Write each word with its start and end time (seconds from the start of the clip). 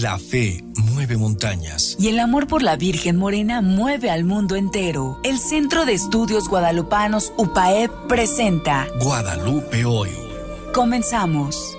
La 0.00 0.18
fe 0.18 0.64
mueve 0.94 1.18
montañas. 1.18 1.94
Y 1.98 2.08
el 2.08 2.20
amor 2.20 2.46
por 2.46 2.62
la 2.62 2.76
Virgen 2.76 3.18
Morena 3.18 3.60
mueve 3.60 4.08
al 4.08 4.24
mundo 4.24 4.56
entero. 4.56 5.20
El 5.24 5.38
Centro 5.38 5.84
de 5.84 5.92
Estudios 5.92 6.48
Guadalupanos 6.48 7.34
UPAEP 7.36 7.90
presenta 8.08 8.86
Guadalupe 9.02 9.84
hoy. 9.84 10.08
Comenzamos. 10.72 11.76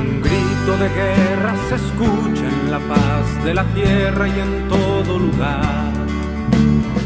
Un 0.00 0.20
grito 0.20 0.76
de 0.78 0.88
guerra 0.90 1.54
se 1.70 1.76
escucha 1.76 2.46
en 2.46 2.70
la 2.70 2.78
paz 2.80 3.44
de 3.44 3.54
la 3.54 3.64
tierra 3.72 4.28
y 4.28 4.38
en 4.38 4.68
todo 4.68 5.18
lugar. 5.18 5.92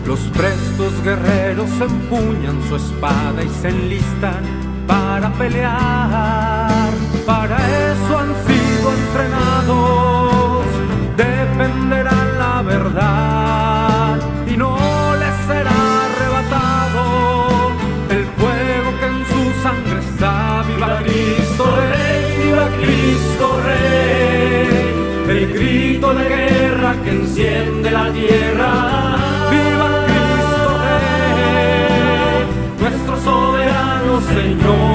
Los 0.05 0.19
prestos 0.31 1.05
guerreros 1.05 1.71
empuñan 1.81 2.61
su 2.69 2.75
espada 2.75 3.41
y 3.45 3.49
se 3.63 3.69
enlistan 3.69 4.60
para 5.21 5.33
pelear. 5.35 6.93
Para 7.27 7.57
eso 7.57 8.19
han 8.19 8.33
sido 8.47 8.93
entrenados, 9.01 10.65
defenderán 11.17 12.39
la 12.39 12.63
verdad 12.63 14.19
y 14.47 14.57
no 14.57 14.77
les 15.17 15.35
será 15.47 15.79
arrebatado 16.07 17.73
el 18.11 18.25
fuego 18.39 18.89
que 18.99 19.07
en 19.07 19.21
su 19.31 19.63
sangre 19.63 20.01
está. 20.01 20.63
Viva 20.67 20.99
Cristo 21.03 21.65
Rey, 21.77 22.43
viva 22.43 22.67
Cristo 22.79 23.61
Rey, 23.67 25.37
el 25.37 25.53
grito 25.53 26.15
de 26.15 26.25
guerra 26.29 26.95
que 27.05 27.11
enciende 27.11 27.91
la 27.91 28.11
tierra. 28.13 29.10
Señor. 34.19 34.91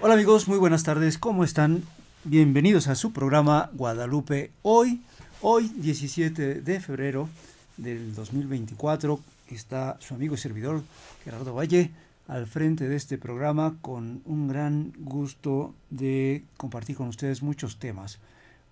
Hola 0.00 0.14
amigos, 0.14 0.48
muy 0.48 0.56
buenas 0.56 0.82
tardes, 0.82 1.18
¿cómo 1.18 1.44
están? 1.44 1.82
Bienvenidos 2.24 2.88
a 2.88 2.94
su 2.94 3.12
programa 3.12 3.68
Guadalupe 3.74 4.50
hoy, 4.62 5.02
hoy 5.42 5.70
17 5.76 6.62
de 6.62 6.80
febrero 6.80 7.28
del 7.76 8.14
2024, 8.14 9.20
está 9.50 9.98
su 10.00 10.14
amigo 10.14 10.34
y 10.34 10.38
servidor 10.38 10.82
Gerardo 11.24 11.54
Valle 11.54 11.90
al 12.28 12.46
frente 12.46 12.88
de 12.88 12.96
este 12.96 13.18
programa 13.18 13.76
con 13.82 14.22
un 14.24 14.48
gran 14.48 14.94
gusto 14.98 15.74
de 15.90 16.44
compartir 16.56 16.96
con 16.96 17.08
ustedes 17.08 17.42
muchos 17.42 17.78
temas. 17.78 18.18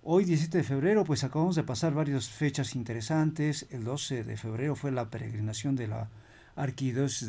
Hoy 0.09 0.23
17 0.23 0.59
de 0.59 0.63
febrero 0.63 1.03
pues 1.03 1.25
acabamos 1.25 1.57
de 1.57 1.63
pasar 1.63 1.93
varias 1.93 2.29
fechas 2.29 2.75
interesantes, 2.75 3.67
el 3.71 3.83
12 3.83 4.23
de 4.23 4.37
febrero 4.37 4.73
fue 4.73 4.89
la 4.89 5.09
peregrinación 5.09 5.75
de 5.75 5.87
la 5.87 6.07
Arquidiócesis 6.55 7.27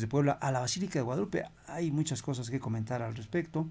de, 0.00 0.06
Puebla 0.06 0.32
a 0.32 0.52
la 0.52 0.60
Basílica 0.60 0.98
de 0.98 1.02
Guadalupe. 1.02 1.44
Hay 1.66 1.90
muchas 1.90 2.20
cosas 2.20 2.50
que 2.50 2.60
comentar 2.60 3.00
al 3.00 3.16
respecto. 3.16 3.66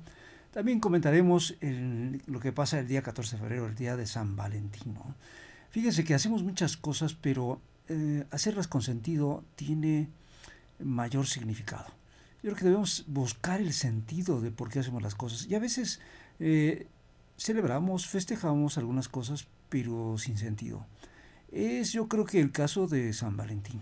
También 0.50 0.80
comentaremos 0.80 1.58
lo 1.62 2.40
que 2.40 2.52
pasa 2.52 2.80
el 2.80 2.88
día 2.88 3.04
14 3.04 3.36
de 3.36 3.40
febrero, 3.40 3.68
el 3.68 3.76
día 3.76 3.96
de 3.96 4.08
San 4.08 4.36
Valentín. 4.36 4.98
Fíjense 5.70 6.04
que 6.04 6.16
hacemos 6.16 6.42
muchas 6.42 6.76
cosas, 6.76 7.14
pero 7.14 7.62
eh, 7.88 8.26
hacerlas 8.32 8.68
con 8.68 8.82
sentido 8.82 9.44
tiene 9.56 10.10
mayor 10.80 11.28
significado. 11.28 11.86
Yo 12.42 12.50
creo 12.50 12.56
que 12.56 12.66
debemos 12.66 13.06
buscar 13.06 13.62
el 13.62 13.74
sentido 13.74 14.42
de 14.42 14.50
por 14.50 14.72
qué 14.72 14.80
hacemos 14.80 15.04
las 15.04 15.14
cosas. 15.14 15.46
Y 15.46 15.54
a 15.54 15.60
veces 15.60 16.00
eh, 16.40 16.88
celebramos, 17.38 18.08
festejamos 18.08 18.78
algunas 18.78 19.08
cosas, 19.08 19.48
pero 19.70 20.18
sin 20.18 20.38
sentido. 20.38 20.86
Es 21.52 21.94
yo 21.94 22.08
creo 22.08 22.26
que 22.26 22.40
el 22.40 22.52
caso 22.52 22.88
de 22.88 23.14
San 23.14 23.38
Valentín. 23.38 23.82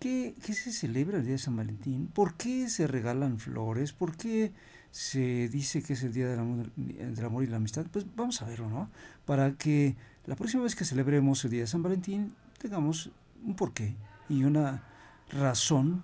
¿Qué, 0.00 0.34
se 0.42 0.72
celebra 0.72 1.18
el 1.18 1.24
día 1.24 1.32
de 1.32 1.38
San 1.38 1.56
Valentín? 1.56 2.06
¿Por 2.06 2.34
qué 2.34 2.70
se 2.70 2.86
regalan 2.86 3.38
flores? 3.38 3.92
¿Por 3.92 4.16
qué 4.16 4.50
se 4.90 5.48
dice 5.48 5.82
que 5.82 5.92
es 5.92 6.02
el 6.02 6.14
día 6.14 6.26
del 6.26 6.38
amor, 6.38 7.44
y 7.44 7.46
la 7.46 7.58
amistad? 7.58 7.86
Pues 7.92 8.06
vamos 8.16 8.40
a 8.40 8.46
verlo, 8.46 8.70
¿no? 8.70 8.90
Para 9.26 9.52
que 9.52 9.96
la 10.24 10.36
próxima 10.36 10.62
vez 10.62 10.74
que 10.74 10.86
celebremos 10.86 11.44
el 11.44 11.50
día 11.50 11.60
de 11.60 11.66
San 11.66 11.82
Valentín 11.82 12.34
tengamos 12.58 13.10
un 13.44 13.54
porqué 13.56 13.94
y 14.30 14.44
una 14.44 14.82
razón, 15.30 16.02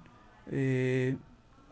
eh, 0.51 1.17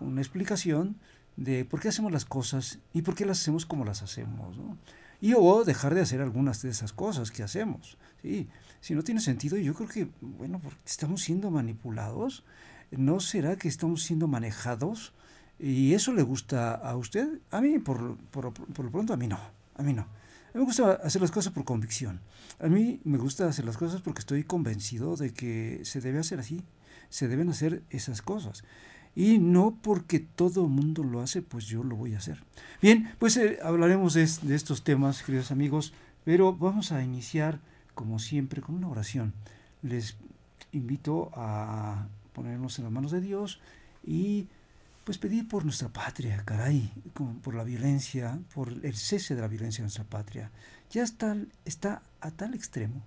una 0.00 0.22
explicación 0.22 0.96
de 1.36 1.66
por 1.66 1.80
qué 1.80 1.88
hacemos 1.88 2.10
las 2.10 2.24
cosas 2.24 2.78
y 2.94 3.02
por 3.02 3.14
qué 3.14 3.26
las 3.26 3.40
hacemos 3.40 3.66
como 3.66 3.84
las 3.84 4.02
hacemos, 4.02 4.56
¿no? 4.56 4.78
Y 5.24 5.32
o 5.32 5.64
dejar 5.64 5.94
de 5.94 6.02
hacer 6.02 6.20
algunas 6.20 6.60
de 6.60 6.68
esas 6.68 6.92
cosas 6.92 7.30
que 7.30 7.42
hacemos, 7.42 7.96
¿sí? 8.20 8.46
si 8.82 8.94
no 8.94 9.02
tiene 9.02 9.22
sentido, 9.22 9.56
yo 9.56 9.72
creo 9.72 9.88
que, 9.88 10.08
bueno, 10.20 10.60
porque 10.62 10.78
estamos 10.84 11.22
siendo 11.22 11.50
manipulados, 11.50 12.44
¿no 12.90 13.20
será 13.20 13.56
que 13.56 13.68
estamos 13.68 14.02
siendo 14.02 14.28
manejados? 14.28 15.14
¿Y 15.58 15.94
eso 15.94 16.12
le 16.12 16.20
gusta 16.20 16.74
a 16.74 16.94
usted? 16.98 17.40
A 17.50 17.62
mí, 17.62 17.78
por, 17.78 18.18
por, 18.32 18.52
por 18.52 18.84
lo 18.84 18.90
pronto, 18.90 19.14
a 19.14 19.16
mí 19.16 19.26
no, 19.26 19.40
a 19.76 19.82
mí 19.82 19.94
no. 19.94 20.02
A 20.02 20.58
mí 20.58 20.60
me 20.60 20.64
gusta 20.64 21.00
hacer 21.02 21.22
las 21.22 21.30
cosas 21.30 21.54
por 21.54 21.64
convicción. 21.64 22.20
A 22.58 22.68
mí 22.68 23.00
me 23.04 23.16
gusta 23.16 23.48
hacer 23.48 23.64
las 23.64 23.78
cosas 23.78 24.02
porque 24.02 24.20
estoy 24.20 24.44
convencido 24.44 25.16
de 25.16 25.32
que 25.32 25.80
se 25.84 26.02
debe 26.02 26.18
hacer 26.18 26.38
así, 26.38 26.62
se 27.08 27.28
deben 27.28 27.48
hacer 27.48 27.82
esas 27.88 28.20
cosas. 28.20 28.62
Y 29.16 29.38
no 29.38 29.78
porque 29.80 30.20
todo 30.20 30.68
mundo 30.68 31.04
lo 31.04 31.20
hace, 31.20 31.42
pues 31.42 31.66
yo 31.66 31.84
lo 31.84 31.96
voy 31.96 32.14
a 32.14 32.18
hacer. 32.18 32.42
Bien, 32.82 33.12
pues 33.18 33.36
eh, 33.36 33.58
hablaremos 33.62 34.14
de, 34.14 34.28
de, 34.42 34.54
estos 34.54 34.82
temas, 34.82 35.22
queridos 35.22 35.50
amigos, 35.50 35.92
pero 36.24 36.52
vamos 36.52 36.90
a 36.90 37.02
iniciar 37.02 37.60
como 37.94 38.18
siempre, 38.18 38.60
con 38.60 38.74
una 38.74 38.88
oración. 38.88 39.32
Les 39.82 40.16
invito 40.72 41.30
a 41.34 42.08
ponernos 42.32 42.78
en 42.78 42.84
las 42.84 42.92
manos 42.92 43.12
de 43.12 43.20
Dios 43.20 43.60
y 44.04 44.48
pues 45.04 45.18
pedir 45.18 45.46
por 45.48 45.64
nuestra 45.64 45.88
patria, 45.88 46.42
caray, 46.44 46.90
por 47.42 47.54
la 47.54 47.62
violencia, 47.62 48.38
por 48.54 48.70
el 48.70 48.96
cese 48.96 49.34
de 49.34 49.42
la 49.42 49.48
violencia 49.48 49.82
en 49.82 49.84
nuestra 49.84 50.04
patria. 50.04 50.50
Ya 50.90 51.02
está, 51.02 51.36
está 51.64 52.02
a 52.20 52.30
tal 52.30 52.54
extremo 52.54 53.02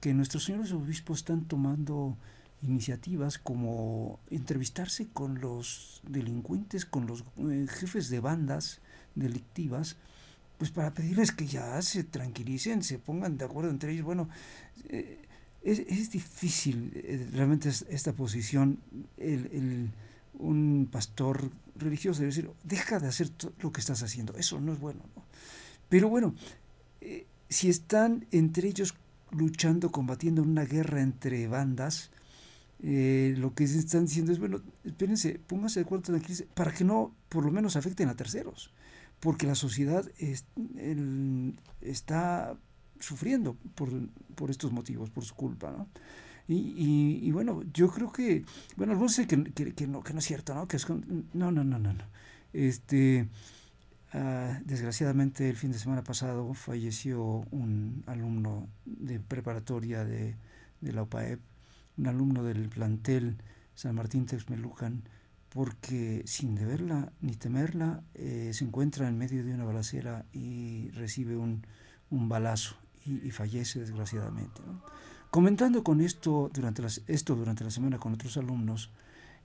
que 0.00 0.12
nuestros 0.12 0.44
señores 0.44 0.72
obispos 0.72 1.18
están 1.18 1.44
tomando 1.44 2.16
iniciativas 2.62 3.38
como 3.38 4.20
entrevistarse 4.30 5.08
con 5.08 5.40
los 5.40 6.00
delincuentes, 6.08 6.86
con 6.86 7.06
los 7.06 7.24
eh, 7.38 7.66
jefes 7.68 8.08
de 8.08 8.20
bandas 8.20 8.80
delictivas, 9.14 9.96
pues 10.58 10.70
para 10.70 10.94
pedirles 10.94 11.32
que 11.32 11.46
ya 11.46 11.80
se 11.82 12.04
tranquilicen, 12.04 12.82
se 12.82 12.98
pongan 12.98 13.36
de 13.36 13.44
acuerdo 13.44 13.70
entre 13.70 13.92
ellos. 13.92 14.04
Bueno, 14.04 14.28
eh, 14.88 15.22
es, 15.62 16.10
difícil 16.10 16.92
eh, 16.94 17.28
realmente 17.32 17.68
esta 17.68 18.12
posición. 18.12 18.78
El, 19.16 19.90
un 20.38 20.88
pastor 20.92 21.50
religioso 21.76 22.20
debe 22.20 22.30
decir, 22.30 22.50
deja 22.62 22.98
de 23.00 23.08
hacer 23.08 23.30
lo 23.60 23.72
que 23.72 23.80
estás 23.80 24.02
haciendo, 24.02 24.34
eso 24.36 24.60
no 24.60 24.72
es 24.72 24.78
bueno. 24.78 25.00
Pero 25.88 26.10
bueno, 26.10 26.34
si 27.48 27.70
están 27.70 28.26
entre 28.32 28.68
ellos 28.68 28.94
luchando, 29.30 29.90
combatiendo 29.90 30.42
una 30.42 30.64
guerra 30.64 31.00
entre 31.00 31.48
bandas, 31.48 32.10
lo 32.80 33.54
que 33.54 33.64
están 33.64 34.06
diciendo 34.06 34.32
es, 34.32 34.38
bueno, 34.38 34.60
espérense, 34.84 35.40
pónganse 35.46 35.80
de 35.80 35.86
acuerdo 35.86 36.12
para 36.54 36.72
que 36.72 36.84
no, 36.84 37.14
por 37.28 37.44
lo 37.44 37.50
menos, 37.50 37.76
afecten 37.76 38.08
a 38.08 38.16
terceros 38.16 38.72
porque 39.20 39.46
la 39.46 39.54
sociedad 39.54 40.08
está 41.80 42.56
sufriendo 43.00 43.56
por, 43.74 44.50
estos 44.50 44.72
motivos, 44.72 45.10
por 45.10 45.24
su 45.24 45.34
culpa. 45.34 45.86
Y, 46.48 47.30
bueno, 47.32 47.62
yo 47.72 47.88
creo 47.88 48.12
que, 48.12 48.44
bueno, 48.76 48.92
algunos 48.92 49.16
dicen 49.16 49.44
que, 49.52 49.86
no, 49.86 50.02
que 50.02 50.12
no 50.12 50.18
es 50.20 50.24
cierto, 50.24 50.54
¿no? 50.54 50.68
Que 50.68 50.76
es 50.76 50.88
no, 50.88 51.50
no, 51.50 51.50
no, 51.50 51.64
no, 51.64 51.92
no. 51.92 52.04
Este, 52.52 53.28
ah, 54.12 54.60
desgraciadamente 54.64 55.48
el 55.48 55.56
fin 55.56 55.72
de 55.72 55.78
semana 55.78 56.04
pasado 56.04 56.54
falleció 56.54 57.44
un 57.50 58.04
alumno 58.06 58.68
de 58.84 59.18
preparatoria 59.18 60.04
de, 60.04 60.36
de 60.80 60.92
la 60.92 61.02
OPAEP, 61.02 61.40
un 61.98 62.06
alumno 62.06 62.42
del 62.42 62.68
plantel 62.68 63.36
San 63.74 63.94
Martín 63.94 64.26
Texmelucan, 64.26 65.02
porque 65.50 66.22
sin 66.26 66.54
deberla 66.54 67.12
ni 67.20 67.34
temerla 67.34 68.02
eh, 68.14 68.50
se 68.52 68.64
encuentra 68.64 69.08
en 69.08 69.16
medio 69.16 69.44
de 69.44 69.54
una 69.54 69.64
balacera 69.64 70.24
y 70.32 70.90
recibe 70.90 71.36
un, 71.36 71.62
balazo 72.10 72.76
y, 73.04 73.30
fallece 73.30 73.80
desgraciadamente. 73.80 74.60
Comentando 75.30 75.84
con 75.84 76.00
esto 76.00 76.50
durante, 76.52 76.82
las, 76.82 77.02
esto 77.06 77.34
durante 77.36 77.64
la 77.64 77.70
semana 77.70 77.98
con 77.98 78.14
otros 78.14 78.36
alumnos, 78.36 78.90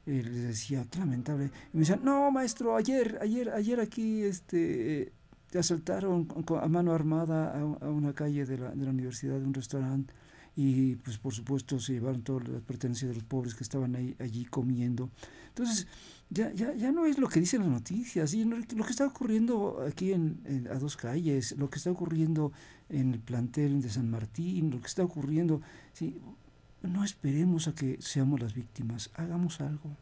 eh, 0.06 0.24
les 0.24 0.44
decía, 0.44 0.86
qué 0.90 1.00
lamentable. 1.00 1.52
Y 1.74 1.78
me 1.78 1.82
decían, 1.82 2.02
no, 2.04 2.32
maestro, 2.32 2.76
ayer, 2.76 3.20
ayer, 3.22 3.50
ayer 3.50 3.80
aquí 3.80 4.24
este, 4.24 5.12
asaltaron 5.58 6.28
a 6.62 6.68
mano 6.68 6.94
armada 6.94 7.60
a, 7.60 7.90
una 7.90 8.14
calle 8.14 8.46
de 8.46 8.58
la, 8.58 8.72
de 8.72 8.86
la 8.86 8.92
universidad, 8.92 9.40
de 9.40 9.46
un 9.46 9.54
restaurante, 9.54 10.14
y 10.56 10.96
pues 10.96 11.18
por 11.18 11.34
supuesto 11.34 11.80
se 11.80 11.94
llevaron 11.94 12.24
todas 12.24 12.48
las 12.48 12.62
pertenencias 12.62 13.10
de 13.10 13.16
los 13.16 13.24
pobres 13.24 13.56
que 13.56 13.64
estaban 13.64 13.96
ahí, 13.96 14.16
allí 14.20 14.46
comiendo. 14.46 15.10
Entonces, 15.50 15.88
ya, 16.30 16.54
ya, 16.54 16.74
ya 16.74 16.92
no 16.92 17.06
es 17.06 17.18
lo 17.18 17.28
que 17.28 17.40
dicen 17.40 17.62
las 17.62 17.70
noticias, 17.70 18.34
y 18.34 18.46
lo 18.46 18.86
que 18.86 18.92
está 18.92 19.06
ocurriendo 19.06 19.84
aquí 19.86 20.14
en, 20.14 20.68
a 20.72 20.76
dos 20.76 20.96
calles, 20.96 21.54
lo 21.58 21.70
que 21.70 21.78
está 21.78 21.92
ocurriendo 21.92 22.52
en 22.90 23.14
el 23.14 23.20
plantel 23.20 23.82
de 23.82 23.90
San 23.90 24.10
Martín, 24.10 24.72
lo 24.72 24.80
que 24.80 24.88
está 24.88 25.04
ocurriendo, 25.04 25.62
sí, 25.94 26.20
no 26.84 27.04
esperemos 27.04 27.68
a 27.68 27.76
que 27.76 27.98
seamos 28.02 28.40
las 28.40 28.54
víctimas, 28.54 29.10
hagamos 29.16 29.62
algo, 29.62 29.96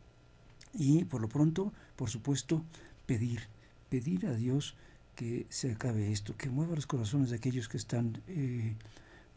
Y 0.74 1.04
por 1.06 1.19
lo 1.22 1.28
pronto, 1.30 1.74
por 1.95 2.10
supuesto, 2.10 2.63
pedir, 3.07 3.42
pedir 3.90 4.28
a 4.28 4.34
Dios 4.34 4.75
que 5.16 5.48
se 5.50 5.72
acabe 5.72 6.12
esto, 6.12 6.38
que 6.38 6.50
mueva 6.50 6.75
los 6.75 6.86
corazones 6.86 7.31
de 7.31 7.38
aquellos 7.38 7.68
que 7.68 7.78
están, 7.78 8.22
eh, 8.28 8.75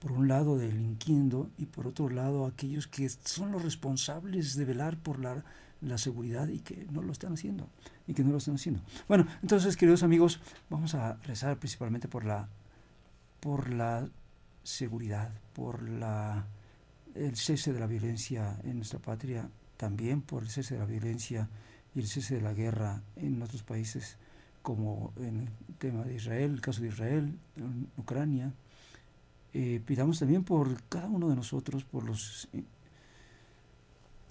por 0.03 0.11
un 0.11 0.27
lado, 0.27 0.59
delinquiendo 0.59 1.49
y 1.59 1.67
por 1.67 1.87
otro 1.87 2.09
lado, 2.09 2.45
aquellos 2.45 2.89
que 2.89 3.09
son 3.09 3.53
los 3.53 3.63
responsables 3.63 4.57
de 4.57 4.65
velar 4.65 4.97
por 4.97 5.21
la, 5.21 5.45
la 5.81 5.97
seguridad 5.97 6.49
y 6.49 6.59
que 6.59 6.89
no 6.91 7.03
lo 7.03 7.13
están 7.13 7.35
haciendo, 7.35 7.69
y 8.09 8.13
que 8.13 8.25
no 8.25 8.33
lo 8.33 8.39
están 8.39 8.57
haciendo. 8.57 8.83
Bueno, 9.07 9.29
entonces, 9.43 9.77
queridos 9.77 10.03
amigos, 10.03 10.41
vamos 10.69 10.97
a 10.97 11.15
rezar 11.23 11.57
principalmente 11.57 12.09
por 12.09 12.25
la, 12.25 12.49
por 13.39 13.71
la 13.71 14.09
seguridad, 14.65 15.31
por 15.53 15.89
la, 15.89 16.47
el 17.15 17.37
cese 17.37 17.73
de 17.73 17.79
la 17.79 17.87
violencia 17.87 18.59
en 18.65 18.79
nuestra 18.79 18.99
patria, 18.99 19.49
también 19.77 20.21
por 20.21 20.43
el 20.43 20.49
cese 20.49 20.75
de 20.75 20.81
la 20.81 20.87
violencia 20.87 21.49
y 21.95 22.01
el 22.01 22.09
cese 22.09 22.35
de 22.35 22.41
la 22.41 22.55
guerra 22.55 23.03
en 23.15 23.41
otros 23.41 23.63
países 23.63 24.17
como 24.63 25.13
en 25.17 25.43
el 25.43 25.75
tema 25.79 26.03
de 26.03 26.17
Israel, 26.17 26.55
el 26.55 26.61
caso 26.61 26.83
de 26.83 26.89
Israel, 26.89 27.39
en 27.55 27.89
Ucrania. 27.97 28.53
Eh, 29.55 29.83
pidamos 29.85 30.19
también 30.19 30.45
por 30.45 30.83
cada 30.85 31.09
uno 31.09 31.29
de 31.29 31.37
nosotros, 31.37 31.85
por 31.85 32.05
los 32.05 32.49
eh, 32.53 32.65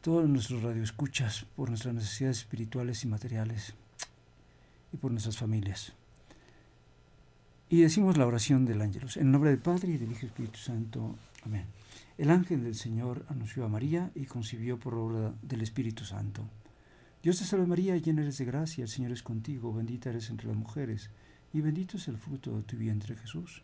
todos 0.02 0.28
nuestros 0.28 0.64
radioescuchas, 0.64 1.46
por 1.56 1.70
nuestras 1.70 1.94
necesidades 1.94 2.40
espirituales 2.40 3.04
y 3.04 3.08
materiales 3.08 3.74
y 4.92 4.98
por 4.98 5.12
nuestras 5.12 5.38
familias. 5.38 5.94
Y 7.70 7.82
decimos 7.82 8.18
la 8.18 8.26
oración 8.26 8.66
del 8.66 8.82
ángelus. 8.82 9.16
En 9.18 9.32
nombre 9.32 9.52
del 9.52 9.60
Padre 9.60 9.94
y 9.94 9.98
del 9.98 10.12
Hijo 10.12 10.26
Espíritu 10.26 10.58
Santo. 10.58 11.16
Amén. 11.46 11.66
El 12.18 12.30
ángel 12.30 12.64
del 12.64 12.76
Señor 12.76 13.26
anunció 13.30 13.64
a 13.64 13.70
María 13.70 14.12
y 14.16 14.26
concibió 14.26 14.80
por 14.80 14.96
obra 14.96 15.34
del 15.42 15.62
Espíritu 15.62 16.04
Santo. 16.04 16.44
Dios 17.24 17.38
te 17.38 17.46
salve 17.46 17.68
María, 17.68 17.96
llena 17.98 18.24
eres 18.24 18.40
de 18.40 18.46
gracia, 18.46 18.84
el 18.84 18.90
Señor 18.90 19.12
es 19.12 19.24
contigo, 19.24 19.74
bendita 19.74 20.10
eres 20.10 20.30
entre 20.32 20.48
las 20.48 20.58
mujeres, 20.58 21.12
y 21.54 21.62
bendito 21.62 21.98
es 21.98 22.08
el 22.08 22.18
fruto 22.18 22.58
de 22.58 22.64
tu 22.64 22.78
vientre 22.78 23.16
Jesús. 23.16 23.64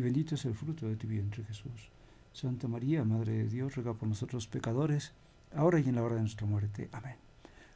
bendito 0.00 0.34
es 0.34 0.44
el 0.44 0.54
fruto 0.54 0.88
de 0.88 0.96
tu 0.96 1.06
vientre 1.06 1.44
Jesús. 1.44 1.90
Santa 2.32 2.66
María, 2.66 3.04
Madre 3.04 3.32
de 3.32 3.48
Dios, 3.48 3.76
ruega 3.76 3.94
por 3.94 4.08
nosotros 4.08 4.48
pecadores, 4.48 5.12
ahora 5.54 5.78
y 5.78 5.88
en 5.88 5.94
la 5.94 6.02
hora 6.02 6.16
de 6.16 6.22
nuestra 6.22 6.46
muerte. 6.46 6.88
Amén. 6.92 7.16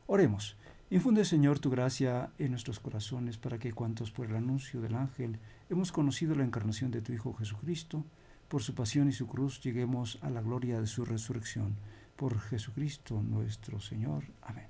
Oremos. 0.06 0.56
Infunde, 0.90 1.24
Señor, 1.24 1.58
tu 1.58 1.70
gracia 1.70 2.30
en 2.38 2.50
nuestros 2.50 2.80
corazones 2.80 3.36
para 3.36 3.58
que 3.58 3.72
cuantos 3.72 4.10
por 4.10 4.26
el 4.26 4.36
anuncio 4.36 4.80
del 4.80 4.94
ángel 4.94 5.38
hemos 5.68 5.92
conocido 5.92 6.34
la 6.34 6.44
encarnación 6.44 6.90
de 6.90 7.02
tu 7.02 7.12
Hijo 7.12 7.34
Jesucristo, 7.34 8.04
por 8.48 8.62
su 8.62 8.74
pasión 8.74 9.08
y 9.08 9.12
su 9.12 9.26
cruz 9.26 9.60
lleguemos 9.60 10.18
a 10.22 10.30
la 10.30 10.40
gloria 10.40 10.80
de 10.80 10.86
su 10.86 11.04
resurrección 11.04 11.76
por 12.16 12.40
Jesucristo 12.40 13.22
nuestro 13.22 13.78
Señor. 13.80 14.24
Amén. 14.42 14.66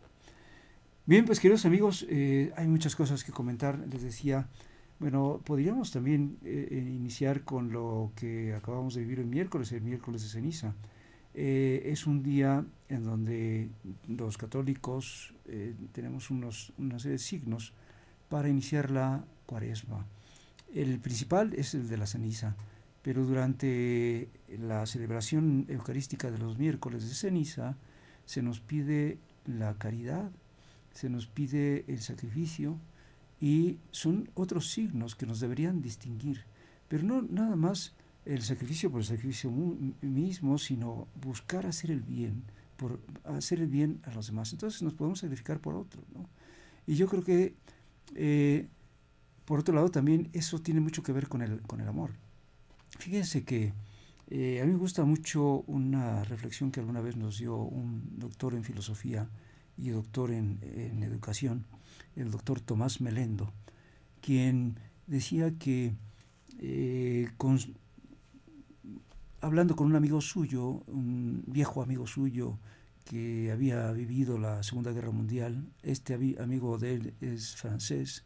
Bien, 1.06 1.24
pues 1.24 1.40
queridos 1.40 1.64
amigos, 1.64 2.04
eh, 2.10 2.52
hay 2.56 2.66
muchas 2.66 2.94
cosas 2.94 3.24
que 3.24 3.32
comentar. 3.32 3.78
Les 3.78 4.02
decía, 4.02 4.48
bueno, 4.98 5.40
podríamos 5.44 5.90
también 5.90 6.38
eh, 6.44 6.68
eh, 6.70 6.76
iniciar 6.76 7.44
con 7.44 7.72
lo 7.72 8.12
que 8.16 8.54
acabamos 8.54 8.94
de 8.94 9.02
vivir 9.02 9.20
el 9.20 9.26
miércoles, 9.26 9.72
el 9.72 9.82
miércoles 9.82 10.22
de 10.22 10.28
ceniza. 10.28 10.74
es 11.34 12.06
un 12.06 12.22
día 12.22 12.64
en 12.88 13.04
donde 13.04 13.68
los 14.08 14.36
católicos 14.36 15.34
tenemos 15.92 16.30
unos, 16.30 16.72
una 16.78 16.98
serie 16.98 17.12
de 17.12 17.18
signos 17.18 17.72
para 18.28 18.48
iniciar 18.48 18.90
la 18.90 19.24
cuaresma. 19.46 20.04
El 20.74 20.98
principal 20.98 21.54
es 21.54 21.74
el 21.74 21.88
de 21.88 21.96
la 21.96 22.06
ceniza 22.06 22.56
pero 23.08 23.24
durante 23.24 24.28
la 24.58 24.84
celebración 24.84 25.64
eucarística 25.68 26.30
de 26.30 26.36
los 26.36 26.58
miércoles 26.58 27.08
de 27.08 27.14
ceniza 27.14 27.76
se 28.26 28.42
nos 28.42 28.60
pide 28.60 29.18
la 29.46 29.78
caridad, 29.78 30.30
se 30.92 31.08
nos 31.08 31.26
pide 31.26 31.86
el 31.88 32.00
sacrificio 32.00 32.78
y 33.40 33.78
son 33.90 34.30
otros 34.34 34.70
signos 34.70 35.14
que 35.14 35.26
nos 35.26 35.40
deberían 35.40 35.80
distinguir, 35.80 36.44
pero 36.88 37.02
no 37.04 37.22
nada 37.22 37.56
más 37.56 37.94
el 38.24 38.42
sacrificio 38.42 38.90
por 38.90 39.00
el 39.00 39.06
sacrificio 39.06 39.50
mismo, 40.02 40.58
sino 40.58 41.08
buscar 41.20 41.66
hacer 41.66 41.90
el 41.90 42.02
bien, 42.02 42.42
por 42.76 43.00
hacer 43.24 43.60
el 43.60 43.68
bien 43.68 44.00
a 44.04 44.12
los 44.12 44.26
demás. 44.26 44.52
Entonces 44.52 44.82
nos 44.82 44.94
podemos 44.94 45.20
sacrificar 45.20 45.60
por 45.60 45.74
otro. 45.74 46.02
¿no? 46.14 46.28
Y 46.86 46.94
yo 46.94 47.06
creo 47.08 47.24
que, 47.24 47.54
eh, 48.14 48.68
por 49.44 49.60
otro 49.60 49.74
lado, 49.74 49.90
también 49.90 50.28
eso 50.32 50.60
tiene 50.60 50.80
mucho 50.80 51.02
que 51.02 51.12
ver 51.12 51.28
con 51.28 51.40
el, 51.40 51.62
con 51.62 51.80
el 51.80 51.88
amor. 51.88 52.10
Fíjense 52.98 53.44
que 53.44 53.72
eh, 54.30 54.60
a 54.60 54.66
mí 54.66 54.72
me 54.72 54.78
gusta 54.78 55.04
mucho 55.04 55.62
una 55.66 56.22
reflexión 56.24 56.70
que 56.70 56.80
alguna 56.80 57.00
vez 57.00 57.16
nos 57.16 57.38
dio 57.38 57.56
un 57.56 58.18
doctor 58.18 58.54
en 58.54 58.62
filosofía 58.62 59.28
y 59.78 59.90
doctor 59.90 60.30
en, 60.32 60.60
educación, 61.02 61.64
el 62.16 62.30
doctor 62.30 62.60
Tomás 62.60 63.00
Melendo, 63.00 63.52
quien 64.20 64.78
decía 65.06 65.56
que 65.58 65.94
eh, 66.58 67.28
hablando 69.40 69.76
con 69.76 69.86
un 69.86 69.96
amigo 69.96 70.20
suyo, 70.20 70.82
un 70.86 71.44
viejo 71.46 71.82
amigo 71.82 72.06
suyo 72.06 72.58
que 73.04 73.50
había 73.52 73.90
vivido 73.92 74.36
la 74.36 74.62
Segunda 74.62 74.92
Guerra 74.92 75.12
Mundial, 75.12 75.66
este 75.82 76.14
amigo 76.38 76.76
de 76.76 76.94
él 76.94 77.14
es 77.20 77.56
francés, 77.56 78.24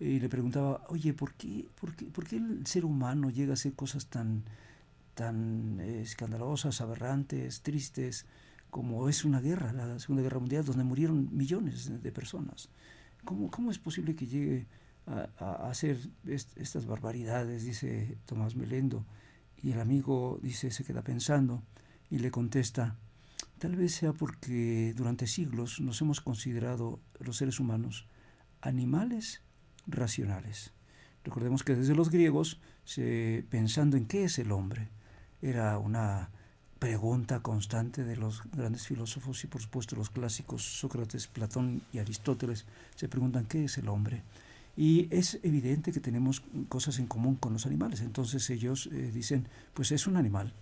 y 0.00 0.20
le 0.20 0.28
preguntaba, 0.28 0.84
oye, 0.88 1.12
¿por 1.12 1.34
qué, 1.34 1.66
por, 1.80 1.94
qué, 1.94 2.06
¿por 2.06 2.26
qué 2.26 2.36
el 2.36 2.66
ser 2.66 2.84
humano 2.84 3.30
llega 3.30 3.52
a 3.52 3.54
hacer 3.54 3.74
cosas 3.74 4.06
tan, 4.06 4.44
tan 5.14 5.80
eh, 5.80 6.02
escandalosas, 6.02 6.80
aberrantes, 6.80 7.62
tristes, 7.62 8.26
como 8.70 9.08
es 9.08 9.24
una 9.24 9.40
guerra, 9.40 9.72
la 9.72 9.98
Segunda 9.98 10.22
Guerra 10.22 10.40
Mundial, 10.40 10.64
donde 10.64 10.84
murieron 10.84 11.28
millones 11.36 12.02
de 12.02 12.12
personas? 12.12 12.70
¿Cómo, 13.24 13.50
cómo 13.50 13.70
es 13.70 13.78
posible 13.78 14.14
que 14.14 14.26
llegue 14.26 14.66
a, 15.06 15.68
hacer 15.68 15.98
estas 16.26 16.86
barbaridades? 16.86 17.64
Dice 17.64 18.18
Tomás 18.26 18.56
Melendo. 18.56 19.06
Y 19.62 19.72
el 19.72 19.80
amigo 19.80 20.38
dice, 20.42 20.70
se 20.70 20.84
queda 20.84 21.02
pensando 21.02 21.62
y 22.10 22.18
le 22.18 22.30
contesta, 22.30 22.96
tal 23.58 23.76
vez 23.76 23.94
sea 23.94 24.12
porque 24.12 24.94
durante 24.96 25.26
siglos 25.26 25.80
nos 25.80 26.00
hemos 26.00 26.20
considerado 26.20 27.00
los 27.18 27.36
seres 27.36 27.58
humanos 27.58 28.06
animales 28.60 29.42
racionales. 29.86 30.72
Recordemos 31.24 31.64
que 31.64 31.74
desde 31.74 31.94
los 31.94 32.10
griegos, 32.10 32.60
pensando 33.50 33.96
en 33.96 34.06
qué 34.06 34.24
es 34.24 34.38
el 34.38 34.52
hombre, 34.52 34.88
era 35.42 35.78
una 35.78 36.30
pregunta 36.78 37.40
constante 37.40 38.04
de 38.04 38.16
los 38.16 38.42
grandes 38.52 38.86
filósofos 38.86 39.42
y 39.44 39.46
por 39.46 39.60
supuesto 39.60 39.96
los 39.96 40.10
clásicos 40.10 40.62
Sócrates, 40.62 41.26
Platón 41.26 41.82
y 41.92 41.98
Aristóteles 41.98 42.66
se 42.94 43.08
preguntan 43.08 43.46
qué 43.46 43.64
es 43.64 43.78
el 43.78 43.88
hombre. 43.88 44.22
Y 44.76 45.08
es 45.10 45.40
evidente 45.42 45.92
que 45.92 46.00
tenemos 46.00 46.42
cosas 46.68 46.98
en 47.00 47.06
común 47.06 47.34
con 47.34 47.52
los 47.52 47.66
animales. 47.66 48.00
Entonces 48.00 48.48
ellos 48.50 48.88
eh, 48.92 49.10
dicen, 49.12 49.48
pues 49.74 49.90
es 49.90 50.06
un 50.06 50.16
animal, 50.16 50.52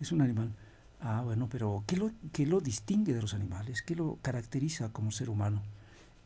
es 0.00 0.10
un 0.10 0.22
animal. 0.22 0.52
Ah, 1.00 1.22
bueno, 1.22 1.48
pero 1.50 1.84
¿qué 1.86 1.96
lo, 1.96 2.10
¿qué 2.32 2.46
lo 2.46 2.60
distingue 2.60 3.12
de 3.12 3.20
los 3.20 3.34
animales? 3.34 3.82
¿Qué 3.82 3.94
lo 3.94 4.18
caracteriza 4.22 4.88
como 4.90 5.10
ser 5.10 5.30
humano? 5.30 5.62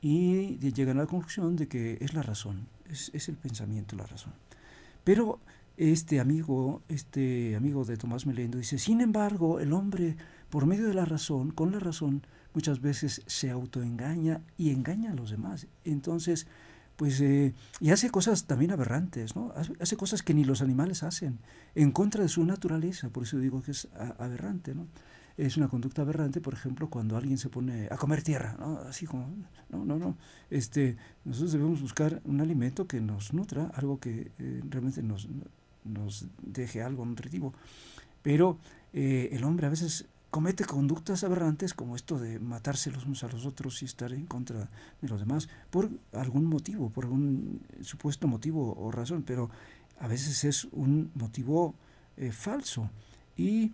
y 0.04 0.58
llegan 0.72 0.98
a 0.98 1.02
la 1.02 1.06
conclusión 1.06 1.54
de 1.54 1.68
que 1.68 1.96
es 2.00 2.12
la 2.12 2.22
razón, 2.22 2.66
es, 2.90 3.28
el 3.28 3.36
pensamiento 3.36 3.96
la 3.96 4.04
razón. 4.04 4.32
Pero 5.04 5.38
este 5.76 6.20
amigo, 6.20 6.82
este 6.88 7.56
amigo 7.56 7.84
de 7.84 7.96
Tomás 7.96 8.26
Melendo 8.26 8.58
dice, 8.58 8.78
sin 8.78 9.00
embargo, 9.00 9.60
el 9.60 9.72
hombre, 9.72 10.16
por 10.50 10.66
medio 10.66 10.86
de 10.86 10.94
la 10.94 11.04
razón, 11.04 11.50
con 11.50 11.72
la 11.72 11.78
razón, 11.78 12.22
muchas 12.54 12.80
veces 12.80 13.22
se 13.26 13.50
autoengaña 13.50 14.42
y 14.56 14.70
engaña 14.70 15.12
a 15.12 15.14
los 15.14 15.30
demás. 15.30 15.66
Entonces, 15.84 16.46
pues, 16.96 17.20
eh, 17.20 17.54
y 17.80 17.90
hace 17.90 18.10
cosas 18.10 18.46
también 18.46 18.70
aberrantes, 18.70 19.34
¿no? 19.34 19.52
Hace, 19.80 19.96
cosas 19.96 20.22
que 20.22 20.34
ni 20.34 20.44
los 20.44 20.62
animales 20.62 21.02
hacen, 21.02 21.38
en 21.74 21.90
contra 21.90 22.22
de 22.22 22.28
su 22.28 22.44
naturaleza, 22.44 23.08
por 23.10 23.24
eso 23.24 23.38
digo 23.38 23.62
que 23.62 23.70
es 23.70 23.88
aberrante, 24.18 24.74
¿no? 24.74 24.86
es 25.36 25.56
una 25.56 25.68
conducta 25.68 26.02
aberrante, 26.02 26.40
por 26.40 26.54
ejemplo, 26.54 26.90
cuando 26.90 27.16
alguien 27.16 27.38
se 27.38 27.48
pone 27.48 27.88
a 27.90 27.96
comer 27.96 28.22
tierra, 28.22 28.56
¿no? 28.58 28.78
Así 28.80 29.06
como, 29.06 29.34
no, 29.70 29.84
no, 29.84 29.98
no. 29.98 30.16
Este, 30.50 30.96
nosotros 31.24 31.52
debemos 31.52 31.80
buscar 31.80 32.20
un 32.24 32.40
alimento 32.40 32.86
que 32.86 33.00
nos 33.00 33.32
nutra, 33.32 33.70
algo 33.74 33.98
que 33.98 34.32
eh, 34.38 34.60
realmente 34.68 35.02
nos, 35.02 35.28
nos 35.84 36.26
deje 36.42 36.82
algo 36.82 37.04
nutritivo. 37.04 37.52
Pero 38.22 38.58
eh, 38.92 39.30
el 39.32 39.44
hombre 39.44 39.66
a 39.66 39.70
veces 39.70 40.06
comete 40.30 40.64
conductas 40.64 41.24
aberrantes 41.24 41.74
como 41.74 41.94
esto 41.94 42.18
de 42.18 42.38
matarse 42.38 42.90
los 42.90 43.04
unos 43.04 43.22
a 43.22 43.28
los 43.28 43.44
otros 43.44 43.82
y 43.82 43.84
estar 43.84 44.12
en 44.12 44.26
contra 44.26 44.70
de 45.02 45.08
los 45.08 45.20
demás 45.20 45.48
por 45.70 45.90
algún 46.12 46.46
motivo, 46.46 46.88
por 46.88 47.04
algún 47.04 47.60
supuesto 47.82 48.26
motivo 48.28 48.74
o 48.74 48.90
razón, 48.90 49.24
pero 49.24 49.50
a 50.00 50.08
veces 50.08 50.44
es 50.44 50.64
un 50.72 51.10
motivo 51.14 51.74
eh, 52.16 52.32
falso 52.32 52.88
y 53.36 53.72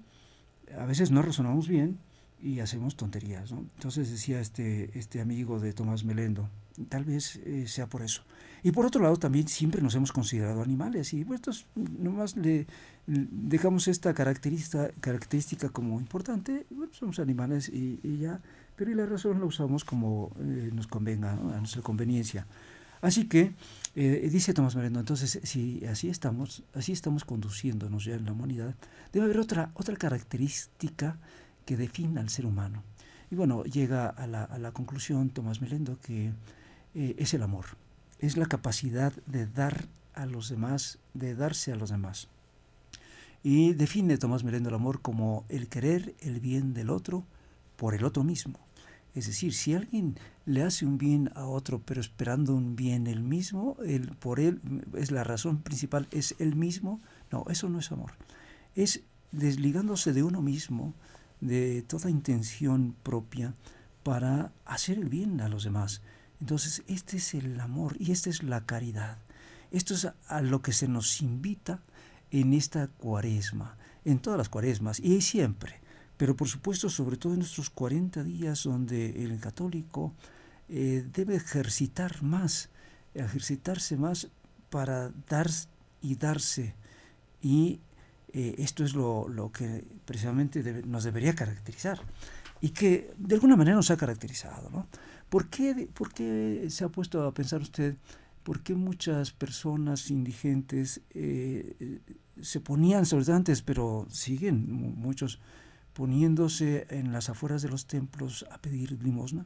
a 0.76 0.84
veces 0.84 1.10
no 1.10 1.22
razonamos 1.22 1.68
bien 1.68 1.98
y 2.42 2.60
hacemos 2.60 2.96
tonterías. 2.96 3.52
Entonces 3.52 4.10
decía 4.10 4.40
este, 4.40 4.98
este 4.98 5.20
amigo 5.20 5.60
de 5.60 5.72
Tomás 5.72 6.04
Melendo, 6.04 6.48
tal 6.88 7.04
vez 7.04 7.36
eh, 7.36 7.68
sea 7.68 7.86
por 7.86 8.02
eso. 8.02 8.22
Y 8.62 8.72
por 8.72 8.86
otro 8.86 9.02
lado, 9.02 9.16
también 9.16 9.48
siempre 9.48 9.82
nos 9.82 9.94
hemos 9.94 10.12
considerado 10.12 10.62
animales. 10.62 11.12
Y 11.14 11.24
pues 11.24 11.66
nomás 11.76 12.36
le 12.36 12.66
dejamos 13.06 13.88
esta 13.88 14.12
característica, 14.14 14.90
característica 15.00 15.68
como 15.70 15.98
importante, 16.00 16.66
somos 16.92 17.18
animales 17.18 17.68
y, 17.68 18.18
ya, 18.18 18.40
pero 18.76 18.90
y 18.90 18.94
la 18.94 19.06
razón 19.06 19.40
la 19.40 19.46
usamos 19.46 19.84
como 19.84 20.32
eh, 20.40 20.70
nos 20.72 20.86
convenga, 20.86 21.32
a 21.32 21.58
nuestra 21.58 21.82
conveniencia. 21.82 22.46
Así 23.00 23.28
que, 23.28 23.54
eh, 23.94 24.28
dice 24.30 24.52
Tomás 24.52 24.74
Merendo, 24.74 24.98
entonces, 24.98 25.40
si 25.44 25.84
así 25.86 26.08
estamos, 26.08 26.64
así 26.74 26.92
estamos 26.92 27.24
conduciéndonos 27.24 28.04
ya 28.04 28.14
en 28.14 28.24
la 28.24 28.32
humanidad, 28.32 28.74
debe 29.12 29.26
haber 29.26 29.38
otra, 29.38 29.70
otra 29.74 29.96
característica 29.96 31.16
que 31.64 31.76
defina 31.76 32.20
al 32.20 32.28
ser 32.28 32.44
humano. 32.44 32.82
Y 33.30 33.36
bueno, 33.36 33.62
llega 33.64 34.08
a 34.08 34.26
la, 34.26 34.44
a 34.44 34.58
la 34.58 34.72
conclusión 34.72 35.30
Tomás 35.30 35.60
Melendo 35.60 35.98
que 36.00 36.32
eh, 36.94 37.14
es 37.18 37.34
el 37.34 37.42
amor, 37.42 37.66
es 38.18 38.36
la 38.36 38.46
capacidad 38.46 39.12
de 39.26 39.46
dar 39.46 39.86
a 40.14 40.26
los 40.26 40.48
demás, 40.48 40.98
de 41.14 41.34
darse 41.34 41.72
a 41.72 41.76
los 41.76 41.90
demás. 41.90 42.28
Y 43.42 43.72
define 43.72 44.18
Tomás 44.18 44.42
Melendo 44.42 44.68
el 44.68 44.74
amor 44.74 45.00
como 45.00 45.44
el 45.48 45.68
querer 45.68 46.14
el 46.20 46.40
bien 46.40 46.74
del 46.74 46.90
otro 46.90 47.24
por 47.76 47.94
el 47.94 48.04
otro 48.04 48.24
mismo. 48.24 48.58
Es 49.14 49.26
decir, 49.26 49.54
si 49.54 49.74
alguien 49.74 50.16
le 50.44 50.62
hace 50.62 50.86
un 50.86 50.98
bien 50.98 51.30
a 51.34 51.44
otro, 51.44 51.80
pero 51.84 52.00
esperando 52.00 52.54
un 52.54 52.76
bien 52.76 53.06
el 53.06 53.22
mismo, 53.22 53.76
el, 53.84 54.08
por 54.16 54.38
él 54.38 54.60
es 54.96 55.10
la 55.10 55.24
razón 55.24 55.58
principal, 55.58 56.06
es 56.10 56.34
el 56.38 56.54
mismo, 56.54 57.00
no, 57.32 57.44
eso 57.48 57.68
no 57.68 57.78
es 57.78 57.90
amor. 57.90 58.12
Es 58.74 59.02
desligándose 59.32 60.12
de 60.12 60.22
uno 60.22 60.42
mismo, 60.42 60.94
de 61.40 61.82
toda 61.82 62.10
intención 62.10 62.94
propia, 63.02 63.54
para 64.02 64.52
hacer 64.64 64.98
el 64.98 65.08
bien 65.08 65.40
a 65.40 65.48
los 65.48 65.64
demás. 65.64 66.00
Entonces, 66.40 66.82
este 66.86 67.16
es 67.16 67.34
el 67.34 67.58
amor 67.60 67.96
y 67.98 68.12
esta 68.12 68.30
es 68.30 68.42
la 68.42 68.64
caridad. 68.64 69.18
Esto 69.70 69.94
es 69.94 70.08
a 70.28 70.40
lo 70.40 70.62
que 70.62 70.72
se 70.72 70.88
nos 70.88 71.20
invita 71.20 71.82
en 72.30 72.54
esta 72.54 72.88
cuaresma, 72.88 73.76
en 74.04 74.18
todas 74.18 74.38
las 74.38 74.48
cuaresmas 74.48 75.00
y 75.00 75.20
siempre 75.20 75.80
pero 76.18 76.36
por 76.36 76.48
supuesto 76.48 76.90
sobre 76.90 77.16
todo 77.16 77.32
en 77.32 77.42
estos 77.42 77.70
40 77.70 78.22
días 78.24 78.64
donde 78.64 79.24
el 79.24 79.40
católico 79.40 80.12
eh, 80.68 81.06
debe 81.14 81.36
ejercitar 81.36 82.22
más, 82.22 82.68
ejercitarse 83.14 83.96
más 83.96 84.28
para 84.68 85.10
dar 85.28 85.48
y 86.02 86.16
darse. 86.16 86.74
Y 87.40 87.80
eh, 88.32 88.56
esto 88.58 88.84
es 88.84 88.94
lo, 88.94 89.50
que 89.54 89.84
precisamente 90.04 90.82
nos 90.84 91.04
debería 91.04 91.34
caracterizar 91.34 92.00
y 92.60 92.70
que 92.70 93.14
de 93.16 93.36
alguna 93.36 93.54
manera 93.54 93.76
nos 93.76 93.92
ha 93.92 93.96
caracterizado. 93.96 94.68
¿no? 94.70 94.88
¿Por, 95.28 95.48
qué, 95.48 95.88
¿Por 95.92 96.12
qué 96.12 96.66
se 96.70 96.84
ha 96.84 96.88
puesto 96.88 97.22
a 97.26 97.34
pensar 97.34 97.60
usted 97.60 97.96
por 98.48 98.62
qué 98.62 98.74
muchas 98.74 99.30
personas 99.30 100.10
indigentes 100.10 101.02
eh, 101.10 102.00
se 102.40 102.60
ponían, 102.60 103.04
sobre 103.04 103.26
todo 103.26 103.36
antes, 103.36 103.60
pero 103.60 104.06
siguen 104.08 104.72
muchos 104.72 105.38
poniéndose 105.92 106.86
en 106.88 107.12
las 107.12 107.28
afueras 107.28 107.60
de 107.60 107.68
los 107.68 107.86
templos 107.86 108.46
a 108.50 108.56
pedir 108.56 109.02
limosna, 109.02 109.44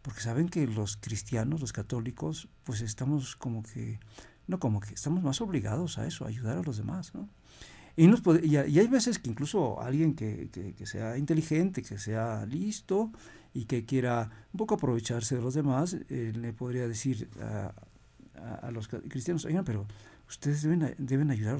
porque 0.00 0.22
saben 0.22 0.48
que 0.48 0.66
los 0.66 0.96
cristianos, 0.96 1.60
los 1.60 1.74
católicos, 1.74 2.48
pues 2.64 2.80
estamos 2.80 3.36
como 3.36 3.62
que, 3.62 4.00
no 4.46 4.58
como 4.58 4.80
que, 4.80 4.94
estamos 4.94 5.22
más 5.22 5.42
obligados 5.42 5.98
a 5.98 6.06
eso, 6.06 6.24
a 6.24 6.28
ayudar 6.28 6.56
a 6.56 6.62
los 6.62 6.78
demás, 6.78 7.12
¿no? 7.14 7.28
Y, 8.00 8.06
nos 8.06 8.22
y, 8.42 8.56
hay 8.56 8.86
veces 8.86 9.18
que 9.18 9.28
incluso 9.28 9.78
alguien 9.78 10.14
que, 10.14 10.48
que, 10.50 10.86
sea 10.86 11.18
inteligente, 11.18 11.82
que 11.82 11.98
sea 11.98 12.46
listo 12.46 13.12
y 13.52 13.66
que 13.66 13.84
quiera 13.84 14.30
un 14.54 14.56
poco 14.56 14.76
aprovecharse 14.76 15.36
de 15.36 15.42
los 15.42 15.52
demás, 15.52 15.98
eh, 16.08 16.32
le 16.34 16.54
podría 16.54 16.88
decir 16.88 17.28
a, 17.42 17.74
a, 18.62 18.70
los 18.70 18.88
cristianos, 18.88 19.44
oigan, 19.44 19.66
pero 19.66 19.86
ustedes 20.26 20.62
deben, 20.62 20.94
deben 20.96 21.30
ayudar 21.30 21.58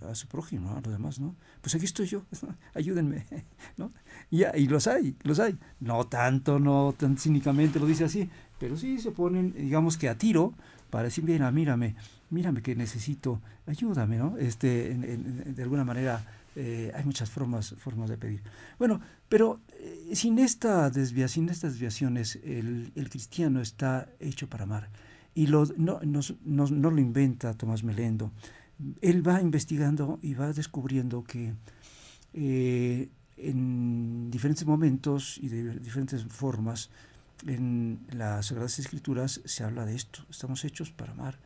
a, 0.00 0.14
su 0.16 0.26
prójimo, 0.26 0.72
a 0.72 0.80
los 0.80 0.90
demás, 0.90 1.20
¿no? 1.20 1.36
Pues 1.60 1.76
aquí 1.76 1.84
estoy 1.84 2.08
yo, 2.08 2.24
ayúdenme, 2.74 3.26
¿no? 3.76 3.92
Y, 4.32 4.42
y, 4.56 4.66
los 4.66 4.88
hay, 4.88 5.14
los 5.22 5.38
hay. 5.38 5.56
No 5.78 6.08
tanto, 6.08 6.58
no 6.58 6.92
tan 6.98 7.16
cínicamente 7.16 7.78
lo 7.78 7.86
dice 7.86 8.02
así, 8.02 8.28
pero 8.58 8.76
sí 8.76 8.98
se 8.98 9.12
ponen, 9.12 9.52
digamos 9.52 9.96
que 9.96 10.08
a 10.08 10.18
tiro 10.18 10.54
para 10.90 11.04
decir, 11.04 11.22
mira, 11.22 11.52
mírame, 11.52 11.94
mírame 12.30 12.62
que 12.62 12.74
necesito, 12.74 13.40
ayúdame, 13.66 14.18
¿no? 14.18 14.36
Este, 14.38 14.94
de 14.94 15.62
alguna 15.62 15.84
manera 15.84 16.24
eh, 16.56 16.90
hay 16.94 17.04
muchas 17.04 17.30
formas, 17.30 17.74
formas 17.78 18.10
de 18.10 18.16
pedir. 18.16 18.42
Bueno, 18.78 19.00
pero 19.28 19.60
eh, 19.78 20.10
sin, 20.14 20.38
esta 20.38 20.90
desvia, 20.90 21.28
sin 21.28 21.48
estas 21.48 21.74
desviaciones, 21.74 22.36
el, 22.42 23.08
cristiano 23.10 23.60
está 23.60 24.08
hecho 24.18 24.48
para 24.48 24.64
amar 24.64 24.88
y 25.34 25.46
lo, 25.46 25.66
no, 25.76 26.00
no, 26.02 26.90
lo 26.90 26.98
inventa 26.98 27.54
Tomás 27.54 27.84
Melendo. 27.84 28.32
Él 29.00 29.26
va 29.26 29.40
investigando 29.40 30.18
y 30.20 30.34
va 30.34 30.52
descubriendo 30.52 31.22
que 31.22 31.54
eh, 32.34 33.08
en 33.36 34.30
diferentes 34.30 34.66
momentos 34.66 35.38
y 35.38 35.48
de 35.48 35.78
diferentes 35.78 36.24
formas 36.24 36.90
en 37.46 38.00
las 38.10 38.46
Sagradas 38.46 38.80
Escrituras 38.80 39.40
se 39.44 39.62
habla 39.62 39.84
de 39.84 39.94
esto, 39.94 40.24
estamos 40.28 40.64
hechos 40.64 40.90
para 40.90 41.12
amar. 41.12 41.38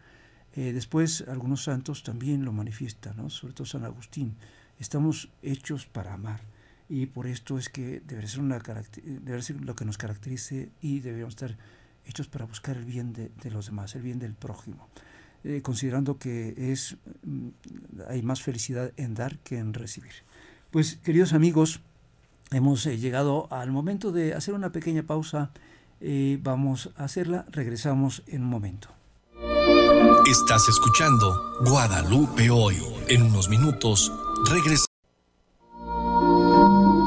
Eh, 0.54 0.72
después 0.72 1.24
algunos 1.28 1.64
santos 1.64 2.02
también 2.02 2.44
lo 2.44 2.52
manifiestan, 2.52 3.16
¿no? 3.16 3.30
sobre 3.30 3.54
todo 3.54 3.66
San 3.66 3.84
Agustín, 3.84 4.36
estamos 4.78 5.30
hechos 5.42 5.86
para 5.86 6.12
amar 6.12 6.40
y 6.90 7.06
por 7.06 7.26
esto 7.26 7.56
es 7.56 7.70
que 7.70 8.02
debe 8.06 8.26
ser, 8.26 8.40
una, 8.40 8.60
ser 9.40 9.64
lo 9.64 9.74
que 9.74 9.86
nos 9.86 9.96
caracterice 9.96 10.70
y 10.82 11.00
debemos 11.00 11.34
estar 11.34 11.56
hechos 12.04 12.28
para 12.28 12.44
buscar 12.44 12.76
el 12.76 12.84
bien 12.84 13.14
de, 13.14 13.30
los 13.50 13.66
demás, 13.66 13.94
el 13.94 14.02
bien 14.02 14.18
del 14.18 14.34
prójimo, 14.34 14.88
eh, 15.44 15.62
considerando 15.62 16.18
que 16.18 16.54
es, 16.58 16.96
mm, 17.22 17.48
hay 18.08 18.20
más 18.22 18.42
felicidad 18.42 18.92
en 18.98 19.14
dar 19.14 19.38
que 19.38 19.56
en 19.56 19.72
recibir. 19.72 20.12
Pues 20.70 20.96
queridos 20.96 21.32
amigos, 21.32 21.80
hemos 22.50 22.84
eh, 22.84 22.98
llegado 22.98 23.50
al 23.50 23.70
momento 23.72 24.12
de 24.12 24.34
hacer 24.34 24.52
una 24.52 24.70
pequeña 24.70 25.02
pausa. 25.04 25.50
Vamos 26.40 26.90
a 26.96 27.04
hacerla, 27.04 27.46
regresamos 27.52 28.24
en 28.26 28.42
un 28.42 28.48
momento. 28.48 28.88
Estás 30.26 30.68
escuchando 30.68 31.54
Guadalupe 31.60 32.50
hoy. 32.50 32.76
En 33.08 33.22
unos 33.22 33.48
minutos 33.48 34.12
regresamos. 34.50 34.86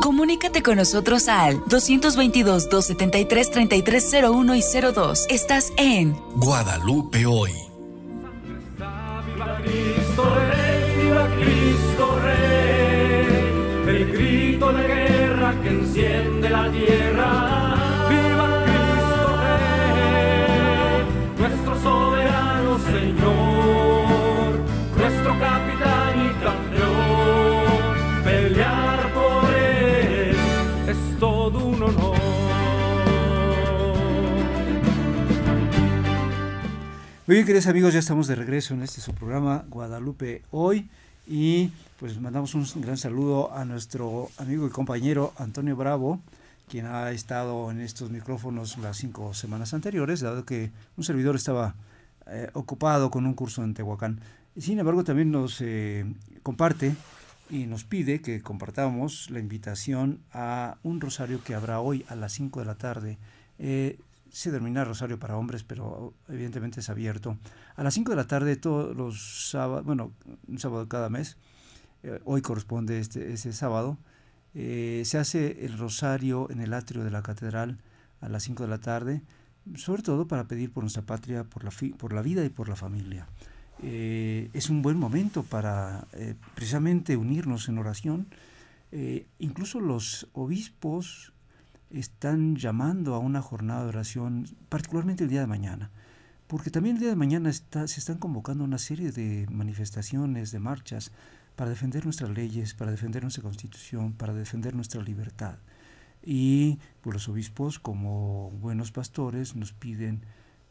Comunícate 0.01 0.63
con 0.63 0.77
nosotros 0.77 1.27
al 1.27 1.61
222-273-3301 1.65 4.57
y 4.57 4.63
02. 4.93 5.25
Estás 5.29 5.73
en 5.77 6.17
Guadalupe 6.35 7.25
hoy. 7.25 7.64
Bien, 37.33 37.45
queridos 37.45 37.67
amigos, 37.67 37.93
ya 37.93 37.99
estamos 37.99 38.27
de 38.27 38.35
regreso 38.35 38.75
en 38.75 38.83
este 38.83 39.01
su 39.01 39.13
programa 39.13 39.65
Guadalupe 39.69 40.43
Hoy 40.51 40.87
y 41.27 41.71
pues 41.99 42.19
mandamos 42.21 42.53
un 42.53 42.67
gran 42.75 42.97
saludo 42.97 43.51
a 43.51 43.65
nuestro 43.65 44.29
amigo 44.37 44.67
y 44.67 44.69
compañero 44.69 45.33
Antonio 45.37 45.75
Bravo, 45.75 46.19
quien 46.69 46.85
ha 46.85 47.09
estado 47.11 47.71
en 47.71 47.81
estos 47.81 48.11
micrófonos 48.11 48.77
las 48.77 48.97
cinco 48.97 49.33
semanas 49.33 49.73
anteriores, 49.73 50.21
dado 50.21 50.45
que 50.45 50.71
un 50.97 51.03
servidor 51.03 51.35
estaba 51.35 51.73
eh, 52.27 52.49
ocupado 52.53 53.09
con 53.09 53.25
un 53.25 53.33
curso 53.33 53.63
en 53.63 53.73
Tehuacán. 53.73 54.19
Sin 54.55 54.77
embargo, 54.77 55.03
también 55.03 55.31
nos 55.31 55.61
eh, 55.61 56.05
comparte 56.43 56.95
y 57.49 57.65
nos 57.65 57.85
pide 57.85 58.21
que 58.21 58.41
compartamos 58.41 59.31
la 59.31 59.39
invitación 59.39 60.19
a 60.31 60.77
un 60.83 61.01
rosario 61.01 61.43
que 61.43 61.55
habrá 61.55 61.79
hoy 61.79 62.05
a 62.07 62.15
las 62.15 62.33
5 62.33 62.59
de 62.59 62.65
la 62.65 62.75
tarde. 62.75 63.17
Eh, 63.57 63.97
se 64.35 64.51
denomina 64.51 64.83
rosario 64.83 65.17
para 65.17 65.37
hombres, 65.37 65.63
pero 65.63 66.13
evidentemente 66.27 66.81
es 66.81 66.89
abierto. 66.89 67.37
A 67.75 67.83
las 67.83 67.93
5 67.93 68.11
de 68.11 68.15
la 68.15 68.27
tarde 68.27 68.55
todos 68.55 68.95
los 68.95 69.49
sábados, 69.49 69.85
bueno, 69.85 70.11
un 70.47 70.59
sábado 70.59 70.87
cada 70.87 71.09
mes, 71.09 71.37
eh, 72.03 72.19
hoy 72.25 72.41
corresponde 72.41 72.99
este, 72.99 73.33
ese 73.33 73.53
sábado, 73.53 73.97
Eh, 74.55 75.01
se 75.03 75.17
hace 75.17 75.65
el 75.65 75.77
rosario 75.77 76.49
en 76.49 76.61
el 76.61 76.73
atrio 76.73 77.03
de 77.03 77.11
la 77.11 77.21
catedral 77.21 77.77
a 78.21 78.29
las 78.29 78.43
5 78.43 78.63
de 78.63 78.69
la 78.69 78.79
tarde, 78.79 79.21
sobre 79.75 80.01
todo 80.01 80.27
para 80.27 80.47
pedir 80.47 80.71
por 80.71 80.83
nuestra 80.83 81.03
patria, 81.03 81.43
por 81.43 81.65
la, 81.65 81.71
por 81.97 82.13
la 82.13 82.21
vida 82.21 82.43
y 82.45 82.49
por 82.49 82.69
la 82.69 82.77
familia. 82.77 83.27
Eh, 83.83 84.49
es 84.53 84.69
un 84.69 84.81
buen 84.81 84.97
momento 84.97 85.43
para 85.43 86.07
eh, 86.13 86.35
precisamente 86.55 87.17
unirnos 87.17 87.67
en 87.67 87.77
oración. 87.77 88.27
incluso 89.39 89.81
los 89.81 90.29
obispos 90.31 91.33
están 91.99 92.55
llamando 92.55 93.15
a 93.15 93.19
una 93.19 93.41
jornada 93.41 93.83
de 93.83 93.89
oración, 93.89 94.47
particularmente 94.69 95.23
el 95.23 95.29
día 95.29 95.41
de 95.41 95.47
mañana, 95.47 95.91
porque 96.47 96.69
también 96.69 96.95
el 96.95 97.01
día 97.01 97.09
de 97.09 97.15
mañana 97.15 97.49
está, 97.49 97.87
se 97.87 97.99
están 97.99 98.17
convocando 98.17 98.63
una 98.63 98.77
serie 98.77 99.11
de 99.11 99.47
manifestaciones, 99.49 100.51
de 100.51 100.59
marchas, 100.59 101.11
para 101.55 101.69
defender 101.69 102.03
nuestras 102.03 102.29
leyes, 102.29 102.73
para 102.73 102.91
defender 102.91 103.23
nuestra 103.23 103.43
constitución, 103.43 104.13
para 104.13 104.33
defender 104.33 104.75
nuestra 104.75 105.01
libertad. 105.01 105.57
Y 106.23 106.79
pues, 107.01 107.13
los 107.13 107.29
obispos, 107.29 107.79
como 107.79 108.51
buenos 108.51 108.91
pastores, 108.91 109.55
nos 109.55 109.73
piden 109.73 110.21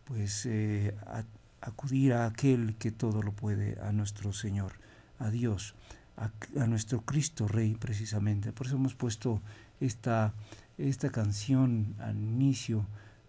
pues 0.04 0.44
eh, 0.46 0.94
acudir 1.60 2.12
a 2.12 2.26
aquel 2.26 2.76
que 2.76 2.90
todo 2.90 3.22
lo 3.22 3.32
puede, 3.32 3.80
a 3.80 3.92
nuestro 3.92 4.32
Señor, 4.32 4.74
a 5.18 5.30
Dios, 5.30 5.74
a, 6.16 6.30
nuestro 6.66 7.00
Cristo 7.02 7.48
Rey 7.48 7.74
precisamente. 7.74 8.52
Por 8.52 8.66
eso 8.66 8.76
hemos 8.76 8.94
puesto 8.94 9.40
esta, 9.80 10.34
esta 10.78 11.10
canción 11.10 11.94
al 11.98 12.16
inicio, 12.16 12.86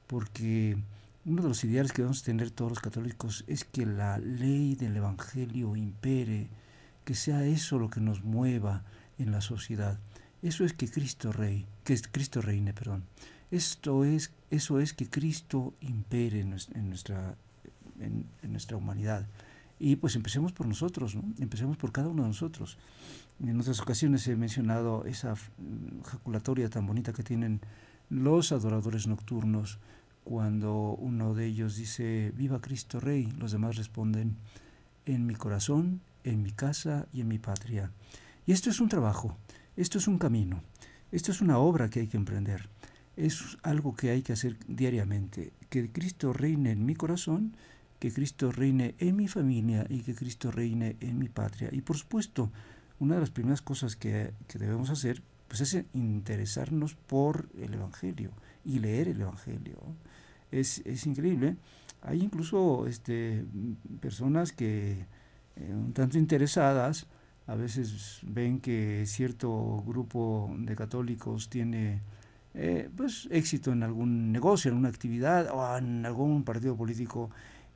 porque 0.08 0.78
uno 1.26 1.42
de 1.42 1.50
los 1.50 1.64
ideales 1.64 1.92
que 1.92 2.02
debemos 2.02 2.24
tener 2.24 2.52
todos 2.52 2.72
los 2.72 2.80
católicos 2.80 3.44
es 3.48 3.64
que 3.64 3.86
la 3.86 4.18
ley 4.18 4.76
del 4.76 4.96
Evangelio 4.98 5.76
impere, 5.76 6.48
que 7.04 7.16
sea 7.16 7.46
eso 7.46 7.80
lo 7.80 7.90
que 7.90 8.02
nos 8.02 8.24
mueva 8.24 8.84
en 9.18 9.32
la 9.32 9.42
sociedad. 9.42 10.00
Eso 10.42 10.66
es 10.66 10.74
que 10.74 10.90
Cristo 10.90 11.32
rey, 11.32 11.66
que 11.84 12.00
Cristo 12.12 12.42
reine, 12.42 12.74
perdón. 12.74 13.04
Esto 13.52 14.06
es, 14.06 14.32
eso 14.52 14.80
es 14.80 14.94
que 14.94 15.10
Cristo 15.10 15.74
impere 15.82 16.42
en 16.42 16.50
nuestra, 16.90 17.36
en, 18.00 18.28
nuestra 18.44 18.78
humanidad. 18.78 19.26
Y 19.80 19.98
pues 19.98 20.16
empecemos 20.16 20.54
por 20.54 20.68
nosotros, 20.68 21.16
¿no? 21.16 21.24
Empecemos 21.40 21.78
por 21.78 21.92
cada 21.92 22.08
uno 22.08 22.24
de 22.24 22.30
nosotros. 22.30 22.78
En 23.44 23.60
otras 23.60 23.82
ocasiones 23.82 24.28
he 24.28 24.36
mencionado 24.36 25.06
esa 25.06 25.36
jaculatoria 26.04 26.70
tan 26.70 26.88
bonita 26.88 27.12
que 27.12 27.24
tienen 27.24 27.62
los 28.10 28.52
adoradores 28.52 29.08
nocturnos 29.08 29.80
cuando 30.24 30.96
uno 30.96 31.34
de 31.34 31.46
ellos 31.46 31.76
dice, 31.76 32.32
viva 32.36 32.62
Cristo 32.62 33.00
Rey, 33.00 33.26
los 33.38 33.52
demás 33.52 33.76
responden, 33.76 34.38
en 35.06 35.26
mi 35.26 35.36
corazón 35.36 36.02
en 36.26 36.42
mi 36.42 36.52
casa 36.52 37.08
y 37.14 37.22
en 37.22 37.28
mi 37.30 37.40
patria. 37.40 37.92
Y 38.46 38.52
esto 38.52 38.70
es 38.70 38.80
un 38.80 38.90
trabajo, 38.90 39.38
esto 39.78 39.98
es 39.98 40.08
un 40.08 40.18
camino, 40.18 40.62
esto 41.12 41.32
es 41.32 41.40
una 41.40 41.60
obra 41.60 41.90
que 41.90 42.02
hay 42.02 42.08
que 42.08 42.18
emprender, 42.18 42.68
es 43.16 43.58
algo 43.64 43.96
que 43.96 44.10
hay 44.10 44.22
que 44.24 44.34
hacer 44.34 44.58
diariamente, 44.68 45.54
que 45.70 45.92
Cristo 45.92 46.34
reine 46.34 46.72
en 46.72 46.86
mi 46.86 46.96
corazón, 46.96 47.56
que 48.00 48.12
Cristo 48.12 48.52
reine 48.52 48.96
en 49.00 49.16
mi 49.16 49.28
familia 49.28 49.86
y 49.90 50.00
que 50.00 50.16
Cristo 50.16 50.52
reine 50.52 50.98
en 51.00 51.18
mi 51.18 51.30
patria. 51.30 51.70
Y 51.72 51.82
por 51.82 51.98
supuesto, 51.98 52.52
una 53.00 53.16
de 53.16 53.22
las 53.22 53.32
primeras 53.32 53.62
cosas 53.62 53.96
que, 53.96 54.34
debemos 54.54 54.90
hacer 54.90 55.22
pues 55.48 55.62
es 55.62 55.86
interesarnos 55.94 56.96
por 56.96 57.50
el 57.60 57.74
Evangelio 57.74 58.32
y 58.64 58.80
leer 58.80 59.10
el 59.10 59.22
Evangelio. 59.22 59.78
Es, 60.52 60.82
es 60.86 61.06
increíble. 61.06 61.56
Hay 62.02 62.22
incluso 62.22 62.88
este, 62.88 63.46
personas 64.00 64.52
que 64.52 65.06
eh, 65.56 65.72
un 65.72 65.94
tanto 65.94 66.18
interesadas, 66.18 67.08
a 67.48 67.56
veces 67.56 68.22
ven 68.24 68.60
que 68.60 69.04
cierto 69.06 69.84
grupo 69.86 70.54
de 70.58 70.76
católicos 70.76 71.50
tiene 71.50 72.02
eh, 72.54 72.90
pues 72.96 73.28
éxito 73.32 73.72
en 73.72 73.84
algún 73.84 74.32
negocio, 74.32 74.72
en 74.72 74.78
una 74.78 74.90
actividad 74.90 75.50
o 75.54 75.78
en 75.78 76.06
algún 76.06 76.44
partido 76.44 76.76
político 76.76 77.30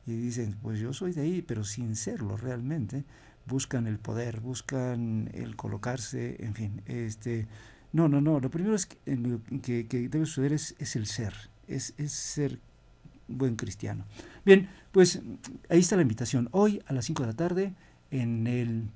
y 0.06 0.14
dicen, 0.14 0.56
pues 0.62 0.80
yo 0.80 0.94
soy 0.94 1.14
de 1.14 1.22
ahí, 1.22 1.42
pero 1.42 1.64
sin 1.64 1.96
serlo 1.96 2.38
realmente, 2.38 3.04
buscan 3.46 3.88
el 3.88 4.00
poder, 4.00 4.40
buscan 4.40 5.30
el 5.34 5.56
colocarse, 5.56 6.44
en 6.44 6.54
fin, 6.54 6.82
este, 6.86 7.48
no, 7.92 8.08
no, 8.08 8.22
no, 8.22 8.40
lo 8.40 8.50
primero 8.50 8.76
es 8.76 8.86
que, 8.86 9.88
que, 9.88 10.10
debe 10.10 10.26
suceder 10.26 10.54
es, 10.54 10.76
es 10.80 10.96
el 10.96 11.06
ser, 11.06 11.34
es, 11.68 11.94
es 11.98 12.12
ser 12.12 12.60
buen 13.28 13.56
cristiano. 13.56 14.06
Bien, 14.46 14.70
pues 14.92 15.22
ahí 15.70 15.80
está 15.80 15.96
la 15.96 16.02
invitación. 16.02 16.50
Hoy 16.52 16.82
a 16.88 16.94
las 16.94 17.06
5 17.06 17.24
de 17.24 17.28
la 17.28 17.36
tarde 17.36 17.74
en 18.12 18.48
el 18.48 18.90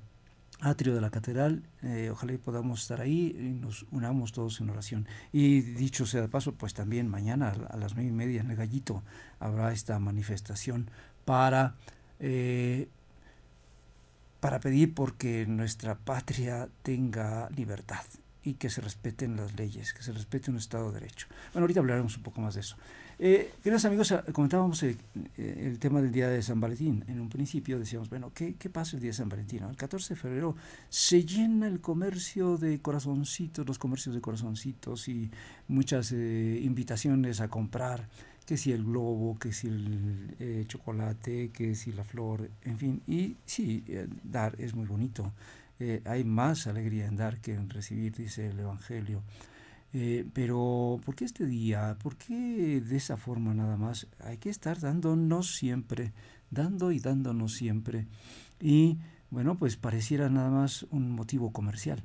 atrio 0.64 0.94
de 0.94 1.00
la 1.00 1.10
catedral, 1.10 1.62
eh, 1.82 2.10
ojalá 2.10 2.36
podamos 2.38 2.82
estar 2.82 3.00
ahí 3.00 3.36
y 3.38 3.60
nos 3.60 3.86
unamos 3.90 4.32
todos 4.32 4.60
en 4.60 4.70
oración. 4.70 5.06
Y 5.32 5.60
dicho 5.60 6.06
sea 6.06 6.22
de 6.22 6.28
paso, 6.28 6.54
pues 6.54 6.74
también 6.74 7.08
mañana 7.08 7.50
a 7.70 7.76
las 7.76 7.94
nueve 7.94 8.10
y 8.10 8.12
media 8.12 8.40
en 8.40 8.50
el 8.50 8.56
Gallito 8.56 9.02
habrá 9.40 9.72
esta 9.72 9.98
manifestación 9.98 10.90
para, 11.24 11.74
eh, 12.20 12.88
para 14.40 14.60
pedir 14.60 14.94
porque 14.94 15.46
nuestra 15.46 15.96
patria 15.96 16.68
tenga 16.82 17.48
libertad 17.50 18.04
y 18.42 18.54
que 18.54 18.68
se 18.68 18.80
respeten 18.80 19.36
las 19.36 19.54
leyes, 19.56 19.94
que 19.94 20.02
se 20.02 20.12
respete 20.12 20.50
un 20.50 20.58
Estado 20.58 20.92
de 20.92 21.00
Derecho. 21.00 21.26
Bueno, 21.52 21.64
ahorita 21.64 21.80
hablaremos 21.80 22.16
un 22.16 22.22
poco 22.22 22.40
más 22.40 22.54
de 22.54 22.60
eso. 22.60 22.76
Eh, 23.18 23.52
queridos 23.62 23.84
amigos, 23.84 24.10
ah, 24.10 24.24
comentábamos 24.32 24.82
el, 24.82 24.96
eh, 25.36 25.66
el, 25.66 25.78
tema 25.78 26.02
del 26.02 26.10
día 26.10 26.28
de 26.28 26.42
San 26.42 26.60
Valentín. 26.60 27.04
En 27.06 27.20
un 27.20 27.28
principio 27.28 27.78
decíamos, 27.78 28.10
bueno, 28.10 28.32
¿qué, 28.34 28.56
¿qué, 28.56 28.68
pasa 28.68 28.96
el 28.96 29.02
día 29.02 29.10
de 29.10 29.16
San 29.16 29.28
Valentín? 29.28 29.62
El 29.62 29.76
14 29.76 30.14
de 30.14 30.20
febrero 30.20 30.56
se 30.88 31.24
llena 31.24 31.68
el 31.68 31.80
comercio 31.80 32.56
de 32.56 32.80
corazoncitos, 32.80 33.66
los 33.66 33.78
comercios 33.78 34.16
de 34.16 34.20
corazoncitos 34.20 35.06
y 35.08 35.30
muchas 35.68 36.10
eh, 36.12 36.60
invitaciones 36.62 37.40
a 37.40 37.48
comprar, 37.48 38.08
que 38.46 38.56
si 38.56 38.72
el 38.72 38.84
globo, 38.84 39.38
que 39.38 39.52
si 39.52 39.68
el 39.68 40.34
eh, 40.40 40.64
chocolate, 40.66 41.50
que 41.50 41.76
si 41.76 41.92
la 41.92 42.02
flor, 42.02 42.50
en 42.64 42.78
fin. 42.78 43.02
Y 43.06 43.36
sí, 43.46 43.84
dar 44.24 44.56
es 44.58 44.74
muy 44.74 44.86
bonito. 44.86 45.32
hay 46.04 46.24
más 46.24 46.66
alegría 46.66 47.06
en 47.06 47.16
dar 47.16 47.40
que 47.40 47.54
en 47.54 47.70
recibir, 47.70 48.12
dice 48.14 48.50
el 48.50 48.58
Evangelio. 48.58 49.22
Eh, 49.96 50.26
pero, 50.32 51.00
¿por 51.04 51.14
qué 51.14 51.24
este 51.24 51.46
día? 51.46 51.96
¿Por 52.02 52.16
qué 52.16 52.82
de 52.84 52.96
esa 52.96 53.16
forma 53.16 53.54
nada 53.54 53.76
más? 53.76 54.08
Hay 54.18 54.38
que 54.38 54.50
estar 54.50 54.80
dándonos 54.80 55.54
siempre, 55.54 56.12
dando 56.50 56.90
y 56.90 56.98
dándonos 56.98 57.54
siempre. 57.54 58.08
Y, 58.60 58.98
bueno, 59.30 59.56
pues 59.56 59.76
pareciera 59.76 60.28
nada 60.28 60.50
más 60.50 60.84
un 60.90 61.12
motivo 61.12 61.52
comercial. 61.52 62.02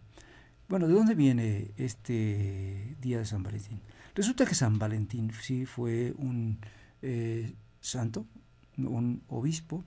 Bueno, 0.70 0.88
¿de 0.88 0.94
dónde 0.94 1.16
viene 1.16 1.72
este 1.78 2.96
día 3.02 3.18
de 3.18 3.26
San 3.26 3.42
Valentín? 3.42 3.82
Resulta 4.14 4.46
que 4.46 4.54
San 4.54 4.78
Valentín 4.78 5.32
sí 5.42 5.66
fue 5.66 6.14
un 6.20 6.60
eh, 7.02 7.56
santo, 7.82 8.28
un 8.78 9.24
obispo, 9.30 9.84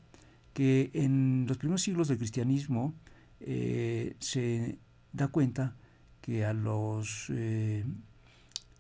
que 0.53 0.91
en 0.95 1.47
los 1.47 1.57
primeros 1.57 1.83
siglos 1.83 2.09
del 2.09 2.19
cristianismo 2.19 2.95
eh, 3.38 4.17
se 4.19 4.81
da 5.12 5.29
cuenta 5.29 5.77
que 6.22 6.46
a 6.46 6.54
los 6.54 7.26
eh, 7.28 7.85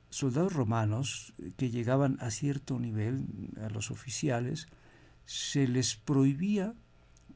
soldados 0.08 0.54
romanos 0.54 1.34
que 1.56 1.70
llegaban 1.70 2.16
a 2.20 2.30
cierto 2.30 2.78
nivel, 2.78 3.26
a 3.60 3.68
los 3.68 3.90
oficiales, 3.90 4.68
se 5.26 5.68
les 5.68 5.96
prohibía 5.96 6.74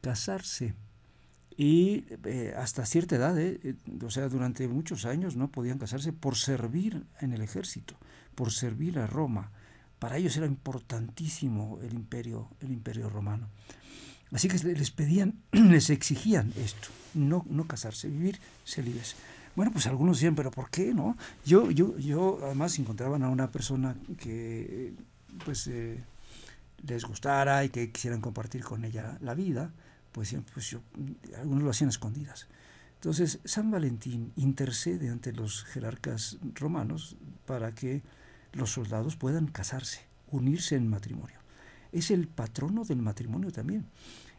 casarse 0.00 0.74
y 1.56 2.04
eh, 2.24 2.54
hasta 2.56 2.84
cierta 2.84 3.16
edad, 3.16 3.38
eh, 3.38 3.76
o 4.04 4.10
sea, 4.10 4.28
durante 4.28 4.68
muchos 4.68 5.06
años 5.06 5.36
no 5.36 5.50
podían 5.50 5.78
casarse 5.78 6.12
por 6.12 6.36
servir 6.36 7.04
en 7.20 7.32
el 7.32 7.40
ejército, 7.40 7.96
por 8.34 8.52
servir 8.52 8.98
a 8.98 9.06
Roma. 9.06 9.52
Para 9.98 10.18
ellos 10.18 10.36
era 10.36 10.46
importantísimo 10.46 11.78
el 11.82 11.94
imperio, 11.94 12.50
el 12.60 12.72
imperio 12.72 13.08
romano. 13.08 13.48
Así 14.32 14.48
que 14.48 14.58
les 14.58 14.90
pedían, 14.90 15.40
les 15.52 15.88
exigían 15.88 16.52
esto, 16.56 16.88
no, 17.14 17.46
no 17.48 17.66
casarse, 17.66 18.08
vivir 18.08 18.38
celibes. 18.64 19.16
Bueno, 19.56 19.72
pues 19.72 19.86
algunos 19.86 20.18
decían, 20.18 20.34
pero 20.34 20.50
¿por 20.50 20.70
qué 20.70 20.92
no? 20.92 21.16
Yo, 21.44 21.70
yo, 21.70 21.96
yo 21.98 22.38
además 22.44 22.78
encontraban 22.78 23.22
a 23.22 23.30
una 23.30 23.50
persona 23.50 23.96
que 24.18 24.92
pues 25.44 25.66
eh, 25.66 25.98
les 26.86 27.04
gustara 27.04 27.64
y 27.64 27.70
que 27.70 27.90
quisieran 27.90 28.20
compartir 28.20 28.62
con 28.62 28.84
ella 28.84 29.16
la 29.20 29.34
vida, 29.34 29.72
pues, 30.12 30.36
pues 30.52 30.70
yo, 30.70 30.80
algunos 31.38 31.64
lo 31.64 31.70
hacían 31.70 31.88
escondidas. 31.88 32.48
Entonces, 32.96 33.40
San 33.44 33.70
Valentín 33.70 34.32
intercede 34.36 35.08
ante 35.08 35.32
los 35.32 35.64
jerarcas 35.64 36.38
romanos 36.54 37.16
para 37.46 37.74
que 37.74 38.02
los 38.52 38.72
soldados 38.72 39.16
puedan 39.16 39.46
casarse, 39.46 40.00
unirse 40.30 40.76
en 40.76 40.88
matrimonio. 40.88 41.38
Es 41.92 42.10
el 42.10 42.28
patrono 42.28 42.84
del 42.84 43.00
matrimonio 43.00 43.52
también. 43.52 43.86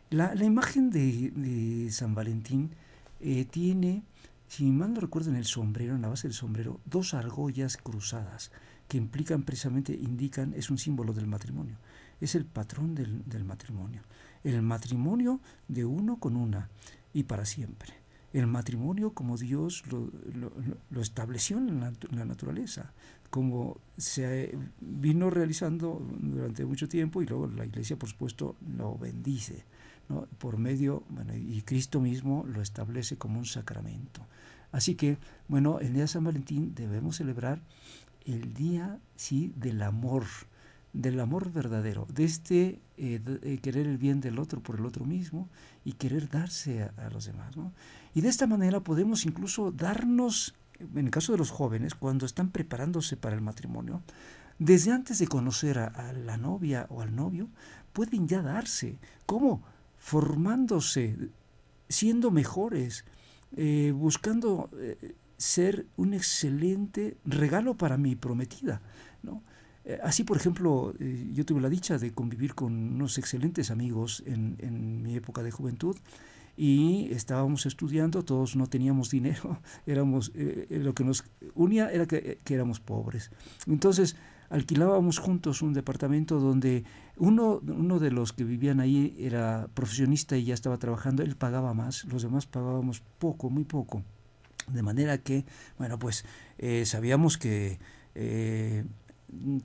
La, 0.09 0.33
imagen 0.35 0.89
de, 0.89 1.87
San 1.91 2.15
Valentín 2.15 2.71
eh, 3.19 3.45
tiene 3.45 4.03
si 4.47 4.71
mal 4.71 4.93
no 4.93 5.01
recuerdo 5.01 5.29
en 5.29 5.35
el 5.35 5.45
sombrero, 5.45 5.95
en 5.95 6.01
la 6.01 6.07
base 6.07 6.27
del 6.27 6.35
sombrero, 6.35 6.79
dos 6.85 7.13
argollas 7.13 7.77
cruzadas 7.77 8.51
que 8.87 8.97
implican 8.97 9.43
precisamente, 9.43 9.93
indican, 9.93 10.53
es 10.53 10.69
un 10.69 10.77
símbolo 10.77 11.13
del 11.13 11.27
matrimonio. 11.27 11.77
Es 12.21 12.35
el 12.35 12.45
patrón 12.45 12.95
del, 12.95 13.43
matrimonio. 13.43 14.01
El 14.43 14.61
matrimonio 14.61 15.41
de 15.67 15.85
uno 15.85 16.17
con 16.17 16.35
una 16.35 16.69
y 17.13 17.23
para 17.23 17.45
siempre. 17.45 17.93
el 18.33 18.47
matrimonio 18.47 19.13
como 19.13 19.37
Dios 19.37 19.83
lo, 19.87 21.01
estableció 21.01 21.57
en 21.57 21.79
la, 21.79 22.25
naturaleza, 22.25 22.93
como 23.29 23.79
se 23.97 24.57
vino 24.79 25.29
realizando 25.29 26.01
durante 26.19 26.65
mucho 26.65 26.87
tiempo 26.87 27.21
y 27.21 27.25
luego 27.25 27.47
la 27.47 27.65
iglesia 27.65 27.97
por 27.97 28.09
supuesto 28.09 28.55
lo 28.77 28.97
bendice, 28.97 29.65
por 30.37 30.57
medio, 30.57 31.03
bueno, 31.09 31.35
y 31.35 31.61
Cristo 31.63 31.99
mismo 31.99 32.45
lo 32.47 32.61
establece 32.61 33.17
como 33.17 33.39
un 33.39 33.45
sacramento. 33.45 34.25
Así 34.71 34.95
que, 34.95 35.17
bueno, 35.47 35.79
el 35.79 35.93
día 35.93 36.03
de 36.03 36.07
San 36.07 36.23
Valentín 36.23 36.73
debemos 36.75 37.17
celebrar 37.17 37.61
el 38.25 38.53
día, 38.53 38.99
sí, 39.15 39.53
del 39.55 39.81
amor, 39.81 40.25
del 40.93 41.19
amor 41.19 41.51
verdadero, 41.51 42.07
de 42.13 42.25
este 42.25 42.81
eh, 42.97 43.21
eh, 43.43 43.59
querer 43.61 43.87
el 43.87 43.97
bien 43.97 44.19
del 44.19 44.39
otro 44.39 44.61
por 44.61 44.79
el 44.79 44.85
otro 44.85 45.05
mismo 45.05 45.49
y 45.85 45.93
querer 45.93 46.29
darse 46.29 46.83
a, 46.83 47.09
los 47.09 47.25
demás. 47.25 47.55
Y 48.13 48.21
de 48.21 48.29
esta 48.29 48.47
manera 48.47 48.81
podemos 48.81 49.25
incluso 49.25 49.71
darnos, 49.71 50.55
en 50.79 51.05
el 51.05 51.11
caso 51.11 51.31
de 51.31 51.37
los 51.37 51.51
jóvenes, 51.51 51.95
cuando 51.95 52.25
están 52.25 52.49
preparándose 52.49 53.15
para 53.15 53.35
el 53.35 53.41
matrimonio, 53.41 54.01
desde 54.59 54.91
antes 54.91 55.19
de 55.19 55.27
conocer 55.27 55.77
a, 55.77 56.13
la 56.13 56.37
novia 56.37 56.87
o 56.89 57.01
al 57.01 57.15
novio, 57.15 57.47
pueden 57.93 58.27
ya 58.27 58.41
darse. 58.41 58.97
¿Cómo? 59.25 59.63
Formándose, 60.09 61.17
siendo 61.89 62.31
mejores, 62.31 63.05
eh, 63.55 63.91
buscando 63.95 64.69
ser 65.37 65.85
un 65.95 66.13
excelente 66.13 67.17
regalo 67.25 67.75
para 67.77 67.97
mi 67.97 68.15
prometida. 68.15 68.81
¿no? 69.23 69.43
Eh, 69.85 69.99
así, 70.03 70.23
por 70.25 70.35
ejemplo, 70.35 70.93
eh, 70.99 71.29
yo 71.31 71.45
tuve 71.45 71.61
la 71.61 71.69
dicha 71.69 71.97
de 71.97 72.11
convivir 72.11 72.55
con 72.55 72.73
unos 72.73 73.17
excelentes 73.17 73.71
amigos 73.71 74.21
en, 74.25 75.01
mi 75.01 75.15
época 75.15 75.43
de 75.43 75.51
juventud 75.51 75.95
y 76.57 77.07
estábamos 77.11 77.65
estudiando, 77.65 78.25
todos 78.25 78.57
no 78.57 78.67
teníamos 78.67 79.11
dinero, 79.11 79.61
éramos, 79.85 80.31
eh, 80.35 80.67
lo 80.83 80.93
que 80.93 81.05
nos 81.05 81.23
unía 81.55 81.89
era 81.89 82.05
que, 82.05 82.39
éramos 82.49 82.81
pobres. 82.81 83.31
Entonces, 83.65 84.17
alquilábamos 84.49 85.19
juntos 85.19 85.61
un 85.61 85.73
departamento 85.73 86.39
donde 86.39 86.83
uno, 87.17 87.61
uno 87.65 87.99
de 87.99 88.11
los 88.11 88.33
que 88.33 88.43
vivían 88.43 88.79
ahí 88.79 89.15
era 89.19 89.67
profesionista 89.73 90.37
y 90.37 90.45
ya 90.45 90.53
estaba 90.53 90.77
trabajando, 90.77 91.23
él 91.23 91.35
pagaba 91.35 91.73
más, 91.73 92.05
los 92.05 92.23
demás 92.23 92.45
pagábamos 92.45 93.01
poco, 93.19 93.49
muy 93.49 93.63
poco. 93.63 94.03
De 94.67 94.83
manera 94.83 95.17
que, 95.17 95.45
bueno, 95.77 95.97
pues 95.97 96.25
sabíamos 96.83 97.37
que 97.37 97.79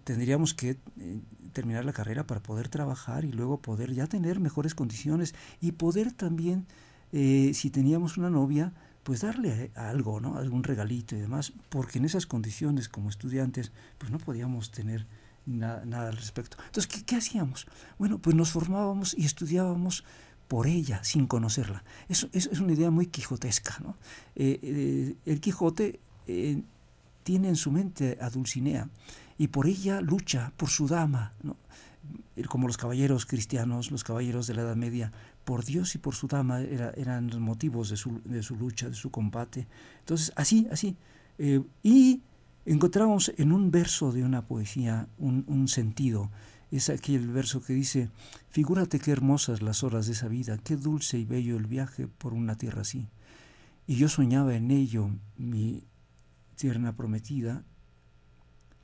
tendríamos 0.04 0.54
que 0.54 0.70
eh, 0.70 1.20
terminar 1.52 1.84
la 1.84 1.92
carrera 1.92 2.26
para 2.26 2.42
poder 2.42 2.68
trabajar 2.68 3.24
y 3.24 3.32
luego 3.32 3.60
poder 3.60 3.92
ya 3.92 4.06
tener 4.06 4.40
mejores 4.40 4.74
condiciones 4.74 5.34
y 5.60 5.72
poder 5.72 6.12
también, 6.12 6.66
eh, 7.12 7.52
si 7.54 7.70
teníamos 7.70 8.16
una 8.16 8.30
novia, 8.30 8.72
pues 9.02 9.20
darle 9.20 9.70
algo, 9.74 10.20
¿no? 10.20 10.36
algún 10.36 10.64
regalito 10.64 11.16
y 11.16 11.20
demás, 11.20 11.52
porque 11.68 11.98
en 11.98 12.04
esas 12.04 12.26
condiciones 12.26 12.88
como 12.88 13.08
estudiantes, 13.08 13.72
pues 13.98 14.10
no 14.10 14.18
podíamos 14.18 14.70
tener 14.70 15.06
nada 15.46 16.09
al 16.09 16.16
respecto. 16.16 16.57
Entonces, 16.66 17.02
¿qué, 17.05 17.16
hacíamos? 17.16 17.66
Bueno, 17.98 18.18
pues 18.18 18.37
nos 18.37 18.50
formábamos 18.50 19.14
y 19.16 19.24
estudiábamos 19.24 20.05
por 20.48 20.66
ella, 20.66 21.02
sin 21.02 21.26
conocerla. 21.26 21.85
Eso, 22.09 22.28
es 22.33 22.46
una 22.61 22.72
idea 22.72 22.90
muy 22.90 23.07
quijotesca. 23.07 23.78
¿no? 23.81 23.96
Eh, 24.37 25.16
el 25.24 25.40
Quijote 25.40 26.00
tiene 27.22 27.48
en 27.48 27.57
su 27.57 27.70
mente 27.70 28.18
a 28.20 28.31
Dulcinea 28.31 28.88
y 29.38 29.48
por 29.48 29.66
ella 29.66 30.00
lucha, 30.00 30.52
por 30.57 30.68
su 30.68 30.87
dama, 30.87 31.35
como 32.48 32.66
los 32.66 32.76
caballeros 32.76 33.26
cristianos, 33.26 33.90
los 33.90 34.05
caballeros 34.05 34.46
de 34.46 34.55
la 34.55 34.62
Edad 34.62 34.76
Media, 34.76 35.12
por 35.44 35.64
Dios 35.64 35.94
y 35.94 35.98
por 35.98 36.14
su 36.14 36.28
dama 36.28 36.61
eran 36.61 37.28
los 37.28 37.40
motivos 37.40 37.90
de 37.90 37.96
su, 37.96 38.20
de 38.24 38.42
su, 38.42 38.57
lucha, 38.57 38.88
de 38.88 38.94
su 38.94 39.11
combate. 39.11 39.66
Entonces, 40.00 40.33
así, 40.37 40.66
así. 40.70 40.96
Eh, 41.38 41.62
y 41.83 42.20
encontramos 42.64 43.33
en 43.37 43.53
un 43.53 43.70
verso 43.70 44.12
de 44.12 44.25
una 44.25 44.46
poesía 44.46 45.09
un, 45.18 45.68
sentido. 45.68 46.31
Es 46.70 46.88
aquel 46.88 47.29
verso 47.29 47.62
que 47.62 47.75
dice, 47.75 48.11
figúrate 48.48 48.98
qué 48.98 49.11
hermosas 49.11 49.62
las 49.62 49.83
horas 49.83 50.07
de 50.07 50.12
esa 50.12 50.29
vida, 50.29 50.59
qué 50.59 50.77
dulce 50.77 51.18
y 51.18 51.25
bello 51.25 51.57
el 51.57 51.66
viaje 51.66 52.07
por 52.07 52.33
una 52.33 52.57
tierra 52.57 52.83
así. 52.83 53.09
Y 53.87 53.96
yo 53.96 54.09
soñaba 54.09 54.55
en 54.55 54.70
ello, 54.70 55.11
mi 55.37 55.85
tierna 56.57 56.96
prometida, 56.96 57.64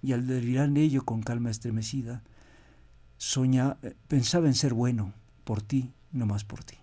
y 0.02 0.12
al 0.12 0.26
delirar 0.26 0.68
en 0.68 0.76
ello 0.76 1.04
con 1.04 1.22
calma 1.22 1.50
estremecida, 1.50 2.22
soña, 3.16 3.78
eh, 3.82 3.94
pensaba 4.06 4.46
en 4.46 4.54
ser 4.54 4.74
bueno 4.74 5.14
por 5.44 5.62
ti, 5.62 5.92
no 6.12 6.26
más 6.26 6.44
por 6.44 6.64
ti. 6.64 6.76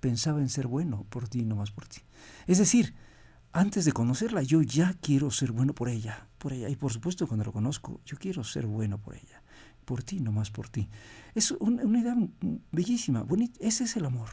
Pensaba 0.00 0.40
en 0.40 0.48
ser 0.48 0.66
bueno 0.66 1.06
por 1.08 1.28
ti, 1.28 1.44
no 1.44 1.56
más 1.56 1.70
por 1.70 1.86
ti. 1.86 2.00
Es 2.46 2.58
decir, 2.58 2.94
antes 3.52 3.84
de 3.84 3.92
conocerla, 3.92 4.42
yo 4.42 4.62
ya 4.62 4.94
quiero 5.00 5.30
ser 5.30 5.52
bueno 5.52 5.74
por 5.74 5.88
ella, 5.88 6.26
por 6.38 6.52
ella. 6.52 6.68
Y 6.68 6.76
por 6.76 6.92
supuesto, 6.92 7.26
cuando 7.26 7.44
lo 7.44 7.52
conozco, 7.52 8.00
yo 8.04 8.16
quiero 8.16 8.44
ser 8.44 8.66
bueno 8.66 8.98
por 8.98 9.14
ella, 9.14 9.42
por 9.84 10.02
ti, 10.02 10.20
no 10.20 10.32
más 10.32 10.50
por 10.50 10.68
ti. 10.68 10.88
Es 11.34 11.50
una, 11.52 11.82
una 11.82 12.00
idea 12.00 12.16
bellísima, 12.70 13.22
bonita. 13.22 13.58
Ese 13.60 13.84
es 13.84 13.96
el 13.96 14.06
amor, 14.06 14.30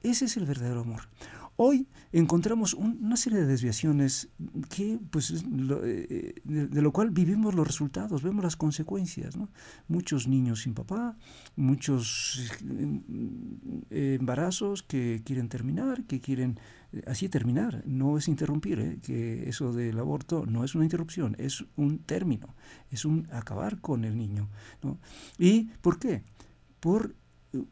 ese 0.00 0.24
es 0.24 0.36
el 0.36 0.46
verdadero 0.46 0.80
amor. 0.80 1.08
Hoy 1.56 1.86
encontramos 2.12 2.72
una 2.72 3.16
serie 3.16 3.40
de 3.40 3.46
desviaciones 3.46 4.30
que, 4.70 4.98
pues, 5.10 5.44
eh, 5.84 6.34
de, 6.44 6.82
lo 6.82 6.92
cual 6.92 7.10
vivimos 7.10 7.54
los 7.54 7.66
resultados, 7.66 8.22
vemos 8.22 8.42
las 8.42 8.56
consecuencias. 8.56 9.36
Muchos 9.86 10.28
niños 10.28 10.62
sin 10.62 10.72
papá, 10.72 11.16
muchos 11.54 12.52
eh, 13.90 14.16
embarazos 14.18 14.82
que 14.82 15.20
quieren 15.24 15.50
terminar, 15.50 16.04
que 16.04 16.20
quieren 16.20 16.58
eh, 16.92 17.02
así 17.06 17.28
terminar, 17.28 17.82
no 17.86 18.16
es 18.16 18.28
interrumpir, 18.28 19.00
que 19.02 19.48
eso 19.48 19.72
del 19.72 19.98
aborto 19.98 20.46
no 20.46 20.64
es 20.64 20.74
una 20.74 20.84
interrupción, 20.84 21.36
es 21.38 21.64
un 21.76 21.98
término, 21.98 22.54
es 22.90 23.04
un 23.04 23.28
acabar 23.30 23.80
con 23.80 24.04
el 24.04 24.16
niño. 24.16 24.48
¿Y 25.38 25.64
por 25.82 25.98
qué? 25.98 26.22
Por 26.80 27.14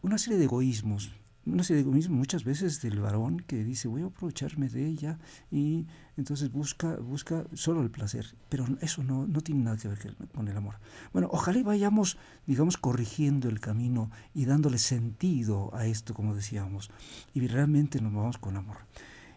una 0.03 0.19
serie 0.19 0.39
de 0.39 0.45
egoísmos 0.45 1.11
una 1.53 1.65
serie 1.65 1.85
de 1.85 2.09
muchas 2.09 2.45
veces 2.45 2.81
del 2.83 3.01
varón 3.01 3.41
que 3.41 3.65
dice 3.65 3.89
voy 3.89 4.03
a 4.03 4.07
aprovecharme 4.07 4.69
de 4.69 4.87
ella 4.87 5.19
y 5.51 5.87
entonces 6.17 6.51
busca 6.53 6.97
busca 6.97 7.45
solo 7.55 7.83
el 7.83 7.91
placer 7.91 8.35
pero 8.49 8.67
eso 8.81 9.03
no, 9.03 9.27
no 9.27 9.41
tiene 9.41 9.65
nada 9.65 9.77
que 9.77 9.89
ver 9.89 10.17
con 10.35 10.49
el 10.49 10.57
amor. 10.57 10.77
Bueno 11.13 11.29
ojalá 11.33 11.63
vayamos 11.63 12.19
digamos 12.47 12.77
corrigiendo 12.77 13.49
el 13.49 13.61
camino 13.61 14.11
y 14.35 14.45
dándole 14.45 14.79
sentido 14.79 15.75
a 15.75 15.87
esto 15.87 16.15
como 16.15 16.35
decíamos 16.35 16.91
y 17.35 17.47
realmente 17.47 18.01
nos 18.01 18.13
vamos 18.13 18.39
con 18.39 18.57
amor. 18.57 18.79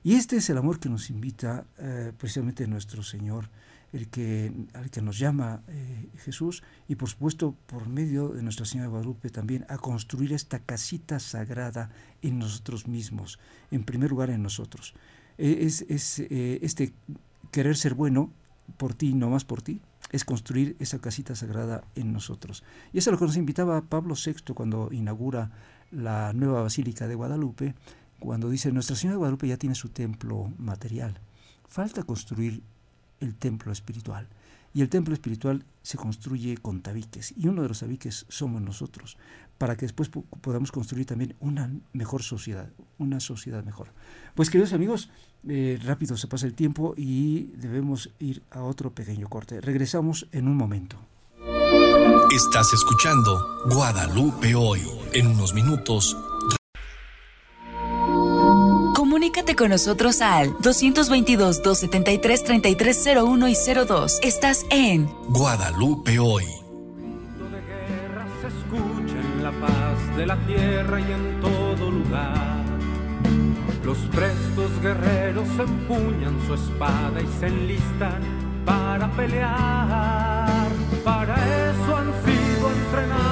Y 0.05 0.15
este 0.15 0.35
es 0.37 0.49
el 0.49 0.57
amor 0.57 0.79
que 0.79 0.89
nos 0.89 1.09
invita 1.09 1.65
eh, 1.77 2.11
precisamente 2.17 2.67
nuestro 2.67 3.03
Señor 3.03 3.49
el 3.93 4.09
que, 4.09 4.51
al 4.73 4.89
que 4.89 5.01
nos 5.01 5.19
llama 5.19 5.61
eh, 5.67 6.09
Jesús 6.17 6.63
y 6.87 6.95
por 6.95 7.09
supuesto 7.09 7.55
por 7.67 7.87
medio 7.87 8.29
de 8.29 8.41
Nuestra 8.41 8.65
Señora 8.65 8.87
de 8.87 8.91
Guadalupe 8.91 9.29
también 9.29 9.65
a 9.69 9.77
construir 9.77 10.33
esta 10.33 10.59
casita 10.59 11.19
sagrada 11.19 11.91
en 12.21 12.39
nosotros 12.39 12.87
mismos, 12.87 13.39
en 13.71 13.83
primer 13.83 14.09
lugar 14.09 14.31
en 14.31 14.41
nosotros. 14.41 14.95
E, 15.37 15.65
es, 15.65 15.85
es 15.89 16.19
eh, 16.19 16.59
este 16.63 16.93
querer 17.51 17.77
ser 17.77 17.93
bueno 17.93 18.31
por 18.77 18.95
ti, 18.95 19.13
no 19.13 19.29
más 19.29 19.45
por 19.45 19.61
ti, 19.61 19.79
es 20.11 20.25
construir 20.25 20.75
esa 20.79 20.99
casita 20.99 21.35
sagrada 21.35 21.83
en 21.95 22.13
nosotros. 22.13 22.63
Y 22.91 22.97
eso 22.97 23.09
es 23.09 23.11
lo 23.13 23.19
que 23.19 23.25
nos 23.25 23.37
invitaba 23.37 23.81
Pablo 23.81 24.15
VI 24.15 24.53
cuando 24.53 24.89
inaugura 24.91 25.51
la 25.91 26.33
nueva 26.33 26.63
Basílica 26.63 27.07
de 27.07 27.15
Guadalupe, 27.15 27.75
cuando 28.19 28.49
dice, 28.49 28.71
Nuestra 28.71 28.95
Señora 28.95 29.15
de 29.15 29.19
Guadalupe 29.19 29.47
ya 29.47 29.57
tiene 29.57 29.75
su 29.75 29.89
templo 29.89 30.51
material, 30.57 31.19
falta 31.67 32.03
construir 32.03 32.63
el 33.23 33.35
templo 33.35 33.71
espiritual. 33.71 34.27
Y 34.73 34.81
el 34.81 34.89
templo 34.89 35.13
espiritual 35.13 35.65
se 35.83 35.97
construye 35.97 36.57
con 36.57 36.81
tabiques, 36.81 37.33
y 37.37 37.47
uno 37.47 37.61
de 37.61 37.67
los 37.67 37.79
tabiques 37.79 38.25
somos 38.27 38.61
nosotros, 38.61 39.17
para 39.57 39.75
que 39.77 39.85
después 39.85 40.09
podamos 40.41 40.71
construir 40.71 41.05
también 41.05 41.35
una 41.39 41.71
mejor 41.93 42.23
sociedad, 42.23 42.69
una 42.97 43.19
sociedad 43.19 43.63
mejor. 43.63 43.89
Pues 44.33 44.49
queridos 44.49 44.73
amigos, 44.73 45.09
eh, 45.47 45.79
rápido 45.83 46.17
se 46.17 46.27
pasa 46.27 46.47
el 46.47 46.55
tiempo 46.55 46.95
y 46.97 47.51
debemos 47.55 48.09
ir 48.19 48.41
a 48.49 48.63
otro 48.63 48.91
pequeño 48.91 49.29
corte. 49.29 49.61
Regresamos 49.61 50.27
en 50.31 50.47
un 50.47 50.57
momento. 50.57 50.97
Estás 52.33 52.73
escuchando 52.73 53.61
Guadalupe 53.69 54.55
hoy. 54.55 54.81
En 55.13 55.27
unos 55.27 55.53
minutos 55.53 56.17
Comunícate 59.23 59.55
con 59.55 59.69
nosotros 59.69 60.19
al 60.19 60.49
222-273-3301 60.57 63.49
y 63.49 63.55
02. 63.87 64.19
Estás 64.21 64.65
en 64.69 65.05
Guadalupe 65.29 66.19
hoy. 66.19 66.43
de 66.43 67.61
guerra 67.61 68.27
se 68.41 68.47
escucha 68.47 69.17
en 69.17 69.41
la 69.41 69.51
paz 69.51 70.17
de 70.17 70.25
la 70.25 70.35
tierra 70.45 70.99
y 70.99 71.09
en 71.09 71.39
todo 71.39 71.89
lugar. 71.89 72.65
Los 73.85 73.97
prestos 74.11 74.81
guerreros 74.81 75.47
empuñan 75.57 76.37
su 76.45 76.55
espada 76.55 77.21
y 77.21 77.27
se 77.39 77.47
enlistan 77.47 78.21
para 78.65 79.09
pelear. 79.15 80.69
Para 81.05 81.35
eso 81.35 81.95
han 81.95 82.11
sido 82.25 82.71
entrenados, 82.71 83.22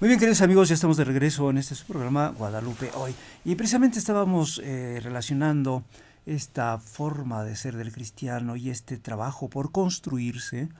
Muy 0.00 0.08
bien, 0.08 0.18
queridos 0.18 0.40
amigos, 0.40 0.70
ya 0.70 0.74
estamos 0.76 0.96
de 0.96 1.04
regreso 1.04 1.50
en 1.50 1.58
este 1.58 1.74
programa 1.86 2.30
Guadalupe 2.30 2.90
hoy. 2.94 3.14
Y 3.44 3.54
precisamente 3.54 3.98
estábamos 3.98 4.58
eh, 4.64 4.98
relacionando 5.02 5.84
esta 6.24 6.78
forma 6.78 7.44
de 7.44 7.54
ser 7.54 7.76
del 7.76 7.92
cristiano 7.92 8.56
y 8.56 8.70
este 8.70 8.96
trabajo 8.96 9.50
por 9.50 9.72
construirse 9.72 10.70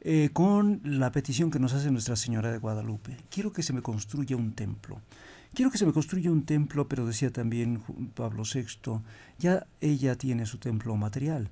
eh, 0.00 0.30
con 0.32 0.80
la 0.82 1.12
petición 1.12 1.50
que 1.50 1.58
nos 1.58 1.74
hace 1.74 1.90
Nuestra 1.90 2.16
Señora 2.16 2.50
de 2.52 2.56
Guadalupe. 2.56 3.18
Quiero 3.30 3.52
que 3.52 3.62
se 3.62 3.74
me 3.74 3.82
construya 3.82 4.34
un 4.34 4.54
templo. 4.54 4.98
Quiero 5.52 5.70
que 5.70 5.76
se 5.76 5.84
me 5.84 5.92
construya 5.92 6.30
un 6.30 6.46
templo, 6.46 6.88
pero 6.88 7.04
decía 7.04 7.30
también 7.30 7.82
Pablo 8.14 8.44
VI, 8.50 9.02
ya 9.38 9.66
ella 9.82 10.16
tiene 10.16 10.46
su 10.46 10.56
templo 10.56 10.96
material. 10.96 11.50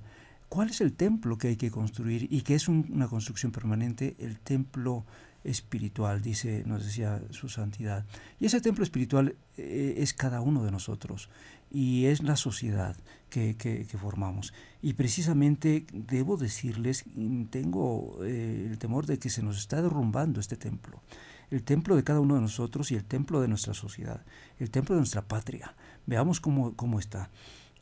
¿Cuál 0.49 0.71
es 0.71 0.81
el 0.81 0.93
templo 0.93 1.37
que 1.37 1.49
hay 1.49 1.57
que 1.57 1.69
construir 1.69 2.27
y 2.31 2.41
que 2.41 2.55
es 2.55 2.67
una 2.67 3.07
construcción 3.07 3.51
permanente? 3.51 4.15
El 4.17 4.39
templo 4.39 5.05
espiritual, 5.43 6.21
dice, 6.21 6.63
nos 6.65 6.85
decía 6.85 7.21
su 7.31 7.49
santidad. 7.49 8.05
Y 8.39 8.45
ese 8.45 8.61
templo 8.61 8.83
espiritual 8.83 9.35
eh, 9.57 9.95
es 9.97 10.13
cada 10.13 10.41
uno 10.41 10.63
de 10.63 10.71
nosotros 10.71 11.29
y 11.71 12.05
es 12.05 12.21
la 12.21 12.35
sociedad 12.35 12.95
que, 13.29 13.57
que, 13.57 13.85
formamos. 13.97 14.53
Y 14.81 14.93
precisamente 14.93 15.85
debo 15.91 16.37
decirles, 16.37 17.05
tengo 17.49 18.19
eh, 18.23 18.67
el 18.69 18.77
temor 18.77 19.07
de 19.07 19.17
que 19.17 19.29
se 19.29 19.41
nos 19.41 19.57
está 19.57 19.81
derrumbando 19.81 20.39
este 20.39 20.55
templo. 20.55 21.01
El 21.49 21.63
templo 21.63 21.95
de 21.95 22.03
cada 22.03 22.19
uno 22.19 22.35
de 22.35 22.41
nosotros 22.41 22.91
y 22.91 22.95
el 22.95 23.03
templo 23.03 23.41
de 23.41 23.47
nuestra 23.47 23.73
sociedad, 23.73 24.23
el 24.59 24.69
templo 24.69 24.95
de 24.95 25.01
nuestra 25.01 25.23
patria. 25.23 25.75
Veamos 26.05 26.39
cómo, 26.39 26.75
cómo 26.75 26.99
está. 26.99 27.29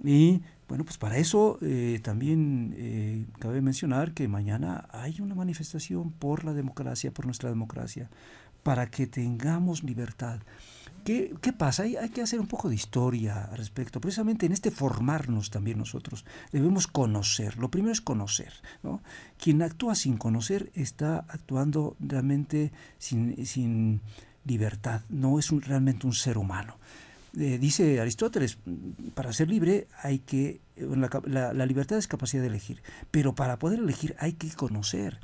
Y 0.04 0.42
bueno, 0.72 0.86
pues 0.86 0.98
para 0.98 1.18
eso 1.18 1.58
eh, 1.62 2.00
también 2.02 2.74
eh, 2.78 3.26
cabe 3.40 3.60
mencionar 3.60 4.14
que 4.14 4.30
mañana 4.30 4.88
hay 4.92 5.20
una 5.20 5.36
manifestación 5.36 6.14
por 6.14 6.46
la 6.46 6.54
democracia, 6.54 7.12
por 7.14 7.26
nuestra 7.26 7.50
democracia, 7.50 8.10
para 8.64 8.90
que 8.90 9.06
tengamos 9.06 9.84
libertad. 9.84 10.40
¿Qué, 11.04 11.36
qué 11.42 11.52
pasa? 11.52 11.84
Hay, 11.84 11.98
hay, 11.98 12.08
que 12.08 12.22
hacer 12.22 12.40
un 12.40 12.48
poco 12.48 12.70
de 12.70 12.76
historia 12.76 13.50
al 13.52 13.58
respecto. 13.58 14.00
Precisamente 14.00 14.46
en 14.46 14.54
este 14.54 14.72
formarnos 14.72 15.50
también 15.50 15.78
nosotros 15.78 16.24
debemos 16.54 16.88
conocer. 16.88 17.58
Lo 17.58 17.70
primero 17.70 17.92
es 17.92 18.00
conocer. 18.00 18.54
¿no? 18.82 19.02
Quien 19.38 19.62
actúa 19.64 19.94
sin 19.94 20.16
conocer 20.16 20.72
está 20.74 21.26
actuando 21.28 21.98
realmente 22.00 22.72
sin, 22.98 23.46
sin 23.46 24.00
libertad. 24.46 25.02
No 25.10 25.38
es 25.38 25.52
realmente 25.52 26.08
un 26.08 26.14
ser 26.14 26.38
humano. 26.38 26.78
Eh, 27.38 27.58
dice 27.60 28.02
Aristóteles, 28.02 28.58
para 29.14 29.32
ser 29.32 29.50
libre 29.50 29.88
hay 30.04 30.20
que, 30.20 30.60
la, 30.76 31.54
la, 31.54 31.66
libertad 31.66 31.98
es 31.98 32.08
capacidad 32.08 32.42
de 32.42 32.50
elegir, 32.50 32.82
pero 33.10 33.36
para 33.36 33.58
poder 33.58 33.80
elegir 33.80 34.16
hay 34.20 34.34
que 34.34 34.50
conocer. 34.50 35.20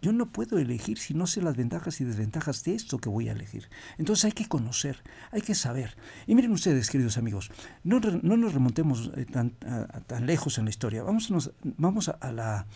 Yo 0.00 0.12
no 0.12 0.26
puedo 0.32 0.58
elegir 0.58 0.98
si 0.98 1.14
no 1.14 1.28
sé 1.28 1.40
las 1.40 1.56
ventajas 1.56 2.00
y 2.00 2.04
desventajas 2.04 2.64
de 2.64 2.74
esto 2.74 2.98
que 2.98 3.08
voy 3.08 3.28
a 3.28 3.32
elegir. 3.32 3.68
Entonces 3.98 4.24
hay 4.24 4.32
que 4.32 4.48
conocer, 4.48 4.98
hay 5.30 5.42
que 5.42 5.54
saber. 5.54 5.96
Y 6.26 6.34
miren 6.34 6.50
ustedes, 6.50 6.90
queridos 6.90 7.16
amigos, 7.18 7.52
no, 7.84 8.00
no 8.00 8.36
nos 8.36 8.52
remontemos 8.52 9.12
eh, 9.16 9.24
tan, 9.26 9.50
tan, 9.50 10.26
lejos 10.26 10.58
en 10.58 10.64
la 10.64 10.70
historia. 10.70 11.04
Vamos, 11.04 11.52
vamos 11.62 12.08
a, 12.08 12.32
la, 12.32 12.66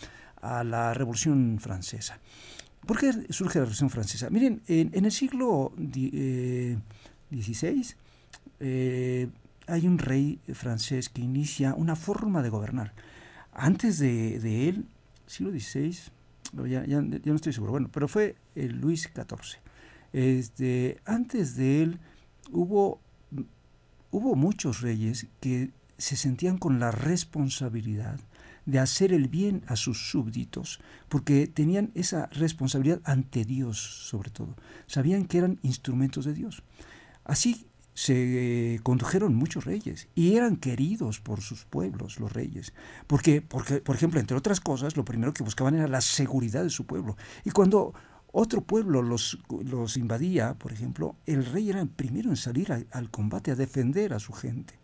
a 0.41 0.63
la 0.63 0.93
Revolución 0.93 1.59
Francesa. 1.59 2.19
¿Por 2.85 2.97
qué 2.97 3.11
surge 3.33 3.59
la 3.59 3.65
Revolución 3.65 3.89
Francesa? 3.89 4.29
Miren, 4.29 4.61
en, 4.67 5.03
el 5.03 5.11
siglo 5.11 5.73
XVI, 5.75 6.79
eh, 7.41 7.95
eh, 8.59 9.29
hay 9.67 9.87
un 9.87 9.97
rey 9.97 10.39
francés 10.53 11.09
que 11.09 11.21
inicia 11.21 11.73
una 11.73 11.95
forma 11.95 12.41
de 12.41 12.49
gobernar. 12.49 12.93
Antes 13.51 13.99
de, 13.99 14.69
él, 14.69 14.85
siglo 15.25 15.51
XVI, 15.51 15.97
ya, 16.69 16.85
ya, 16.85 17.01
no 17.01 17.35
estoy 17.35 17.53
seguro, 17.53 17.71
bueno, 17.71 17.89
pero 17.91 18.07
fue 18.07 18.35
el 18.55 18.79
Luis 18.79 19.09
XIV. 19.13 19.59
Este, 20.13 20.99
antes 21.05 21.55
de 21.55 21.83
él 21.83 21.99
hubo, 22.51 23.01
hubo 24.11 24.35
muchos 24.35 24.81
reyes 24.81 25.27
que 25.41 25.71
se 25.97 26.15
sentían 26.15 26.57
con 26.57 26.79
la 26.79 26.91
responsabilidad 26.91 28.19
de 28.65 28.79
hacer 28.79 29.13
el 29.13 29.29
bien 29.29 29.63
a 29.67 29.75
sus 29.75 30.09
súbditos, 30.11 30.79
porque 31.09 31.47
tenían 31.47 31.91
esa 31.95 32.27
responsabilidad 32.27 33.01
ante 33.05 33.45
Dios 33.45 33.77
sobre 33.79 34.29
todo. 34.29 34.55
Sabían 34.87 35.25
que 35.25 35.37
eran 35.37 35.57
instrumentos 35.63 36.25
de 36.25 36.33
Dios. 36.33 36.63
Así 37.23 37.65
se 37.97 38.79
condujeron 38.83 39.33
muchos 39.33 39.65
reyes 39.65 40.07
y 40.13 40.35
eran 40.35 40.57
queridos 40.57 41.19
por 41.19 41.41
sus 41.41 41.65
pueblos 41.65 42.19
los 42.19 42.31
reyes. 42.31 42.71
Porque, 43.07 43.41
porque, 43.41 43.81
por 43.81 43.95
ejemplo, 43.95 44.19
entre 44.19 44.37
otras 44.37 44.59
cosas, 44.59 44.95
lo 44.95 45.03
primero 45.03 45.33
que 45.33 45.43
buscaban 45.43 45.73
era 45.73 45.87
la 45.87 46.01
seguridad 46.01 46.61
de 46.61 46.69
su 46.69 46.85
pueblo. 46.85 47.17
Y 47.43 47.49
cuando 47.49 47.95
otro 48.31 48.61
pueblo 48.61 49.01
los, 49.01 49.39
los 49.49 49.97
invadía, 49.97 50.53
por 50.59 50.73
ejemplo, 50.73 51.15
el 51.25 51.43
rey 51.43 51.71
era 51.71 51.81
el 51.81 51.89
primero 51.89 52.29
en 52.29 52.35
salir 52.35 52.71
al 52.71 53.09
combate, 53.09 53.49
a 53.49 53.55
defender 53.55 54.13
a 54.13 54.19
su 54.19 54.31
gente. 54.31 54.75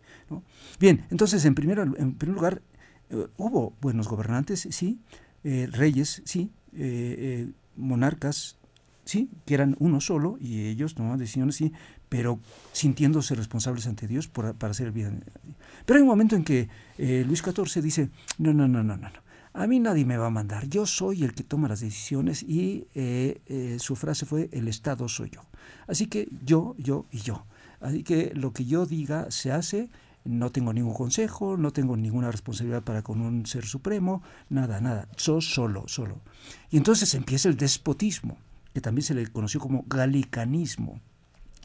Bien, 0.80 1.06
entonces, 1.10 1.44
en 1.44 1.54
primer, 1.54 1.78
en 1.78 2.14
primer 2.14 2.34
lugar, 2.34 2.62
eh, 3.10 3.28
hubo 3.36 3.76
buenos 3.80 4.08
gobernantes, 4.08 4.66
sí, 4.72 4.98
eh, 5.44 5.68
reyes, 5.70 6.20
sí, 6.24 6.50
eh, 6.72 7.52
monarcas, 7.76 8.58
sí, 9.04 9.30
que 9.44 9.54
eran 9.54 9.76
uno 9.78 10.00
solo 10.00 10.36
y 10.40 10.66
ellos 10.66 10.94
tomaban 10.94 11.18
decisiones, 11.18 11.56
sí, 11.56 11.72
pero 12.08 12.40
sintiéndose 12.72 13.34
responsables 13.34 13.86
ante 13.86 14.06
Dios 14.06 14.28
por, 14.28 14.54
para 14.54 14.72
hacer 14.72 14.86
el 14.88 14.92
bien. 14.92 15.24
Pero 15.86 15.98
hay 15.98 16.02
un 16.02 16.08
momento 16.08 16.36
en 16.36 16.44
que 16.44 16.68
eh, 16.98 17.24
Luis 17.26 17.42
XIV 17.42 17.82
dice, 17.82 18.10
no, 18.38 18.52
no, 18.52 18.68
no, 18.68 18.82
no, 18.82 18.96
no, 18.96 19.08
no, 19.08 19.24
a 19.52 19.66
mí 19.66 19.78
nadie 19.78 20.04
me 20.04 20.16
va 20.16 20.26
a 20.26 20.30
mandar, 20.30 20.68
yo 20.68 20.86
soy 20.86 21.22
el 21.22 21.34
que 21.34 21.44
toma 21.44 21.68
las 21.68 21.80
decisiones 21.80 22.42
y 22.42 22.88
eh, 22.94 23.40
eh, 23.46 23.76
su 23.78 23.94
frase 23.96 24.26
fue, 24.26 24.48
el 24.52 24.68
Estado 24.68 25.08
soy 25.08 25.30
yo. 25.30 25.42
Así 25.86 26.06
que 26.06 26.28
yo, 26.44 26.74
yo 26.78 27.06
y 27.10 27.18
yo. 27.18 27.46
Así 27.80 28.02
que 28.02 28.32
lo 28.34 28.52
que 28.52 28.64
yo 28.64 28.86
diga 28.86 29.30
se 29.30 29.52
hace, 29.52 29.90
no 30.24 30.50
tengo 30.50 30.72
ningún 30.72 30.94
consejo, 30.94 31.56
no 31.56 31.72
tengo 31.72 31.96
ninguna 31.96 32.30
responsabilidad 32.30 32.82
para 32.82 33.02
con 33.02 33.20
un 33.20 33.44
ser 33.46 33.66
supremo, 33.66 34.22
nada, 34.48 34.80
nada, 34.80 35.06
yo 35.18 35.40
solo, 35.40 35.84
solo. 35.86 36.20
Y 36.70 36.78
entonces 36.78 37.14
empieza 37.14 37.48
el 37.48 37.56
despotismo 37.56 38.38
que 38.74 38.80
también 38.80 39.04
se 39.04 39.14
le 39.14 39.26
conoció 39.28 39.60
como 39.60 39.84
galicanismo, 39.86 41.00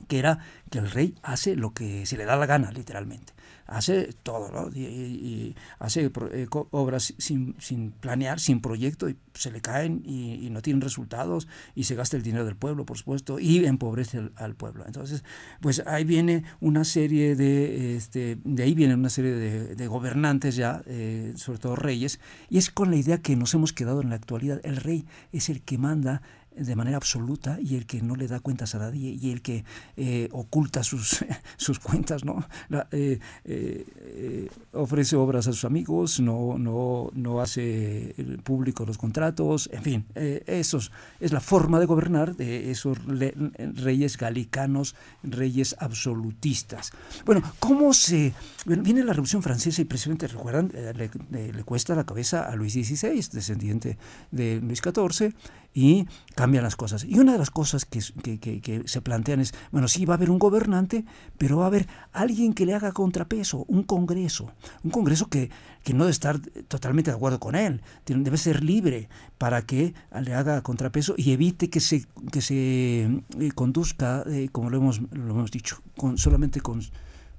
que 0.07 0.19
era 0.19 0.39
que 0.69 0.79
el 0.79 0.89
rey 0.89 1.15
hace 1.23 1.55
lo 1.55 1.73
que 1.73 2.05
se 2.05 2.15
le 2.15 2.25
da 2.25 2.37
la 2.37 2.45
gana, 2.45 2.71
literalmente. 2.71 3.33
Hace 3.65 4.13
todo, 4.23 4.51
¿no? 4.51 4.75
Y, 4.75 5.55
hace 5.77 6.11
eh, 6.31 6.47
obras 6.71 7.13
sin, 7.19 7.55
sin, 7.59 7.91
planear, 7.91 8.39
sin 8.39 8.61
proyecto, 8.61 9.09
y 9.09 9.17
se 9.33 9.51
le 9.51 9.61
caen 9.61 10.01
y, 10.05 10.49
no 10.49 10.61
tienen 10.63 10.81
resultados, 10.81 11.47
y 11.75 11.83
se 11.83 11.93
gasta 11.93 12.17
el 12.17 12.23
dinero 12.23 12.45
del 12.45 12.55
pueblo, 12.55 12.85
por 12.85 12.97
supuesto, 12.97 13.39
y 13.39 13.63
empobrece 13.65 14.31
al, 14.35 14.55
pueblo. 14.55 14.85
Entonces, 14.87 15.23
pues 15.61 15.83
ahí 15.85 16.03
viene 16.03 16.43
una 16.59 16.83
serie 16.83 17.35
de, 17.35 17.95
este, 17.95 18.39
de 18.43 18.63
ahí 18.63 18.73
viene 18.73 18.95
una 18.95 19.09
serie 19.09 19.33
de, 19.33 19.87
gobernantes 19.87 20.55
ya, 20.55 20.81
eh, 20.87 21.33
sobre 21.35 21.59
todo 21.59 21.75
reyes, 21.75 22.19
y 22.49 22.57
es 22.57 22.71
con 22.71 22.89
la 22.89 22.97
idea 22.97 23.19
que 23.19 23.35
nos 23.35 23.53
hemos 23.53 23.71
quedado 23.71 24.01
en 24.01 24.09
la 24.09 24.15
actualidad. 24.15 24.61
El 24.63 24.77
rey 24.77 25.05
es 25.31 25.49
el 25.49 25.61
que 25.61 25.77
manda 25.77 26.23
de 26.55 26.75
manera 26.75 26.97
absoluta 26.97 27.57
y 27.61 27.75
el 27.75 27.85
que 27.85 28.01
no 28.01 28.15
le 28.15 28.27
da 28.27 28.39
cuentas 28.39 28.75
a 28.75 28.79
nadie 28.79 29.17
y 29.19 29.31
el 29.31 29.41
que 29.41 29.63
eh, 29.97 30.29
oculta 30.31 30.83
sus, 30.83 31.25
sus 31.57 31.79
cuentas, 31.79 32.25
¿no? 32.25 32.45
Eh, 32.91 33.19
eh, 33.45 34.49
ofrece 34.73 35.15
obras 35.15 35.47
a 35.47 35.53
sus 35.53 35.65
amigos, 35.65 36.19
no, 36.19 36.57
no, 36.57 37.09
no 37.13 37.41
hace 37.41 38.15
público 38.43 38.85
los 38.85 38.97
contratos, 38.97 39.69
en 39.71 39.83
fin, 39.83 40.05
eso 40.15 40.79
es 41.19 41.31
la 41.31 41.39
forma 41.39 41.79
de 41.79 41.85
gobernar 41.85 42.35
de 42.35 42.71
esos 42.71 42.97
reyes 43.05 44.17
galicanos, 44.17 44.95
reyes 45.23 45.75
absolutistas. 45.79 46.91
Bueno, 47.25 47.41
¿cómo 47.59 47.93
se... 47.93 48.33
viene 48.65 49.03
la 49.03 49.13
Revolución 49.13 49.41
Francesa 49.41 49.81
y 49.81 49.85
precisamente, 49.85 50.27
recuerdan, 50.27 50.71
le, 50.73 51.53
le 51.53 51.63
cuesta 51.63 51.95
la 51.95 52.05
cabeza 52.05 52.49
a 52.49 52.55
Luis 52.55 52.73
XVI, 52.73 53.29
descendiente 53.31 53.97
de 54.31 54.59
Luis 54.61 54.81
XIV, 54.81 55.33
y 55.73 56.07
cambian 56.39 56.63
las 56.63 56.77
cosas. 56.77 57.03
Y 57.03 57.19
una 57.19 57.33
de 57.33 57.37
las 57.37 57.51
cosas 57.51 57.83
que, 57.83 57.99
se 57.99 59.01
plantean 59.01 59.41
es, 59.41 59.53
bueno, 59.73 59.89
sí, 59.89 60.05
va 60.05 60.13
a 60.13 60.17
haber 60.17 60.31
un 60.31 60.39
gobernante, 60.39 61.03
pero 61.37 61.57
va 61.57 61.65
a 61.65 61.67
haber 61.67 61.85
alguien 62.13 62.53
que 62.53 62.65
le 62.65 62.73
haga 62.73 62.93
contrapeso, 62.93 63.65
un 63.67 63.83
congreso, 63.83 64.49
un 64.85 64.89
congreso 64.89 65.27
que, 65.27 65.49
no 65.93 66.05
debe 66.05 66.11
estar 66.11 66.39
totalmente 66.69 67.11
de 67.11 67.17
acuerdo 67.17 67.41
con 67.41 67.55
él, 67.55 67.81
debe 68.05 68.37
ser 68.37 68.63
libre 68.63 69.09
para 69.37 69.63
que 69.63 69.93
le 70.21 70.33
haga 70.33 70.61
contrapeso 70.61 71.13
y 71.17 71.33
evite 71.33 71.69
que 71.69 71.81
se, 71.81 72.05
que 72.31 72.39
se 72.39 73.01
eh, 73.37 73.51
conduzca, 73.53 74.23
eh, 74.27 74.47
como 74.49 74.69
lo 74.69 74.77
hemos, 74.77 75.01
lo 75.11 75.33
hemos 75.33 75.51
dicho, 75.51 75.81
con, 75.97 76.17
solamente 76.17 76.61
con, 76.61 76.81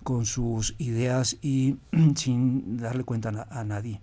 con 0.03 0.27
sus 0.27 0.75
ideas 0.77 1.39
y 1.41 1.77
sin 2.17 2.77
darle 2.77 3.05
cuenta 3.05 3.49
a 3.49 3.65
nadie. 3.65 4.03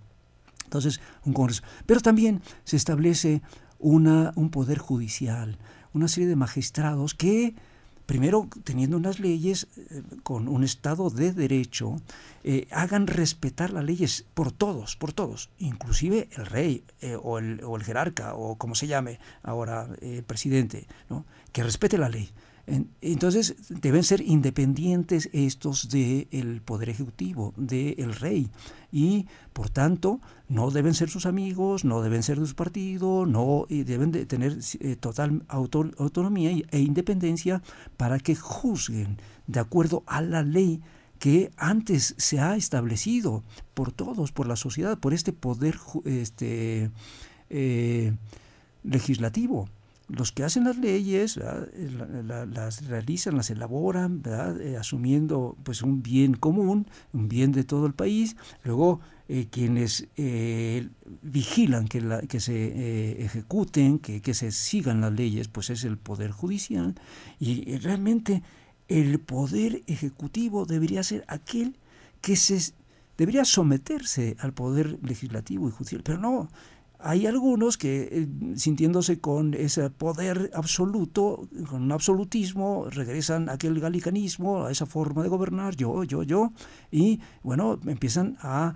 Entonces, 0.64 1.00
un 1.24 1.34
congreso. 1.34 1.64
Pero 1.86 2.02
también 2.02 2.42
se 2.66 2.76
establece 2.76 3.42
una, 3.80 4.32
un 4.36 4.50
poder 4.50 4.78
judicial, 4.78 5.58
una 5.94 6.08
serie 6.08 6.30
de 6.30 6.36
magistrados 6.36 7.13
que, 7.13 7.56
primero, 8.06 8.48
teniendo 8.63 8.98
unas 8.98 9.20
leyes 9.20 9.68
eh, 9.78 10.04
con 10.24 10.48
un 10.48 10.63
Estado 10.63 11.10
de 11.10 11.34
derecho, 11.34 11.98
eh, 12.44 12.68
hagan 12.72 13.08
respetar 13.08 13.72
las 13.72 13.84
leyes 13.84 14.26
por 14.34 14.52
todos, 14.52 14.96
por 14.96 15.13
todos, 15.13 15.50
inclusive 15.60 16.30
el 16.38 16.46
rey 16.46 16.84
eh, 17.02 17.18
o, 17.22 17.40
el, 17.40 17.63
o, 17.63 17.76
el, 17.76 17.84
jerarca 17.84 18.36
o 18.36 18.56
como 18.56 18.76
se 18.76 18.88
llame 18.88 19.20
ahora 19.44 19.88
presidente, 20.26 20.88
¿no? 21.10 21.26
que 21.52 21.63
respete 21.63 21.98
la 21.98 22.10
ley. 22.10 22.32
Entonces 23.02 23.56
deben 23.70 24.04
ser 24.04 24.20
independientes 24.20 25.30
estos 25.32 25.88
del 25.88 26.62
poder 26.66 26.90
ejecutivo, 26.90 27.54
del 27.56 28.13
rey. 28.13 28.50
Y 28.92 29.26
por 29.54 29.70
tanto 29.70 30.20
no 30.50 30.72
deben 30.72 30.94
ser 30.94 31.10
sus 31.10 31.26
amigos, 31.26 31.84
no 31.84 32.02
deben 32.02 32.24
ser 32.24 32.40
de 32.40 32.46
su 32.46 32.56
partido, 32.56 33.26
no 33.26 33.66
y 33.70 33.84
deben 33.84 34.12
de 34.12 34.26
tener 34.26 34.58
eh, 34.80 34.96
total 34.96 35.44
autonomía 35.50 36.52
e 36.72 36.80
independencia 36.80 37.62
para 37.98 38.20
que 38.20 38.36
juzguen 38.36 39.18
de 39.48 39.60
acuerdo 39.60 40.04
a 40.06 40.22
la 40.22 40.44
ley 40.44 40.82
que 41.20 41.52
antes 41.58 42.16
se 42.18 42.40
ha 42.40 42.56
establecido 42.56 43.44
por 43.74 43.92
todos, 43.92 44.32
por 44.32 44.48
la 44.48 44.56
sociedad, 44.56 44.98
por 44.98 45.14
este 45.14 45.34
poder 45.34 45.78
este, 46.06 46.92
eh, 47.50 48.14
legislativo 48.84 49.68
los 50.10 50.32
que 50.32 50.43
hacen 50.43 50.63
las 50.63 50.78
leyes 50.78 51.38
las 51.38 52.88
realizan, 52.88 53.36
las 53.36 53.50
elaboran, 53.50 54.22
eh, 54.62 54.78
asumiendo 54.80 55.58
pues 55.63 55.82
un 55.82 56.02
bien 56.02 56.34
común, 56.34 56.88
un 57.13 57.28
bien 57.28 57.52
de 57.52 57.63
todo 57.63 57.86
el 57.86 57.93
país. 57.93 58.38
Luego 58.63 59.02
eh, 59.28 59.48
quienes 59.52 60.08
eh, 60.15 60.88
vigilan 61.22 61.88
que, 61.88 62.02
la, 62.02 62.22
que 62.22 62.39
se 62.39 63.22
ejecuten, 63.24 64.00
que, 64.00 64.22
que, 64.22 64.34
se 64.34 64.52
sigan 64.52 65.02
las 65.02 65.12
leyes, 65.12 65.50
pues 65.50 65.70
es 65.70 65.84
el 65.84 65.98
poder 65.98 66.32
judicial. 66.32 66.96
Y 67.39 67.78
realmente 67.78 68.43
el 68.88 69.20
poder 69.20 69.84
ejecutivo 69.88 70.65
debería 70.65 71.04
ser 71.04 71.26
aquel 71.28 71.78
que 72.22 72.38
se 72.38 72.74
debería 73.17 73.46
someterse 73.46 74.38
al 74.39 74.54
poder 74.54 75.00
legislativo 75.02 75.67
y 75.67 75.72
judicial, 75.72 76.04
pero 76.04 76.20
no 76.20 76.50
hay 77.08 77.26
algunos 77.26 77.78
que, 77.78 78.10
eh, 78.12 78.28
sintiéndose 78.58 79.22
con 79.22 79.54
ese 79.54 79.89
poder 79.89 80.52
absoluto, 80.54 81.48
con 81.70 81.84
un 81.84 81.91
absolutismo, 81.93 82.88
regresan 82.89 83.48
a 83.48 83.54
aquel 83.54 83.80
galicanismo, 83.80 84.65
a 84.65 84.72
esa 84.72 84.86
forma 84.86 85.24
de 85.24 85.30
gobernar, 85.30 85.78
yo, 85.78 86.04
yo, 86.04 86.24
yo, 86.24 86.52
y 86.91 87.22
bueno, 87.43 87.80
empiezan 87.86 88.38
a, 88.41 88.74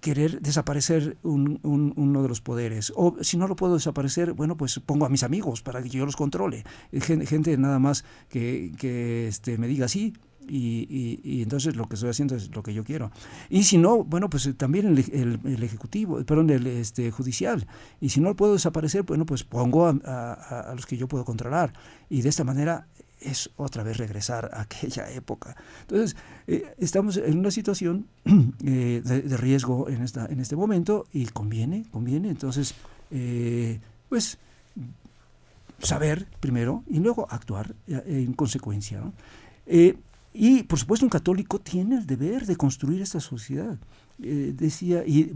querer 0.00 0.40
desaparecer 0.40 1.16
uno 1.22 2.22
de 2.22 2.28
los 2.28 2.40
poderes. 2.40 2.92
O 2.96 3.16
si 3.22 3.36
no 3.36 3.48
lo 3.48 3.56
puedo 3.56 3.74
desaparecer, 3.74 4.34
bueno, 4.34 4.56
pues 4.56 4.78
pongo 4.84 5.06
a 5.06 5.08
mis 5.08 5.22
amigos 5.22 5.62
para 5.62 5.82
que 5.82 5.88
yo 5.88 6.04
los 6.04 6.16
controle. 6.16 6.64
Gente, 6.92 7.56
nada 7.56 7.78
más 7.78 8.04
que, 8.28 8.72
que 8.78 9.28
este, 9.28 9.58
me 9.58 9.68
diga, 9.68 9.88
sí, 9.88 10.12
y, 10.48 11.20
y, 11.24 11.42
entonces 11.42 11.76
lo 11.76 11.88
que 11.88 11.94
estoy 11.94 12.10
haciendo 12.10 12.36
es 12.36 12.54
lo 12.54 12.62
que 12.62 12.72
yo 12.72 12.84
quiero. 12.84 13.10
Y 13.50 13.64
si 13.64 13.78
no, 13.78 14.04
bueno, 14.04 14.30
pues 14.30 14.46
eh, 14.46 14.54
también 14.54 14.86
el, 14.86 15.40
el, 15.44 15.62
ejecutivo, 15.62 16.22
perdón, 16.24 16.50
el 16.50 16.66
este, 16.66 17.10
judicial. 17.10 17.66
Y 18.00 18.10
si 18.10 18.20
no 18.20 18.34
puedo 18.36 18.52
desaparecer, 18.52 19.02
bueno, 19.02 19.26
pues 19.26 19.44
pongo 19.44 19.86
a, 19.86 19.90
a, 19.90 20.74
los 20.74 20.86
que 20.86 20.96
yo 20.96 21.08
puedo 21.08 21.24
controlar. 21.24 21.72
Y 22.08 22.22
de 22.22 22.28
esta 22.28 22.44
manera 22.44 22.86
es 23.20 23.50
otra 23.56 23.82
vez 23.82 23.96
regresar 23.96 24.50
a 24.52 24.62
aquella 24.62 25.10
época. 25.10 25.56
Entonces, 25.82 26.16
eh, 26.46 26.74
estamos 26.78 27.16
en 27.16 27.38
una 27.38 27.50
situación 27.50 28.06
eh, 28.64 29.02
de, 29.04 29.36
riesgo 29.36 29.88
en, 29.88 30.02
esta, 30.02 30.26
en 30.26 30.38
este 30.40 30.54
momento 30.54 31.06
y 31.12 31.26
conviene, 31.26 31.86
conviene. 31.90 32.28
Entonces, 32.28 32.74
pues 34.08 34.38
saber 35.80 36.26
primero 36.40 36.84
y 36.88 36.98
luego 36.98 37.26
actuar 37.30 37.74
en 37.86 38.32
consecuencia. 38.34 39.00
¿no? 39.00 39.12
Y 40.38 40.64
por 40.64 40.78
supuesto 40.78 41.06
un 41.06 41.10
católico 41.10 41.58
tiene 41.60 41.96
el 41.96 42.06
deber 42.06 42.44
de 42.44 42.56
construir 42.56 43.00
esta 43.00 43.20
sociedad. 43.20 43.78
Eh, 44.22 44.52
decía, 44.54 45.02
y, 45.06 45.32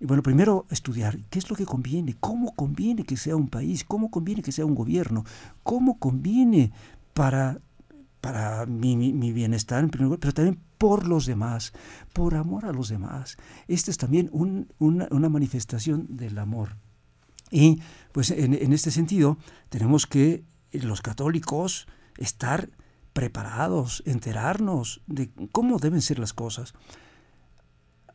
bueno, 0.00 0.22
primero 0.22 0.64
estudiar 0.70 1.18
qué 1.28 1.40
es 1.40 1.50
lo 1.50 1.56
que 1.56 1.66
conviene, 1.66 2.14
cómo 2.20 2.54
conviene 2.54 3.02
que 3.02 3.16
sea 3.16 3.34
un 3.34 3.48
país, 3.48 3.82
cómo 3.82 4.08
conviene 4.08 4.42
que 4.42 4.52
sea 4.52 4.64
un 4.64 4.76
gobierno, 4.76 5.24
cómo 5.64 5.98
conviene 5.98 6.70
para, 7.14 7.58
para 8.20 8.64
mi, 8.66 8.94
mi, 8.94 9.32
bienestar 9.32 9.82
en 9.82 9.90
primer 9.90 10.04
lugar, 10.04 10.20
pero 10.20 10.34
también 10.34 10.60
por 10.78 11.08
los 11.08 11.26
demás, 11.26 11.72
por 12.12 12.36
amor 12.36 12.64
a 12.66 12.72
los 12.72 12.88
demás. 12.88 13.36
Esta 13.66 13.90
es 13.90 13.98
también 13.98 14.30
una, 14.78 15.28
manifestación 15.28 16.06
del 16.10 16.38
amor. 16.38 16.76
Y 17.50 17.80
pues 18.12 18.30
en 18.30 18.72
este 18.72 18.92
sentido 18.92 19.36
tenemos 19.68 20.06
que 20.06 20.44
los 20.70 21.02
católicos 21.02 21.88
estar 22.18 22.70
preparados, 23.16 24.02
enterarnos 24.04 25.00
de 25.06 25.30
cómo 25.50 25.78
deben 25.78 26.02
ser 26.02 26.18
las 26.18 26.34
cosas. 26.34 26.74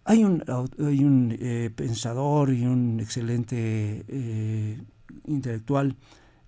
Hay 0.05 0.23
un, 0.23 0.43
hay 0.47 1.03
un 1.03 1.35
eh, 1.39 1.71
pensador 1.75 2.53
y 2.53 2.67
un 2.67 2.99
excelente 2.99 4.05
eh, 4.07 4.79
intelectual 5.25 5.97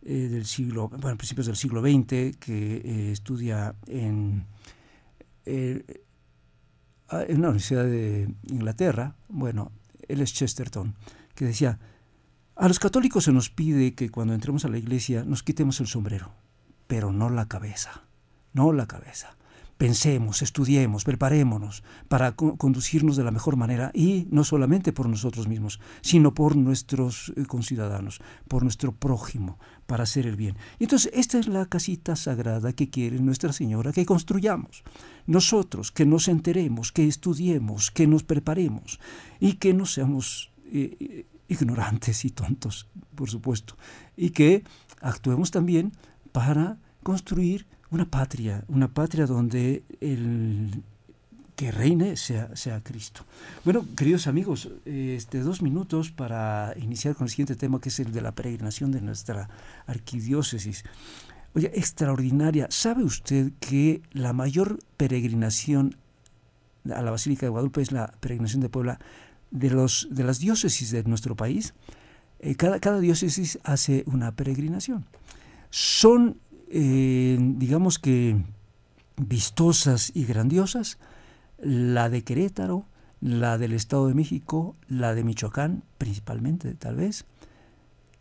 eh, 0.04 0.28
del 0.30 0.46
siglo, 0.46 0.90
bueno, 0.90 1.18
principios 1.18 1.48
del 1.48 1.56
siglo 1.56 1.82
XX, 1.82 2.38
que 2.38 3.12
estudia 3.12 3.74
en, 3.88 4.46
en 5.46 5.84
una 7.10 7.50
universidad 7.50 7.86
de 7.86 8.32
Inglaterra, 8.52 9.16
bueno, 9.30 9.72
él 10.08 10.22
es 10.22 10.32
Chesterton, 10.32 10.94
que 11.34 11.46
decía, 11.46 11.80
a 12.56 12.68
los 12.68 12.78
católicos 12.78 13.24
se 13.24 13.32
nos 13.32 13.50
pide 13.50 13.96
que 13.96 14.12
cuando 14.12 14.36
entremos 14.36 14.64
a 14.64 14.68
la 14.70 14.78
iglesia 14.78 15.24
nos 15.24 15.42
quitemos 15.42 15.80
el 15.80 15.88
sombrero, 15.88 16.34
pero 16.86 17.12
no 17.12 17.32
la 17.32 17.48
cabeza 17.48 18.04
no 18.54 18.72
la 18.72 18.88
cabeza. 18.88 19.36
Pensemos, 19.78 20.42
estudiemos, 20.42 21.04
preparémonos 21.04 21.84
para 22.08 22.34
conducirnos 22.34 23.18
de 23.18 23.24
la 23.24 23.32
mejor 23.32 23.58
manera 23.58 23.92
y 23.94 24.28
no 24.30 24.44
solamente 24.44 24.94
por 24.94 25.10
nosotros 25.10 25.48
mismos, 25.48 25.80
sino 26.02 26.34
por 26.34 26.56
nuestros 26.56 27.34
eh, 27.36 27.46
conciudadanos, 27.46 28.22
por 28.48 28.64
nuestro 28.64 28.94
prójimo, 28.94 29.58
para 29.86 30.04
hacer 30.04 30.26
el 30.28 30.38
bien. 30.38 30.56
Y 30.80 30.86
entonces 30.86 31.12
esta 31.14 31.40
es 31.40 31.48
la 31.48 31.66
casita 31.66 32.16
sagrada 32.16 32.72
que 32.72 32.90
quiere 32.90 33.20
Nuestra 33.20 33.52
Señora 33.52 33.92
que 33.92 34.06
construyamos. 34.06 34.84
Nosotros, 35.26 35.92
que 35.92 36.06
nos 36.06 36.28
enteremos, 36.28 36.92
que 36.92 37.08
estudiemos, 37.08 37.92
que 37.92 38.08
nos 38.08 38.24
preparemos 38.24 39.00
y 39.40 39.54
que 39.54 39.74
no 39.74 39.86
seamos 39.86 40.52
eh, 40.72 40.96
eh, 41.00 41.26
ignorantes 41.50 42.24
y 42.26 42.30
tontos, 42.30 42.88
por 43.16 43.30
supuesto, 43.30 43.76
y 44.16 44.30
que 44.30 44.64
actuemos 45.02 45.52
también 45.52 45.92
para 46.32 46.78
construir 47.02 47.68
una 47.94 48.06
patria, 48.06 48.64
una 48.68 48.88
patria 48.88 49.28
donde 49.28 49.84
el 50.02 50.84
que 51.56 51.72
reine 51.72 52.18
sea, 52.18 52.56
sea 52.56 52.82
Cristo. 52.82 53.24
Bueno, 53.64 53.86
queridos 53.96 54.26
amigos, 54.26 54.70
este, 54.86 55.42
dos 55.42 55.62
minutos 55.62 56.10
para 56.10 56.74
iniciar 56.78 57.14
con 57.14 57.26
el 57.26 57.30
siguiente 57.30 57.56
tema, 57.56 57.80
que 57.80 57.90
es 57.90 58.00
el 58.00 58.12
de 58.12 58.22
la 58.22 58.32
peregrinación 58.32 58.92
de 58.92 59.02
nuestra 59.02 59.48
arquidiócesis. 59.86 60.84
Oye, 61.54 61.72
extraordinaria. 61.76 62.68
¿Sabe 62.72 63.04
usted 63.04 63.52
que 63.60 64.02
la 64.12 64.34
mayor 64.34 64.80
peregrinación 64.98 65.96
a 66.92 67.04
la 67.04 67.12
Basílica 67.12 67.46
de 67.46 67.52
Guadalupe 67.52 67.84
es 67.84 67.92
la 67.92 68.08
peregrinación 68.20 68.62
de 68.62 68.70
Puebla 68.70 69.00
de, 69.52 69.70
los, 69.70 70.08
de 70.10 70.24
las 70.24 70.40
diócesis 70.40 70.90
de 70.90 71.04
nuestro 71.04 71.36
país? 71.36 71.76
Eh, 72.40 72.56
cada, 72.56 72.80
cada 72.80 73.00
diócesis 73.00 73.60
hace 73.64 74.04
una 74.08 74.32
peregrinación. 74.32 75.06
Son 75.70 76.38
eh, 76.70 77.38
digamos 77.40 78.00
que 78.00 78.38
vistosas 79.18 80.12
y 80.14 80.26
grandiosas, 80.26 80.98
la 81.60 82.10
de 82.10 82.24
Querétaro, 82.24 82.86
la 83.22 83.58
del 83.58 83.74
Estado 83.74 84.08
de 84.08 84.14
México, 84.14 84.76
la 84.88 85.14
de 85.14 85.24
Michoacán 85.24 85.84
principalmente 85.98 86.74
tal 86.74 86.98
vez, 86.98 87.26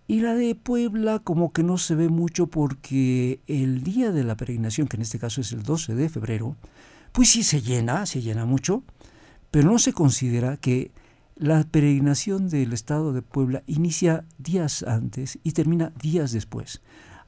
y 0.06 0.20
la 0.20 0.34
de 0.34 0.54
Puebla 0.54 1.20
como 1.20 1.52
que 1.52 1.62
no 1.62 1.78
se 1.78 1.94
ve 1.94 2.08
mucho 2.08 2.46
porque 2.46 3.40
el 3.46 3.82
día 3.82 4.12
de 4.12 4.24
la 4.24 4.36
peregrinación, 4.36 4.86
que 4.86 4.96
en 4.96 5.02
este 5.02 5.18
caso 5.18 5.40
es 5.40 5.52
el 5.52 5.62
12 5.62 5.94
de 5.94 6.08
febrero, 6.08 6.56
pues 7.12 7.30
sí 7.30 7.42
se 7.42 7.62
llena, 7.62 8.06
se 8.06 8.20
llena 8.20 8.44
mucho, 8.44 8.82
pero 9.50 9.70
no 9.70 9.78
se 9.78 9.92
considera 9.92 10.56
que 10.56 10.90
la 11.36 11.64
peregrinación 11.64 12.48
del 12.48 12.72
Estado 12.72 13.12
de 13.12 13.22
Puebla 13.22 13.62
inicia 13.66 14.24
días 14.38 14.82
antes 14.82 15.38
y 15.42 15.52
termina 15.52 15.92
días 16.00 16.32
después. 16.32 16.80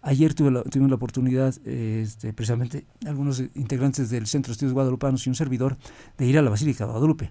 Ayer 0.06 0.34
tuve 0.34 0.50
la, 0.50 0.62
tuvimos 0.62 0.90
la 0.90 0.96
oportunidad, 0.96 1.54
este, 1.66 2.34
precisamente 2.34 2.84
algunos 3.06 3.42
integrantes 3.54 4.10
del 4.10 4.26
Centro 4.26 4.50
de 4.50 4.52
Estudios 4.52 4.74
Guadalupanos 4.74 5.26
y 5.26 5.30
un 5.30 5.34
servidor, 5.34 5.78
de 6.18 6.26
ir 6.26 6.36
a 6.36 6.42
la 6.42 6.50
Basílica 6.50 6.84
de 6.84 6.92
Guadalupe. 6.92 7.30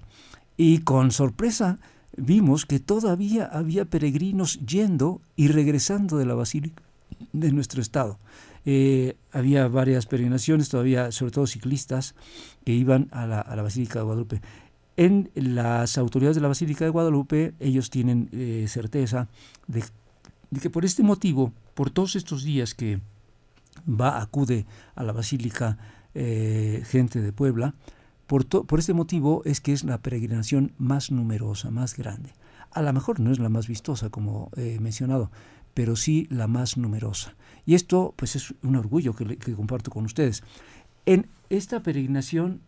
Y 0.57 0.80
con 0.80 1.11
sorpresa 1.11 1.78
vimos 2.17 2.65
que 2.65 2.80
todavía 2.80 3.45
había 3.45 3.86
peregrinos 3.86 4.59
yendo 4.65 5.21
y 5.36 5.49
regresando 5.49 6.17
de 6.17 6.26
la 6.26 6.34
Basílica 6.34 6.82
de 7.32 7.51
nuestro 7.51 7.80
estado. 7.80 8.17
Eh, 8.65 9.17
había 9.32 9.67
varias 9.67 10.07
peregrinaciones, 10.07 10.69
todavía, 10.69 11.11
sobre 11.11 11.32
todo 11.32 11.45
ciclistas, 11.45 12.15
que 12.65 12.71
iban 12.74 13.07
a 13.11 13.28
la, 13.28 13.61
Basílica 13.61 13.99
de 13.99 14.05
Guadalupe. 14.05 14.41
En 14.97 15.30
las 15.36 15.99
autoridades 15.99 16.36
de 16.38 16.41
la 16.41 16.47
Basílica 16.47 16.86
de 16.86 16.89
Guadalupe, 16.89 17.53
ellos 17.59 17.91
tienen 17.91 18.30
eh, 18.32 18.65
certeza 18.67 19.28
de 19.67 19.84
de 20.53 20.59
que 20.59 20.69
por 20.69 20.86
este 20.86 21.01
motivo, 21.01 21.51
por 21.74 21.89
todos 21.89 22.15
estos 22.15 22.43
días 22.43 22.74
que 22.74 22.99
va, 23.88 24.21
acude 24.21 24.65
a 24.95 25.03
la 25.03 25.13
Basílica 25.13 25.78
eh, 26.13 26.84
gente 26.86 27.21
de 27.21 27.32
Puebla, 27.34 27.74
por, 28.28 28.47
por 28.47 28.80
este 28.80 28.93
motivo 28.93 29.41
es 29.45 29.61
que 29.61 29.74
es 29.74 29.84
la 29.84 29.99
peregrinación 29.99 30.74
más 30.78 31.11
numerosa, 31.11 31.71
más 31.71 31.95
grande. 31.97 32.32
A 32.71 32.82
lo 32.82 32.91
mejor 32.93 33.19
no 33.19 33.32
es 33.32 33.39
la 33.39 33.49
más 33.49 33.67
vistosa, 33.67 34.09
como 34.09 34.49
he 34.55 34.80
mencionado, 34.80 35.30
pero 35.74 35.95
sí 35.95 36.28
la 36.30 36.47
más 36.47 36.78
numerosa. 36.78 37.36
Y 37.65 37.76
esto 37.76 38.13
pues 38.15 38.36
es 38.36 38.53
un 38.63 38.76
orgullo 38.76 39.13
que, 39.13 39.38
comparto 39.55 39.91
con 39.91 40.05
ustedes. 40.05 40.43
En 41.05 41.28
esta 41.49 41.82
peregrinación, 41.82 42.61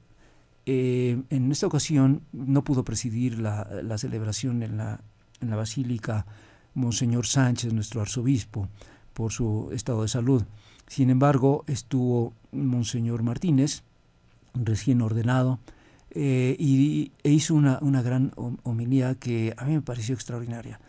eh, 0.65 1.21
en 1.29 1.51
esta 1.51 1.67
ocasión 1.67 2.21
no 2.31 2.63
pudo 2.63 2.83
presidir 2.83 3.39
la, 3.39 3.97
celebración 3.97 4.63
en 4.63 4.77
la, 4.77 5.01
en 5.41 5.49
la 5.49 5.55
Basílica 5.55 6.25
Monseñor 6.73 7.25
Sánchez, 7.25 7.73
nuestro 7.73 8.01
arzobispo, 8.01 8.67
por 9.15 9.31
su 9.31 9.69
estado 9.71 10.03
de 10.03 10.09
salud. 10.09 10.43
Sin 10.87 11.09
embargo, 11.09 11.63
estuvo 11.65 12.33
Monseñor 12.51 13.23
Martínez, 13.23 13.81
recién 14.53 15.01
ordenado, 15.01 15.57
eh, 16.11 16.55
y, 16.59 17.11
e 17.23 17.31
hizo 17.31 17.55
una, 17.55 17.79
una 17.81 18.01
gran 18.01 18.31
homilía 18.63 19.15
que 19.15 19.55
a 19.57 19.65
mí 19.65 19.73
me 19.73 19.81
pareció 19.81 20.13
extraordinaria. 20.13 20.79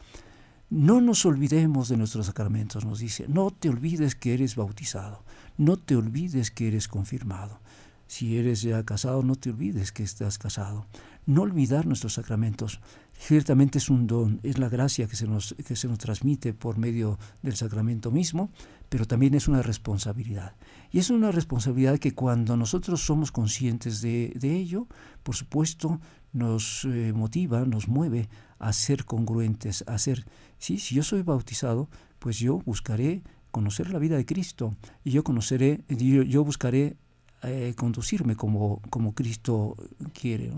No 0.69 1.01
nos 1.01 1.25
olvidemos 1.25 1.89
de 1.89 1.97
nuestros 1.97 2.27
sacramentos, 2.27 2.85
nos 2.85 2.99
dice. 2.99 3.27
No 3.29 3.53
te 3.53 3.69
olvides 3.69 4.17
que 4.17 4.35
eres 4.35 4.57
bautizado. 4.57 5.23
No 5.57 5.77
te 5.77 5.95
olvides 5.95 6.51
que 6.51 6.67
eres 6.67 6.89
confirmado. 6.89 7.61
Si 8.09 8.37
eres 8.37 8.63
ya 8.63 8.83
casado, 8.85 9.23
no 9.23 9.37
te 9.37 9.51
olvides 9.51 9.93
que 9.93 10.03
estás 10.03 10.39
casado. 10.39 10.87
No 11.25 11.43
olvidar 11.43 11.87
nuestros 11.87 12.15
sacramentos. 12.15 12.81
Ciertamente 13.19 13.79
es 13.79 13.89
un 13.89 14.07
don, 14.07 14.41
es 14.43 14.59
la 14.59 14.69
gracia 14.69 15.09
que 15.09 15.17
se 15.17 15.27
nos, 15.27 15.55
que 15.67 15.75
se 15.75 15.89
nos 15.89 15.99
transmite 15.99 16.53
por 16.53 16.79
medio 16.79 17.19
del 17.43 17.57
sacramento 17.57 18.11
mismo, 18.11 18.51
pero 18.89 19.07
también 19.07 19.35
es 19.35 19.49
una 19.49 19.63
responsabilidad. 19.63 20.55
Y 20.93 20.99
es 20.99 21.11
una 21.11 21.33
responsabilidad 21.33 21.99
que 21.99 22.15
cuando 22.15 22.57
nosotros 22.57 23.05
somos 23.05 23.33
conscientes 23.33 24.01
de, 24.01 24.33
ello, 24.43 24.87
por 25.23 25.35
supuesto, 25.35 26.01
nos 26.33 26.85
eh, 26.85 27.13
motiva, 27.15 27.65
nos 27.65 27.89
mueve 27.89 28.29
a 28.59 28.73
ser 28.73 29.05
congruentes, 29.05 29.83
a 29.87 29.99
ser, 29.99 30.27
sí, 30.59 30.79
si 30.79 30.95
yo 30.95 31.03
soy 31.03 31.23
bautizado, 31.23 31.89
pues 32.19 32.39
yo 32.39 32.59
buscaré 32.59 33.23
conocer 33.51 33.91
la 33.91 33.99
vida 33.99 34.17
de 34.17 34.27
Cristo 34.27 34.77
y 35.03 35.11
yo 35.11 35.25
conoceré, 35.25 35.81
yo, 35.89 36.45
buscaré 36.45 36.97
eh, 37.43 37.75
conducirme 37.77 38.37
como, 38.37 38.83
como 38.91 39.15
Cristo 39.15 39.77
quiere. 40.13 40.53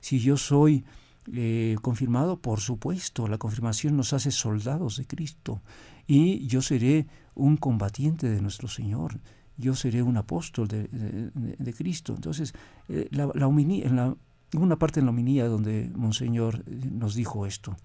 Si 0.00 0.18
yo 0.18 0.36
soy 0.36 0.84
eh, 1.32 1.76
confirmado, 1.82 2.40
por 2.40 2.60
supuesto, 2.60 3.28
la 3.28 3.38
confirmación 3.38 3.96
nos 3.96 4.12
hace 4.12 4.30
soldados 4.30 4.96
de 4.96 5.06
Cristo 5.06 5.62
y 6.06 6.46
yo 6.46 6.62
seré 6.62 7.06
un 7.34 7.56
combatiente 7.56 8.28
de 8.28 8.40
nuestro 8.40 8.68
Señor, 8.68 9.20
yo 9.56 9.74
seré 9.74 10.02
un 10.02 10.16
apóstol 10.16 10.68
de, 10.68 11.74
Cristo. 11.76 12.14
Entonces, 12.14 12.54
eh, 12.88 13.08
la, 13.10 13.30
en 14.52 14.62
una 14.62 14.76
parte 14.76 15.00
en 15.00 15.06
la 15.06 15.10
hominía 15.10 15.46
donde 15.46 15.90
Monseñor 15.94 16.64
nos 16.68 17.14
dijo 17.14 17.44
esto, 17.44 17.76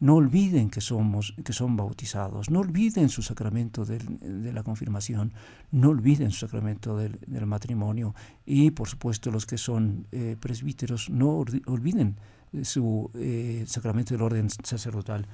no 0.00 0.14
olviden 0.16 0.70
que, 0.70 0.80
somos, 0.80 1.34
que 1.44 1.52
son 1.52 1.76
bautizados, 1.76 2.50
no 2.50 2.60
olviden 2.60 3.08
su 3.08 3.22
sacramento 3.22 3.84
de 3.84 4.52
la 4.52 4.62
confirmación, 4.62 5.32
no 5.72 5.90
olviden 5.90 6.30
su 6.30 6.46
sacramento 6.46 6.96
del, 6.96 7.18
matrimonio 7.46 8.14
y 8.46 8.70
por 8.70 8.88
supuesto 8.88 9.30
los 9.30 9.46
que 9.46 9.58
son 9.58 10.06
eh, 10.12 10.36
presbíteros, 10.38 11.10
no 11.10 11.44
olviden 11.66 12.16
su 12.62 13.10
eh, 13.14 13.64
sacramento 13.66 14.14
del 14.14 14.22
orden 14.22 14.48
sacerdotal. 14.50 15.26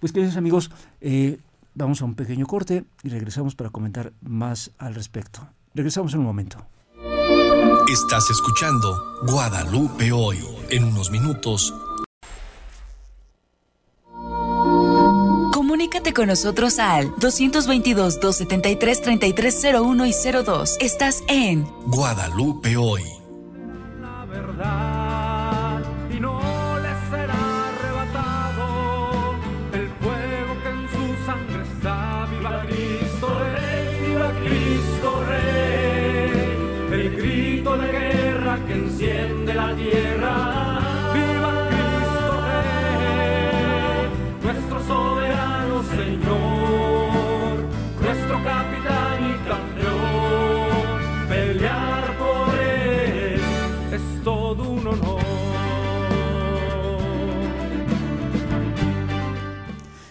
Pues 0.00 0.12
queridos 0.12 0.36
amigos, 0.36 0.70
eh, 1.00 1.38
vamos 1.74 2.02
a 2.02 2.04
un 2.04 2.14
pequeño 2.14 2.46
corte 2.46 2.84
y 3.02 3.08
regresamos 3.08 3.54
para 3.54 3.70
comentar 3.70 4.12
más 4.22 4.72
al 4.78 4.94
respecto. 4.94 5.46
Regresamos 5.74 6.14
en 6.14 6.20
un 6.20 6.26
momento. 6.26 6.66
Estás 7.90 8.28
escuchando 8.30 8.96
Guadalupe 9.26 10.12
hoy. 10.12 10.38
En 10.70 10.84
unos 10.84 11.10
minutos 11.10 11.74
Comunícate 15.70 16.12
con 16.12 16.26
nosotros 16.26 16.78
al 16.78 17.14
222-273-3301 17.16 20.06
y 20.06 20.12
02. 20.44 20.76
Estás 20.80 21.22
en 21.26 21.64
Guadalupe 21.86 22.76
hoy. 22.76 23.19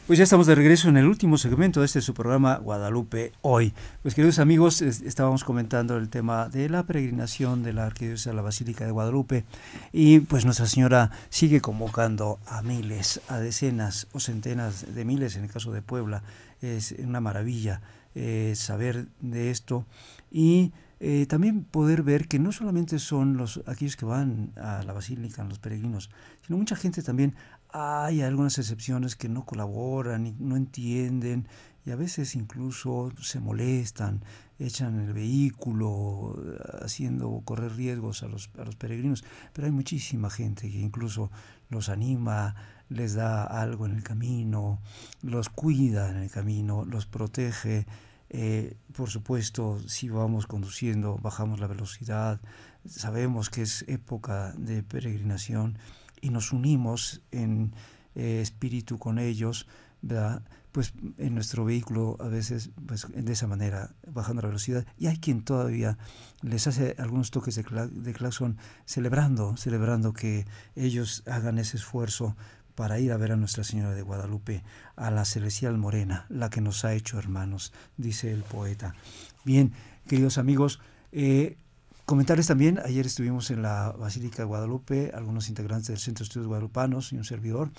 Pues 0.09 0.17
ya 0.17 0.23
estamos 0.23 0.47
de 0.47 0.55
regreso 0.55 0.89
en 0.89 0.97
el 0.97 1.05
último 1.05 1.37
segmento 1.37 1.81
de 1.81 1.85
este 1.85 2.01
su 2.01 2.15
programa 2.15 2.55
Guadalupe 2.55 3.31
Hoy. 3.43 3.75
Pues 4.01 4.15
queridos 4.15 4.39
amigos, 4.39 4.81
estábamos 4.81 5.43
comentando 5.43 5.97
el 5.97 6.09
tema 6.09 6.49
de 6.49 6.67
la 6.67 6.81
peregrinación 6.81 7.61
de 7.61 7.73
la 7.73 7.85
Arquidiócesis 7.85 8.25
a 8.25 8.33
la 8.33 8.41
Basílica 8.41 8.85
de 8.85 8.91
Guadalupe 8.91 9.45
y 9.93 10.21
pues 10.21 10.45
Nuestra 10.45 10.65
Señora 10.65 11.11
sigue 11.29 11.61
convocando 11.61 12.39
a 12.47 12.63
miles, 12.63 13.21
a 13.27 13.37
decenas 13.37 14.07
o 14.11 14.19
centenas 14.19 14.95
de 14.95 15.05
miles 15.05 15.35
en 15.35 15.43
el 15.43 15.51
caso 15.51 15.71
de 15.71 15.83
Puebla. 15.83 16.23
Es 16.59 16.95
una 16.97 17.21
maravilla 17.21 17.79
eh, 18.15 18.53
saber 18.55 19.05
de 19.21 19.51
esto 19.51 19.85
y 20.31 20.71
eh, 20.99 21.25
también 21.27 21.63
poder 21.63 22.03
ver 22.03 22.27
que 22.27 22.39
no 22.39 22.51
solamente 22.51 22.99
son 22.99 23.37
los 23.37 23.61
aquellos 23.65 23.95
que 23.95 24.05
van 24.05 24.51
a 24.57 24.83
la 24.83 24.93
basílica, 24.93 25.43
los 25.43 25.59
peregrinos, 25.59 26.09
sino 26.45 26.57
mucha 26.57 26.75
gente 26.75 27.01
también 27.01 27.35
hay 27.71 28.21
algunas 28.21 28.57
excepciones 28.57 29.15
que 29.15 29.29
no 29.29 29.45
colaboran 29.45 30.27
y 30.27 30.35
no 30.39 30.57
entienden 30.57 31.47
y 31.85 31.91
a 31.91 31.95
veces 31.95 32.35
incluso 32.35 33.11
se 33.21 33.39
molestan, 33.39 34.21
echan 34.59 34.99
el 34.99 35.13
vehículo 35.13 36.35
haciendo 36.81 37.41
correr 37.45 37.75
riesgos 37.75 38.23
a 38.23 38.27
los, 38.27 38.49
a 38.57 38.65
los 38.65 38.75
peregrinos, 38.75 39.23
pero 39.53 39.67
hay 39.67 39.71
muchísima 39.71 40.29
gente 40.29 40.69
que 40.69 40.79
incluso 40.79 41.31
los 41.69 41.87
anima, 41.89 42.55
les 42.89 43.13
da 43.13 43.43
algo 43.43 43.85
en 43.85 43.95
el 43.95 44.03
camino, 44.03 44.79
los 45.21 45.49
cuida 45.49 46.09
en 46.09 46.17
el 46.17 46.31
camino, 46.31 46.85
los 46.85 47.05
protege. 47.05 47.85
Eh, 48.29 48.77
por 48.95 49.09
supuesto, 49.09 49.79
si 49.87 50.09
vamos 50.09 50.45
conduciendo, 50.45 51.17
bajamos 51.17 51.59
la 51.59 51.67
velocidad, 51.67 52.39
sabemos 52.85 53.49
que 53.49 53.63
es 53.63 53.85
época 53.87 54.53
de 54.57 54.83
peregrinación 54.83 55.77
y 56.21 56.29
nos 56.29 56.53
unimos 56.53 57.21
en 57.31 57.73
eh, 58.15 58.41
espíritu 58.41 58.99
con 58.99 59.17
ellos, 59.17 59.67
¿verdad? 60.01 60.43
pues 60.71 60.93
en 61.17 61.33
nuestro 61.33 61.65
vehículo 61.65 62.15
a 62.19 62.27
veces 62.27 62.69
pues 62.85 63.07
de 63.11 63.31
esa 63.31 63.47
manera 63.47 63.91
bajando 64.07 64.41
la 64.43 64.49
velocidad 64.49 64.85
y 64.97 65.07
hay 65.07 65.17
quien 65.17 65.43
todavía 65.43 65.97
les 66.41 66.67
hace 66.67 66.95
algunos 66.99 67.31
toques 67.31 67.55
de, 67.55 67.63
de 67.63 68.13
claxon 68.13 68.57
celebrando 68.85 69.57
celebrando 69.57 70.13
que 70.13 70.45
ellos 70.75 71.23
hagan 71.25 71.57
ese 71.57 71.77
esfuerzo 71.77 72.35
para 72.79 72.97
ir 72.97 73.11
a 73.11 73.17
ver 73.17 73.33
a 73.33 73.35
Nuestra 73.35 73.65
Señora 73.65 73.93
de 73.93 74.03
Guadalupe, 74.03 74.63
a 74.95 75.11
la 75.11 75.25
celestial 75.25 75.77
morena, 75.77 76.25
la 76.29 76.49
que 76.49 76.61
nos 76.61 76.85
ha 76.85 76.93
hecho 76.93 77.19
hermanos, 77.19 77.73
dice 77.97 78.31
el 78.31 78.43
poeta. 78.43 78.95
Bien, 79.43 79.73
queridos 80.07 80.37
amigos, 80.37 80.79
eh, 81.11 81.57
Comentarles 82.05 82.47
también, 82.47 82.79
ayer 82.83 83.05
estuvimos 83.05 83.51
en 83.51 83.61
la 83.61 83.91
Basílica 83.91 84.37
de 84.37 84.45
Guadalupe, 84.45 85.11
algunos 85.13 85.49
integrantes 85.49 85.89
del 85.89 85.99
Centro 85.99 86.23
de 86.23 86.27
Estudios 86.29 86.47
Guadalupanos 86.47 87.11
y 87.11 87.17
un 87.17 87.25
servidor. 87.25 87.69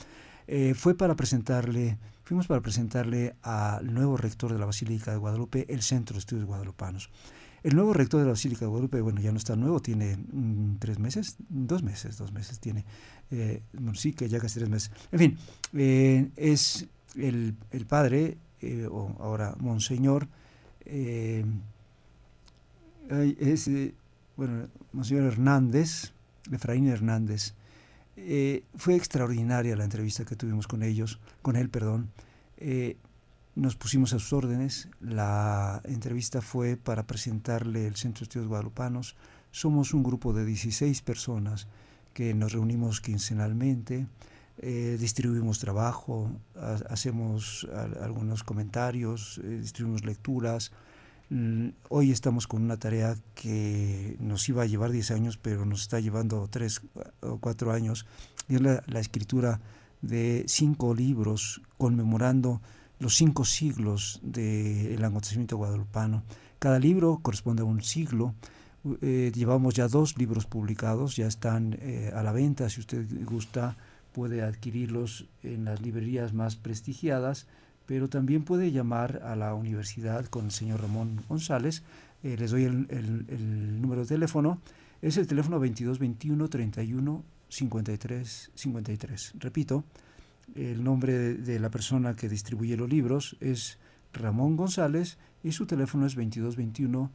Eh, 0.46 0.74
fue 0.74 0.94
para 0.94 1.16
presentarle, 1.16 1.98
fuimos 2.22 2.46
para 2.46 2.60
presentarle 2.60 3.34
al 3.42 3.92
nuevo 3.92 4.18
rector 4.18 4.52
de 4.52 4.58
la 4.58 4.66
Basílica 4.66 5.10
de 5.12 5.16
Guadalupe 5.16 5.66
el 5.68 5.82
Centro 5.82 6.14
de 6.14 6.20
Estudios 6.20 6.46
Guadalupanos. 6.46 7.10
El 7.62 7.74
nuevo 7.74 7.92
rector 7.92 8.20
de 8.20 8.26
la 8.26 8.32
Basílica 8.32 8.60
de 8.60 8.66
Guadalupe, 8.66 9.00
bueno, 9.00 9.20
ya 9.20 9.32
no 9.32 9.38
está 9.38 9.56
nuevo, 9.56 9.80
tiene 9.80 10.16
mm, 10.16 10.76
tres 10.78 10.98
meses, 10.98 11.36
dos 11.48 11.82
meses, 11.82 12.16
dos 12.16 12.32
meses 12.32 12.58
tiene, 12.58 12.84
eh, 13.30 13.62
sí 13.94 14.12
que 14.12 14.28
ya 14.28 14.40
casi 14.40 14.58
tres 14.58 14.70
meses. 14.70 14.90
En 15.12 15.18
fin, 15.18 15.38
eh, 15.74 16.30
es 16.36 16.86
el, 17.16 17.54
el 17.70 17.86
padre, 17.86 18.38
o 18.90 19.16
ahora 19.20 19.54
monseñor, 19.58 20.28
es 20.84 21.44
bueno, 24.36 24.68
Monseñor 24.92 25.24
Hernández, 25.24 26.12
Efraín 26.50 26.88
Hernández, 26.88 27.54
eh, 28.16 28.64
fue 28.74 28.96
extraordinaria 28.96 29.76
la 29.76 29.84
entrevista 29.84 30.24
que 30.24 30.36
tuvimos 30.36 30.66
con 30.66 30.82
ellos, 30.82 31.18
con 31.42 31.56
él, 31.56 31.68
perdón. 31.68 32.10
Nos 33.56 33.74
pusimos 33.74 34.12
a 34.12 34.18
sus 34.20 34.32
órdenes. 34.32 34.88
La 35.00 35.80
entrevista 35.84 36.40
fue 36.40 36.76
para 36.76 37.06
presentarle 37.06 37.86
el 37.86 37.96
Centro 37.96 38.20
de 38.20 38.24
Estudios 38.24 38.48
Guadalupanos. 38.48 39.16
Somos 39.50 39.92
un 39.92 40.04
grupo 40.04 40.32
de 40.32 40.44
16 40.44 41.02
personas 41.02 41.66
que 42.14 42.32
nos 42.34 42.52
reunimos 42.52 43.00
quincenalmente. 43.00 44.06
eh, 44.62 44.98
distribuimos 45.00 45.58
trabajo, 45.58 46.30
hacemos 46.90 47.66
algunos 48.02 48.44
comentarios, 48.44 49.40
eh, 49.42 49.58
distribuimos 49.62 50.04
lecturas. 50.04 50.70
Mm, 51.30 51.68
hoy 51.88 52.10
estamos 52.12 52.46
con 52.46 52.62
una 52.62 52.76
tarea 52.76 53.16
que 53.34 54.16
nos 54.20 54.46
iba 54.50 54.62
a 54.64 54.66
llevar 54.66 54.90
10 54.90 55.12
años, 55.12 55.38
pero 55.38 55.64
nos 55.64 55.80
está 55.82 55.98
llevando 55.98 56.46
3 56.48 56.82
o 57.22 57.38
4 57.38 57.72
años, 57.72 58.04
es 58.48 58.60
la, 58.60 58.82
la 58.86 59.00
escritura 59.00 59.60
de 60.02 60.44
cinco 60.46 60.94
libros 60.94 61.62
conmemorando 61.78 62.60
los 63.00 63.16
cinco 63.16 63.44
siglos 63.44 64.20
del 64.22 65.02
acontecimiento 65.04 65.56
guadalupano. 65.56 66.22
Cada 66.58 66.78
libro 66.78 67.18
corresponde 67.22 67.62
a 67.62 67.64
un 67.64 67.82
siglo. 67.82 68.34
Eh, 69.02 69.32
llevamos 69.34 69.74
ya 69.74 69.88
dos 69.88 70.16
libros 70.16 70.46
publicados, 70.46 71.16
ya 71.16 71.26
están 71.26 71.78
eh, 71.80 72.12
a 72.14 72.22
la 72.22 72.32
venta, 72.32 72.68
si 72.68 72.80
usted 72.80 73.06
gusta 73.24 73.76
puede 74.12 74.42
adquirirlos 74.42 75.26
en 75.42 75.64
las 75.64 75.80
librerías 75.80 76.32
más 76.32 76.56
prestigiadas, 76.56 77.46
pero 77.86 78.08
también 78.08 78.44
puede 78.44 78.72
llamar 78.72 79.22
a 79.24 79.36
la 79.36 79.54
universidad 79.54 80.26
con 80.26 80.46
el 80.46 80.50
señor 80.50 80.82
Ramón 80.82 81.22
González. 81.28 81.82
Eh, 82.22 82.36
les 82.38 82.50
doy 82.50 82.64
el, 82.64 82.86
el, 82.90 83.80
número 83.80 84.02
de 84.02 84.08
teléfono. 84.08 84.60
Es 85.00 85.16
el 85.16 85.26
teléfono 85.26 85.58
2221 85.58 86.48
31 86.48 87.24
53 87.48 88.50
53. 88.54 89.32
Repito, 89.38 89.84
el 90.54 90.82
nombre 90.82 91.34
de, 91.34 91.60
la 91.60 91.70
persona 91.70 92.16
que 92.16 92.28
distribuye 92.28 92.76
los 92.76 92.88
libros 92.88 93.36
es 93.40 93.78
Ramón 94.12 94.56
González 94.56 95.18
y 95.42 95.52
su 95.52 95.66
teléfono 95.66 96.06
es 96.06 96.14
2221 96.14 97.10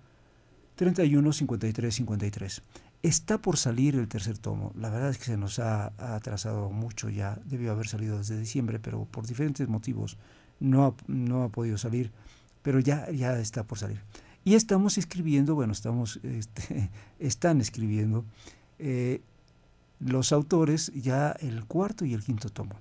31 0.76 1.34
53 1.34 1.96
53. 1.96 2.62
Está 3.04 3.38
por 3.38 3.58
salir 3.58 3.96
el 3.96 4.08
tercer 4.08 4.38
tomo. 4.38 4.74
La 4.76 4.90
verdad 4.90 5.10
es 5.10 5.18
que 5.18 5.26
se 5.26 5.38
nos 5.38 5.60
ha, 5.60 5.94
atrasado 5.98 6.70
mucho 6.70 7.10
ya. 7.10 7.40
Debió 7.46 7.72
haber 7.72 7.88
salido 7.88 8.18
desde 8.18 8.38
diciembre, 8.38 8.80
pero 8.80 9.06
por 9.06 9.28
diferentes 9.28 9.68
motivos 9.68 10.18
no 10.60 10.86
ha, 10.86 10.96
no 11.08 11.44
ha 11.44 11.50
podido 11.50 11.78
salir. 11.78 12.12
Pero 12.62 12.80
ya, 12.80 13.10
ya 13.12 13.38
está 13.40 13.64
por 13.64 13.78
salir. 13.78 14.02
Y 14.44 14.54
estamos 14.54 14.98
escribiendo, 14.98 15.56
bueno, 15.56 15.74
estamos, 15.74 16.20
este, 16.24 16.90
están 17.20 17.62
escribiendo 17.62 18.26
eh, 18.80 19.22
los 20.00 20.32
autores 20.32 20.92
ya 20.94 21.32
el 21.32 21.66
cuarto 21.66 22.06
y 22.06 22.14
el 22.14 22.24
quinto 22.24 22.50
tomo. 22.50 22.76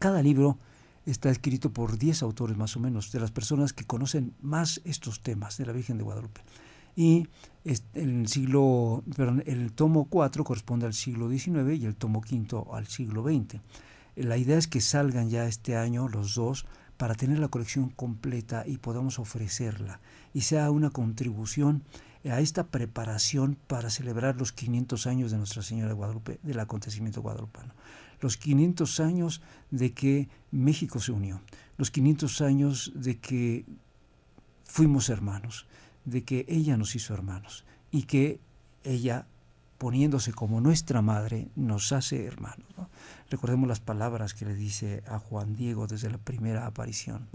Cada 0.00 0.22
libro 0.22 0.56
está 1.04 1.28
escrito 1.28 1.74
por 1.74 1.98
10 1.98 2.22
autores 2.22 2.56
más 2.56 2.74
o 2.74 2.80
menos, 2.80 3.12
de 3.12 3.20
las 3.20 3.30
personas 3.30 3.74
que 3.74 3.84
conocen 3.84 4.32
más 4.40 4.80
estos 4.86 5.20
temas 5.20 5.58
de 5.58 5.66
la 5.66 5.72
Virgen 5.72 5.98
de 5.98 6.04
Guadalupe. 6.04 6.40
Y 6.96 7.28
el 7.92 8.26
siglo, 8.26 9.04
perdón, 9.14 9.42
el 9.44 9.72
tomo 9.72 10.06
4 10.06 10.42
corresponde 10.42 10.86
al 10.86 10.94
siglo 10.94 11.28
XIX 11.28 11.78
y 11.78 11.84
el 11.84 11.96
tomo 11.96 12.22
quinto 12.22 12.74
al 12.74 12.86
siglo 12.86 13.22
XX. 13.22 13.60
La 14.16 14.38
idea 14.38 14.56
es 14.56 14.68
que 14.68 14.80
salgan 14.80 15.28
ya 15.28 15.44
este 15.44 15.76
año 15.76 16.08
los 16.08 16.34
dos 16.34 16.64
para 16.96 17.14
tener 17.14 17.38
la 17.38 17.48
colección 17.48 17.90
completa 17.90 18.64
y 18.66 18.78
podamos 18.78 19.18
ofrecerla 19.18 20.00
y 20.32 20.40
sea 20.40 20.70
una 20.70 20.88
contribución 20.88 21.82
a 22.24 22.40
esta 22.40 22.64
preparación 22.68 23.58
para 23.66 23.90
celebrar 23.90 24.36
los 24.36 24.52
500 24.52 25.06
años 25.06 25.30
de 25.30 25.36
Nuestra 25.36 25.62
Señora 25.62 25.88
de 25.88 25.94
Guadalupe, 25.94 26.40
del 26.42 26.60
acontecimiento 26.60 27.20
guadalupano. 27.20 27.74
Los 28.20 28.36
500 28.36 29.00
años 29.00 29.42
de 29.70 29.92
que 29.92 30.28
México 30.50 31.00
se 31.00 31.12
unió, 31.12 31.40
los 31.78 31.90
500 31.90 32.40
años 32.42 32.92
de 32.94 33.18
que 33.18 33.64
fuimos 34.64 35.08
hermanos, 35.08 35.66
de 36.04 36.22
que 36.24 36.44
ella 36.48 36.76
nos 36.76 36.94
hizo 36.94 37.14
hermanos 37.14 37.64
y 37.90 38.02
que 38.04 38.40
ella, 38.84 39.26
poniéndose 39.78 40.32
como 40.32 40.60
nuestra 40.60 41.02
madre, 41.02 41.48
nos 41.56 41.92
hace 41.92 42.24
hermanos. 42.24 42.66
Recordemos 43.30 43.68
las 43.68 43.80
palabras 43.80 44.34
que 44.34 44.44
le 44.44 44.54
dice 44.54 45.02
a 45.06 45.18
Juan 45.18 45.54
Diego 45.54 45.86
desde 45.86 46.10
la 46.10 46.18
primera 46.18 46.66
aparición. 46.66 47.28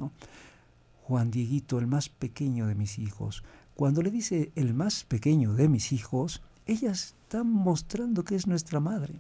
Juan 1.03 1.31
Dieguito, 1.31 1.79
el 1.79 1.87
más 1.87 2.09
pequeño 2.09 2.67
de 2.67 2.75
mis 2.75 2.99
hijos, 2.99 3.43
cuando 3.75 4.01
le 4.01 4.11
dice 4.11 4.51
el 4.55 4.73
más 4.73 5.03
pequeño 5.03 5.53
de 5.53 5.69
mis 5.69 5.91
hijos, 5.91 6.41
ella 6.65 6.91
está 6.91 7.43
mostrando 7.43 8.23
que 8.23 8.35
es 8.35 8.47
nuestra 8.47 8.79
madre 8.79 9.19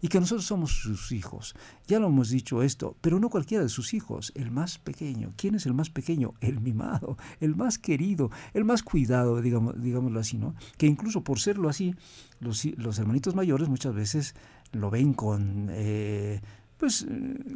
y 0.00 0.08
que 0.08 0.20
nosotros 0.20 0.46
somos 0.46 0.72
sus 0.72 1.12
hijos. 1.12 1.54
Ya 1.86 1.98
lo 1.98 2.08
hemos 2.08 2.30
dicho 2.30 2.62
esto, 2.62 2.96
pero 3.00 3.18
no 3.18 3.30
cualquiera 3.30 3.62
de 3.62 3.68
sus 3.68 3.94
hijos, 3.94 4.32
el 4.34 4.50
más 4.50 4.78
pequeño. 4.78 5.32
¿Quién 5.36 5.54
es 5.54 5.66
el 5.66 5.74
más 5.74 5.90
pequeño? 5.90 6.34
El 6.40 6.60
mimado, 6.60 7.16
el 7.40 7.56
más 7.56 7.78
querido, 7.78 8.30
el 8.54 8.64
más 8.64 8.82
cuidado, 8.82 9.40
digamos, 9.42 9.80
digámoslo 9.80 10.20
así, 10.20 10.38
¿no? 10.38 10.54
Que 10.78 10.86
incluso 10.86 11.22
por 11.22 11.40
serlo 11.40 11.68
así, 11.68 11.94
los, 12.40 12.64
los 12.76 12.98
hermanitos 12.98 13.34
mayores 13.34 13.68
muchas 13.68 13.94
veces 13.94 14.34
lo 14.72 14.90
ven 14.90 15.12
con... 15.12 15.68
Eh, 15.70 16.40
pues 16.76 17.06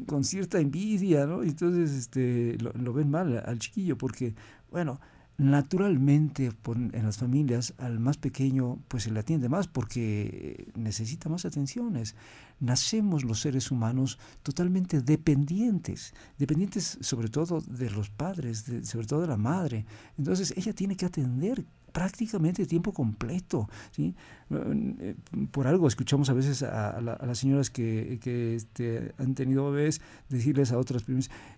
con 0.07 0.25
cierta 0.25 0.61
envidia, 0.61 1.27
¿no? 1.27 1.43
Entonces 1.43 1.93
este, 1.93 2.57
lo, 2.59 2.73
lo 2.73 2.93
ven 2.95 3.11
mal 3.11 3.43
al 3.45 3.59
chiquillo 3.59 3.99
porque, 3.99 4.35
bueno, 4.71 4.99
Naturalmente, 5.41 6.53
en 6.67 7.03
las 7.03 7.17
familias, 7.17 7.73
al 7.79 7.99
más 7.99 8.19
pequeño 8.19 8.79
pues 8.89 9.05
se 9.05 9.11
le 9.11 9.21
atiende 9.21 9.49
más 9.49 9.69
porque 9.69 10.71
necesita 10.77 11.31
más 11.31 11.47
atenciones. 11.47 12.15
Nacemos 12.59 13.25
los 13.25 13.41
seres 13.41 13.71
humanos 13.71 14.19
totalmente 14.43 15.01
dependientes, 15.01 16.13
dependientes 16.37 16.99
sobre 17.01 17.29
todo 17.29 17.63
de 17.63 17.89
los 17.89 18.11
padres, 18.11 18.67
sobre 18.83 19.07
todo 19.07 19.23
de 19.23 19.29
la 19.29 19.39
madre. 19.39 19.87
Entonces 20.19 20.53
ella 20.59 20.75
tiene 20.75 20.95
que 20.95 21.07
atender 21.07 21.65
prácticamente 21.93 22.67
tiempo 22.67 22.93
completo. 22.93 23.69
¿sí? 23.91 24.15
Eh, 24.51 25.15
por 25.51 25.67
algo 25.67 25.87
escuchamos 25.87 26.29
a 26.31 26.33
veces 26.33 26.63
a, 26.63 27.01
las 27.01 27.39
señoras 27.39 27.71
que, 27.71 28.19
que 28.23 28.57
este, 28.57 29.13
han 29.19 29.35
tenido 29.35 29.71
bebés 29.71 30.01
decirles 30.29 30.73
a 30.73 30.79
otras 30.79 31.05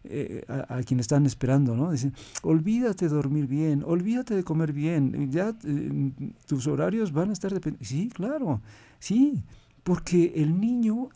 eh, 0.05 0.45
a, 0.49 0.83
quienes 0.83 1.05
están 1.05 1.27
esperando, 1.27 1.75
¿no? 1.75 1.91
Dicen, 1.93 2.13
olvídate 2.43 3.09
de 3.09 3.15
dormir 3.15 3.47
bien, 3.47 3.83
olvídate 3.87 4.35
de 4.35 4.45
comer 4.45 4.73
bien, 4.73 5.31
ya 5.31 5.57
eh, 5.65 6.13
tus 6.47 6.67
horarios 6.67 7.13
van 7.13 7.31
a 7.31 7.33
estar 7.33 7.53
dependientes. 7.53 7.89
Sí, 7.89 8.09
claro, 8.09 8.61
sí 8.99 9.43
porque 9.85 10.35
el 10.37 10.61
niño 10.61 11.09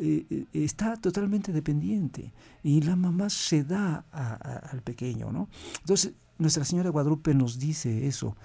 está 0.52 0.96
totalmente 0.96 1.52
dependiente 1.52 2.32
y 2.64 2.80
la 2.80 2.96
mamá 2.96 3.30
se 3.30 3.62
da 3.62 4.04
al 4.10 4.82
pequeño, 4.82 5.30
¿no? 5.30 5.48
Entonces, 5.82 6.14
Nuestra 6.38 6.64
Señora 6.64 6.90
Guadalupe 6.90 7.34
nos 7.34 7.58
dice 7.58 8.06
eso. 8.06 8.36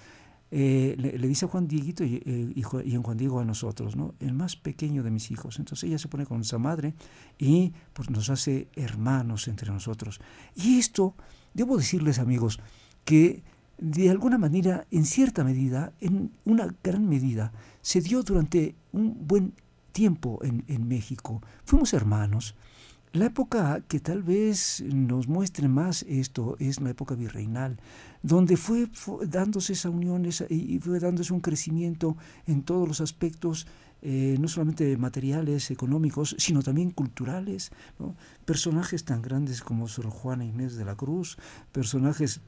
Eh, 0.53 0.95
le, 0.97 1.27
dice 1.29 1.45
a 1.45 1.47
Juan 1.47 1.65
Dieguito 1.65 2.03
y, 2.03 2.21
eh, 2.25 2.53
y, 2.53 2.93
en 2.93 3.03
Juan 3.03 3.17
Diego 3.17 3.39
a 3.39 3.45
nosotros, 3.45 3.95
¿no? 3.95 4.15
el 4.19 4.33
más 4.33 4.57
pequeño 4.57 5.01
de 5.01 5.09
mis 5.09 5.31
hijos. 5.31 5.59
Entonces 5.59 5.87
ella 5.87 5.97
se 5.97 6.09
pone 6.09 6.25
con 6.25 6.41
esa 6.41 6.57
madre 6.57 6.93
y 7.39 7.73
pues, 7.93 8.09
nos 8.09 8.29
hace 8.29 8.67
hermanos 8.75 9.47
entre 9.47 9.71
nosotros. 9.71 10.19
Y 10.53 10.77
esto, 10.77 11.15
debo 11.53 11.77
decirles 11.77 12.19
amigos, 12.19 12.59
que 13.05 13.43
de 13.77 14.09
alguna 14.09 14.37
manera, 14.37 14.85
en 14.91 15.05
cierta 15.05 15.45
medida, 15.45 15.93
en 16.01 16.31
una 16.43 16.67
gran 16.83 17.07
medida, 17.07 17.53
se 17.81 18.01
dio 18.01 18.21
durante 18.21 18.75
un 18.91 19.25
buen 19.25 19.53
tiempo 19.93 20.39
en, 20.43 20.65
en 20.67 20.87
México. 20.87 21.41
Fuimos 21.63 21.93
hermanos, 21.93 22.55
la 23.13 23.25
época 23.25 23.81
que 23.89 23.99
tal 23.99 24.23
vez 24.23 24.81
nos 24.85 25.27
muestre 25.27 25.67
más 25.67 26.03
esto 26.03 26.55
es 26.59 26.79
la 26.79 26.91
época 26.91 27.13
virreinal, 27.13 27.77
donde 28.23 28.57
fue, 28.57 28.87
dándose 29.27 29.73
esa 29.73 29.89
unión 29.89 30.27
y 30.49 30.79
fue 30.79 30.99
dándose 30.99 31.33
un 31.33 31.41
crecimiento 31.41 32.17
en 32.45 32.63
todos 32.63 32.87
los 32.87 33.01
aspectos, 33.01 33.67
eh, 34.01 34.37
no 34.39 34.47
solamente 34.47 34.97
materiales, 34.97 35.71
económicos, 35.71 36.35
sino 36.37 36.61
también 36.61 36.91
culturales. 36.91 37.71
Personajes 38.45 39.03
tan 39.05 39.21
grandes 39.21 39.61
como 39.61 39.87
Sor 39.87 40.09
Juana 40.09 40.45
Inés 40.45 40.75
de 40.75 40.85
la 40.85 40.95
Cruz, 40.95 41.37
personajes 41.71 42.41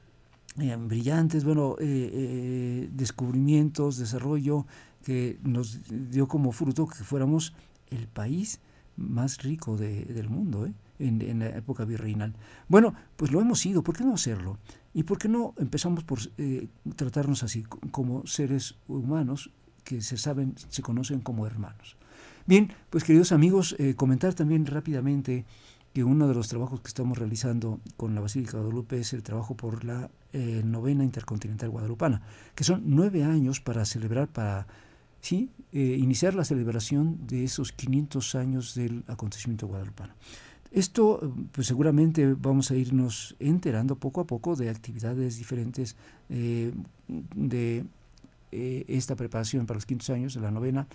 eh, 0.60 0.76
brillantes, 0.76 1.44
bueno, 1.44 1.76
eh, 1.80 2.90
descubrimientos, 2.92 3.98
desarrollo 3.98 4.66
que 5.04 5.40
nos 5.44 5.80
dio 5.90 6.28
como 6.28 6.52
fruto 6.52 6.88
que 6.88 7.04
fuéramos 7.04 7.54
el 7.90 8.08
país 8.08 8.60
más 8.96 9.42
rico 9.42 9.76
del 9.78 10.30
mundo 10.30 10.66
¿eh? 10.66 10.74
En, 11.08 11.40
la 11.40 11.50
época 11.50 11.86
virreinal. 11.86 12.34
Bueno, 12.68 12.94
pues 13.16 13.32
lo 13.32 13.42
hemos 13.42 13.60
sido, 13.60 13.84
¿por 13.84 13.96
qué 13.96 14.04
no 14.04 14.14
hacerlo? 14.14 14.58
¿Y 14.94 15.04
por 15.04 15.18
qué 15.18 15.28
no 15.28 15.54
empezamos 15.58 16.04
por 16.04 16.20
eh, 16.38 16.68
tratarnos 16.96 17.44
así, 17.44 17.64
como 17.92 18.26
seres 18.26 18.76
humanos 18.88 19.52
que 19.84 20.02
se 20.02 20.18
saben, 20.18 20.56
se 20.70 20.82
conocen 20.82 21.22
como 21.22 21.46
hermanos? 21.46 21.98
Bien, 22.46 22.74
pues 22.90 23.04
queridos 23.04 23.32
amigos, 23.32 23.76
eh, 23.80 23.96
comentar 23.96 24.34
también 24.34 24.66
rápidamente 24.66 25.46
que 25.94 26.04
uno 26.04 26.28
de 26.28 26.34
los 26.34 26.48
trabajos 26.48 26.82
que 26.82 26.88
estamos 26.88 27.18
realizando 27.18 27.80
con 27.98 28.16
la 28.16 28.22
Basílica 28.22 28.58
de 28.58 28.64
Guadalupe 28.64 29.00
es 29.00 29.14
el 29.14 29.22
trabajo 29.22 29.56
por 29.56 29.84
la 29.84 30.10
novena 30.64 31.04
intercontinental 31.04 31.70
guadalupana, 31.70 32.24
que 32.56 32.64
son 32.64 32.82
nueve 32.88 33.24
años 33.24 33.62
para 33.62 33.86
celebrar, 33.86 34.30
para 34.30 34.66
¿sí? 35.24 35.50
Eh, 35.72 35.98
iniciar 36.00 36.36
la 36.36 36.44
celebración 36.44 37.26
de 37.26 37.46
esos 37.46 37.72
500 37.72 38.36
años 38.36 38.76
del 38.76 39.04
acontecimiento 39.08 39.68
guadalupano. 39.68 40.14
Esto, 40.74 41.34
pues 41.52 41.68
seguramente 41.68 42.34
vamos 42.34 42.72
a 42.72 42.76
irnos 42.76 43.36
enterando 43.40 43.96
poco 43.96 44.22
a 44.22 44.26
poco 44.26 44.56
de 44.56 44.70
actividades 44.70 45.38
diferentes 45.38 45.96
eh, 46.30 46.74
de 47.08 47.86
eh, 48.52 48.84
esta 48.88 49.16
preparación 49.16 49.66
para 49.66 49.78
los 49.78 49.86
500 49.86 50.10
años 50.10 50.34
de 50.34 50.42
la 50.42 50.52
novena. 50.52 50.88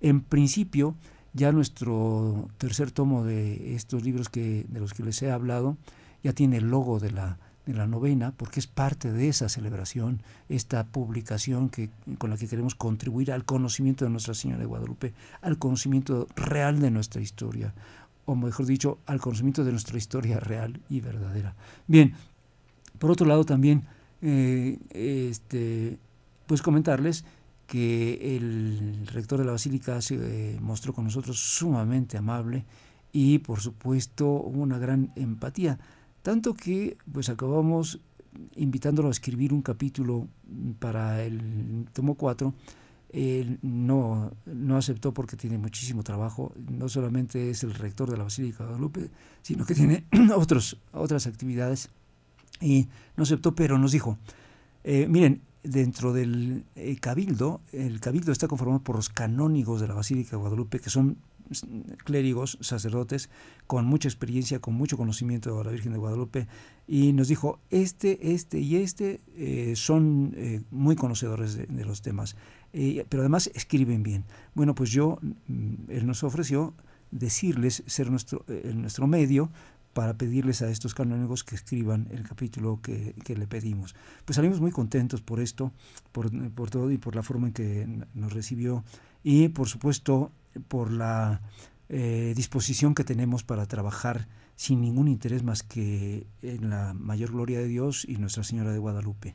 En 0.00 0.22
principio, 0.22 0.96
Ya 1.36 1.52
nuestro 1.52 2.48
tercer 2.56 2.90
tomo 2.92 3.22
de 3.22 3.74
estos 3.74 4.02
libros 4.02 4.30
que, 4.30 4.64
de 4.70 4.80
los 4.80 4.94
que 4.94 5.02
les 5.02 5.20
he 5.20 5.30
hablado 5.30 5.76
ya 6.24 6.32
tiene 6.32 6.56
el 6.56 6.70
logo 6.70 6.98
de 6.98 7.10
la, 7.10 7.36
de 7.66 7.74
la 7.74 7.86
novena, 7.86 8.32
porque 8.34 8.58
es 8.58 8.66
parte 8.66 9.12
de 9.12 9.28
esa 9.28 9.50
celebración, 9.50 10.22
esta 10.48 10.84
publicación 10.84 11.68
que, 11.68 11.90
con 12.16 12.30
la 12.30 12.38
que 12.38 12.48
queremos 12.48 12.74
contribuir 12.74 13.32
al 13.32 13.44
conocimiento 13.44 14.06
de 14.06 14.10
Nuestra 14.12 14.32
Señora 14.32 14.60
de 14.60 14.66
Guadalupe, 14.66 15.12
al 15.42 15.58
conocimiento 15.58 16.26
real 16.36 16.80
de 16.80 16.90
nuestra 16.90 17.20
historia, 17.20 17.74
o 18.26 18.34
mejor 18.34 18.66
dicho, 18.66 18.98
al 19.06 19.20
conocimiento 19.20 19.64
de 19.64 19.70
nuestra 19.70 19.96
historia 19.96 20.38
real 20.38 20.80
y 20.90 21.00
verdadera. 21.00 21.54
Bien, 21.86 22.14
por 22.98 23.10
otro 23.10 23.26
lado 23.26 23.44
también, 23.44 23.84
eh, 24.20 24.78
este, 24.90 25.98
pues 26.46 26.62
comentarles 26.62 27.24
que 27.66 28.36
el 28.36 29.06
rector 29.12 29.38
de 29.38 29.44
la 29.44 29.52
Basílica 29.52 30.00
se 30.00 30.16
eh, 30.54 30.60
mostró 30.60 30.92
con 30.92 31.04
nosotros 31.04 31.38
sumamente 31.38 32.16
amable 32.16 32.64
y 33.12 33.38
por 33.38 33.60
supuesto 33.60 34.28
una 34.28 34.78
gran 34.78 35.12
empatía, 35.16 35.78
tanto 36.22 36.54
que 36.54 36.96
pues 37.12 37.28
acabamos 37.28 38.00
invitándolo 38.56 39.08
a 39.08 39.10
escribir 39.10 39.52
un 39.52 39.62
capítulo 39.62 40.28
para 40.78 41.22
el 41.22 41.86
tomo 41.92 42.14
4. 42.14 42.52
Él 43.10 43.58
no, 43.62 44.32
no 44.46 44.76
aceptó 44.76 45.14
porque 45.14 45.36
tiene 45.36 45.58
muchísimo 45.58 46.02
trabajo, 46.02 46.52
no 46.70 46.88
solamente 46.88 47.50
es 47.50 47.62
el 47.62 47.74
rector 47.74 48.10
de 48.10 48.16
la 48.16 48.24
Basílica 48.24 48.58
de 48.58 48.70
Guadalupe, 48.70 49.10
sino 49.42 49.64
que 49.64 49.74
tiene 49.74 50.04
otros, 50.36 50.78
otras 50.92 51.26
actividades. 51.26 51.90
Y 52.60 52.88
no 53.16 53.24
aceptó, 53.24 53.54
pero 53.54 53.78
nos 53.78 53.92
dijo, 53.92 54.18
eh, 54.84 55.06
miren, 55.08 55.42
dentro 55.62 56.12
del 56.12 56.64
eh, 56.76 56.96
cabildo, 57.00 57.60
el 57.72 58.00
cabildo 58.00 58.32
está 58.32 58.48
conformado 58.48 58.80
por 58.82 58.96
los 58.96 59.08
canónigos 59.08 59.80
de 59.80 59.88
la 59.88 59.94
Basílica 59.94 60.30
de 60.30 60.36
Guadalupe, 60.36 60.80
que 60.80 60.90
son 60.90 61.18
clérigos, 62.04 62.58
sacerdotes, 62.60 63.30
con 63.66 63.84
mucha 63.84 64.08
experiencia, 64.08 64.60
con 64.60 64.74
mucho 64.74 64.96
conocimiento 64.96 65.56
de 65.56 65.64
la 65.64 65.70
Virgen 65.70 65.92
de 65.92 65.98
Guadalupe, 65.98 66.48
y 66.88 67.12
nos 67.12 67.28
dijo, 67.28 67.60
este, 67.70 68.32
este 68.32 68.58
y 68.58 68.76
este 68.76 69.20
eh, 69.36 69.74
son 69.76 70.34
muy 70.70 70.96
conocedores 70.96 71.56
de, 71.56 71.84
los 71.84 72.02
temas, 72.02 72.36
pero 72.72 73.22
además 73.22 73.50
escriben 73.54 74.02
bien. 74.02 74.24
Bueno, 74.54 74.74
pues 74.74 74.90
yo, 74.90 75.18
mm, 75.22 75.90
él 75.90 76.06
nos 76.06 76.22
ofreció 76.22 76.74
decirles, 77.10 77.82
ser 77.86 78.10
nuestro, 78.10 78.44
nuestro 78.74 79.06
medio 79.06 79.50
para 79.96 80.12
pedirles 80.12 80.60
a 80.60 80.68
estos 80.68 80.92
canónigos 80.92 81.42
que 81.42 81.54
escriban 81.54 82.06
el 82.10 82.22
capítulo 82.22 82.80
que, 82.82 83.14
le 83.26 83.46
pedimos. 83.46 83.94
Pues 84.26 84.36
salimos 84.36 84.60
muy 84.60 84.70
contentos 84.70 85.22
por 85.22 85.40
esto, 85.40 85.72
por, 86.12 86.28
todo 86.68 86.90
y 86.90 86.98
por 86.98 87.16
la 87.16 87.22
forma 87.22 87.46
en 87.46 87.54
que 87.54 87.88
nos 88.12 88.34
recibió 88.34 88.84
y 89.24 89.48
por 89.48 89.68
supuesto 89.68 90.32
por 90.68 90.92
la 90.92 91.40
eh, 91.88 92.34
disposición 92.36 92.94
que 92.94 93.04
tenemos 93.04 93.42
para 93.42 93.64
trabajar 93.64 94.28
sin 94.54 94.82
ningún 94.82 95.08
interés 95.08 95.42
más 95.42 95.62
que 95.62 96.26
en 96.42 96.68
la 96.68 96.92
mayor 96.92 97.32
gloria 97.32 97.58
de 97.58 97.66
Dios 97.66 98.04
y 98.06 98.18
Nuestra 98.18 98.44
Señora 98.44 98.72
de 98.72 98.78
Guadalupe, 98.78 99.34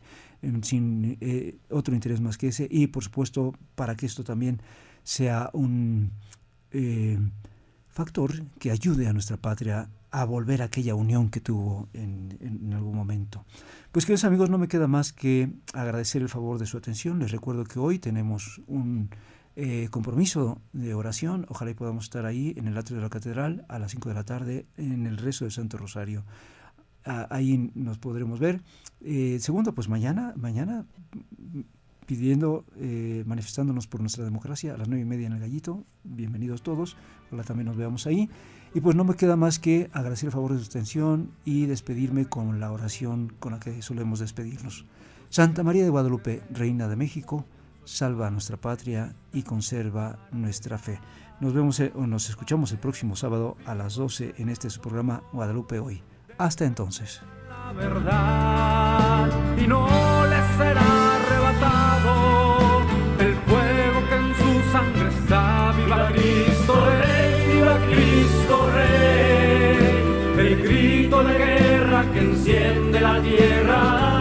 sin 0.63 1.17
eh, 1.21 1.57
otro 1.69 1.93
interés 1.93 2.21
más 2.21 2.37
que 2.37 2.47
ese 2.47 2.67
y 2.69 2.87
por 2.87 3.03
supuesto 3.03 3.53
para 3.75 3.95
que 3.95 4.05
esto 4.05 4.23
también 4.23 4.61
sea 5.03 5.49
un 5.53 6.11
eh, 6.71 7.19
factor 7.89 8.43
que 8.59 8.71
ayude 8.71 9.07
a 9.07 9.13
nuestra 9.13 9.37
patria 9.37 9.89
a 10.11 10.25
volver 10.25 10.61
a 10.61 10.65
aquella 10.65 10.93
unión 10.93 11.29
que 11.29 11.39
tuvo 11.39 11.87
en, 11.93 12.73
algún 12.73 12.95
momento. 12.95 13.45
Pues 13.91 14.05
queridos 14.05 14.25
amigos, 14.25 14.49
no 14.49 14.57
me 14.57 14.67
queda 14.67 14.87
más 14.87 15.13
que 15.13 15.53
agradecer 15.73 16.21
el 16.21 16.29
favor 16.29 16.59
de 16.59 16.65
su 16.65 16.77
atención. 16.77 17.19
Les 17.19 17.31
recuerdo 17.31 17.63
que 17.63 17.79
hoy 17.79 17.97
tenemos 17.97 18.61
un 18.67 19.09
eh, 19.55 19.87
compromiso 19.89 20.61
de 20.73 20.93
oración. 20.93 21.45
Ojalá 21.49 21.71
y 21.71 21.75
podamos 21.75 22.05
estar 22.05 22.25
ahí 22.25 22.53
en 22.57 22.67
el 22.67 22.77
atrio 22.77 22.97
de 22.97 23.03
la 23.03 23.09
catedral 23.09 23.65
a 23.69 23.79
las 23.79 23.91
5 23.91 24.09
de 24.09 24.15
la 24.15 24.23
tarde 24.25 24.65
en 24.77 25.07
el 25.07 25.17
rezo 25.17 25.45
del 25.45 25.53
Santo 25.53 25.77
Rosario. 25.77 26.25
Ah, 27.05 27.27
ahí 27.29 27.71
nos 27.75 27.97
podremos 27.97 28.39
ver. 28.39 28.61
Eh, 29.01 29.37
segundo, 29.39 29.73
pues 29.73 29.89
mañana, 29.89 30.33
mañana 30.35 30.85
pidiendo, 32.05 32.65
eh, 32.75 33.23
manifestándonos 33.25 33.87
por 33.87 34.01
nuestra 34.01 34.23
democracia 34.25 34.73
a 34.73 34.77
las 34.77 34.87
nueve 34.87 35.03
y 35.03 35.05
media 35.05 35.27
en 35.27 35.33
el 35.33 35.39
Gallito. 35.39 35.85
Bienvenidos 36.03 36.61
todos. 36.61 36.97
Ojalá 37.27 37.43
también 37.43 37.67
nos 37.67 37.77
veamos 37.77 38.05
ahí. 38.05 38.29
Y 38.73 38.81
pues 38.81 38.95
no 38.95 39.03
me 39.03 39.15
queda 39.15 39.35
más 39.35 39.59
que 39.59 39.89
agradecer 39.93 40.27
el 40.27 40.33
favor 40.33 40.53
de 40.53 40.59
su 40.59 40.65
atención 40.65 41.31
y 41.45 41.65
despedirme 41.65 42.25
con 42.25 42.59
la 42.59 42.71
oración 42.71 43.33
con 43.39 43.53
la 43.53 43.59
que 43.59 43.81
solemos 43.81 44.19
despedirnos. 44.19 44.85
Santa 45.29 45.63
María 45.63 45.83
de 45.83 45.89
Guadalupe, 45.89 46.41
Reina 46.51 46.87
de 46.87 46.95
México, 46.95 47.45
salva 47.85 48.27
a 48.27 48.31
nuestra 48.31 48.57
patria 48.57 49.15
y 49.33 49.43
conserva 49.43 50.19
nuestra 50.31 50.77
fe. 50.77 50.99
Nos 51.39 51.53
vemos 51.53 51.79
eh, 51.79 51.91
o 51.95 52.05
nos 52.07 52.29
escuchamos 52.29 52.71
el 52.71 52.79
próximo 52.79 53.15
sábado 53.15 53.57
a 53.65 53.73
las 53.73 53.95
12 53.95 54.35
en 54.37 54.49
este 54.49 54.67
programa 54.79 55.23
Guadalupe 55.31 55.79
Hoy. 55.79 56.01
Hasta 56.41 56.65
entonces. 56.65 57.21
La 57.47 57.71
verdad 57.71 59.29
y 59.59 59.67
no 59.67 59.87
le 60.25 60.57
será 60.57 61.15
arrebatado 61.17 62.81
el 63.19 63.35
fuego 63.45 63.99
que 64.09 64.15
en 64.15 64.35
su 64.41 64.71
sangre 64.71 65.09
está. 65.09 65.71
Viva 65.77 66.09
Cristo 66.11 66.73
Rey, 66.83 67.53
viva 67.53 67.77
Cristo 67.91 68.71
Rey, 68.73 70.47
el 70.47 70.63
grito 70.63 71.23
de 71.23 71.33
guerra 71.37 72.05
que 72.11 72.19
enciende 72.21 72.99
la 72.99 73.21
tierra. 73.21 74.20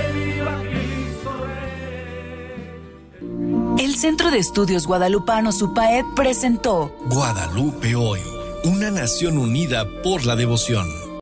El 3.77 3.95
Centro 3.95 4.31
de 4.31 4.37
Estudios 4.37 4.85
Guadalupanos 4.85 5.61
UPAED 5.61 6.05
presentó 6.15 6.93
Guadalupe 7.05 7.95
hoy, 7.95 8.19
una 8.63 8.91
nación 8.91 9.37
unida 9.37 9.87
por 10.03 10.25
la 10.25 10.35
devoción. 10.35 11.00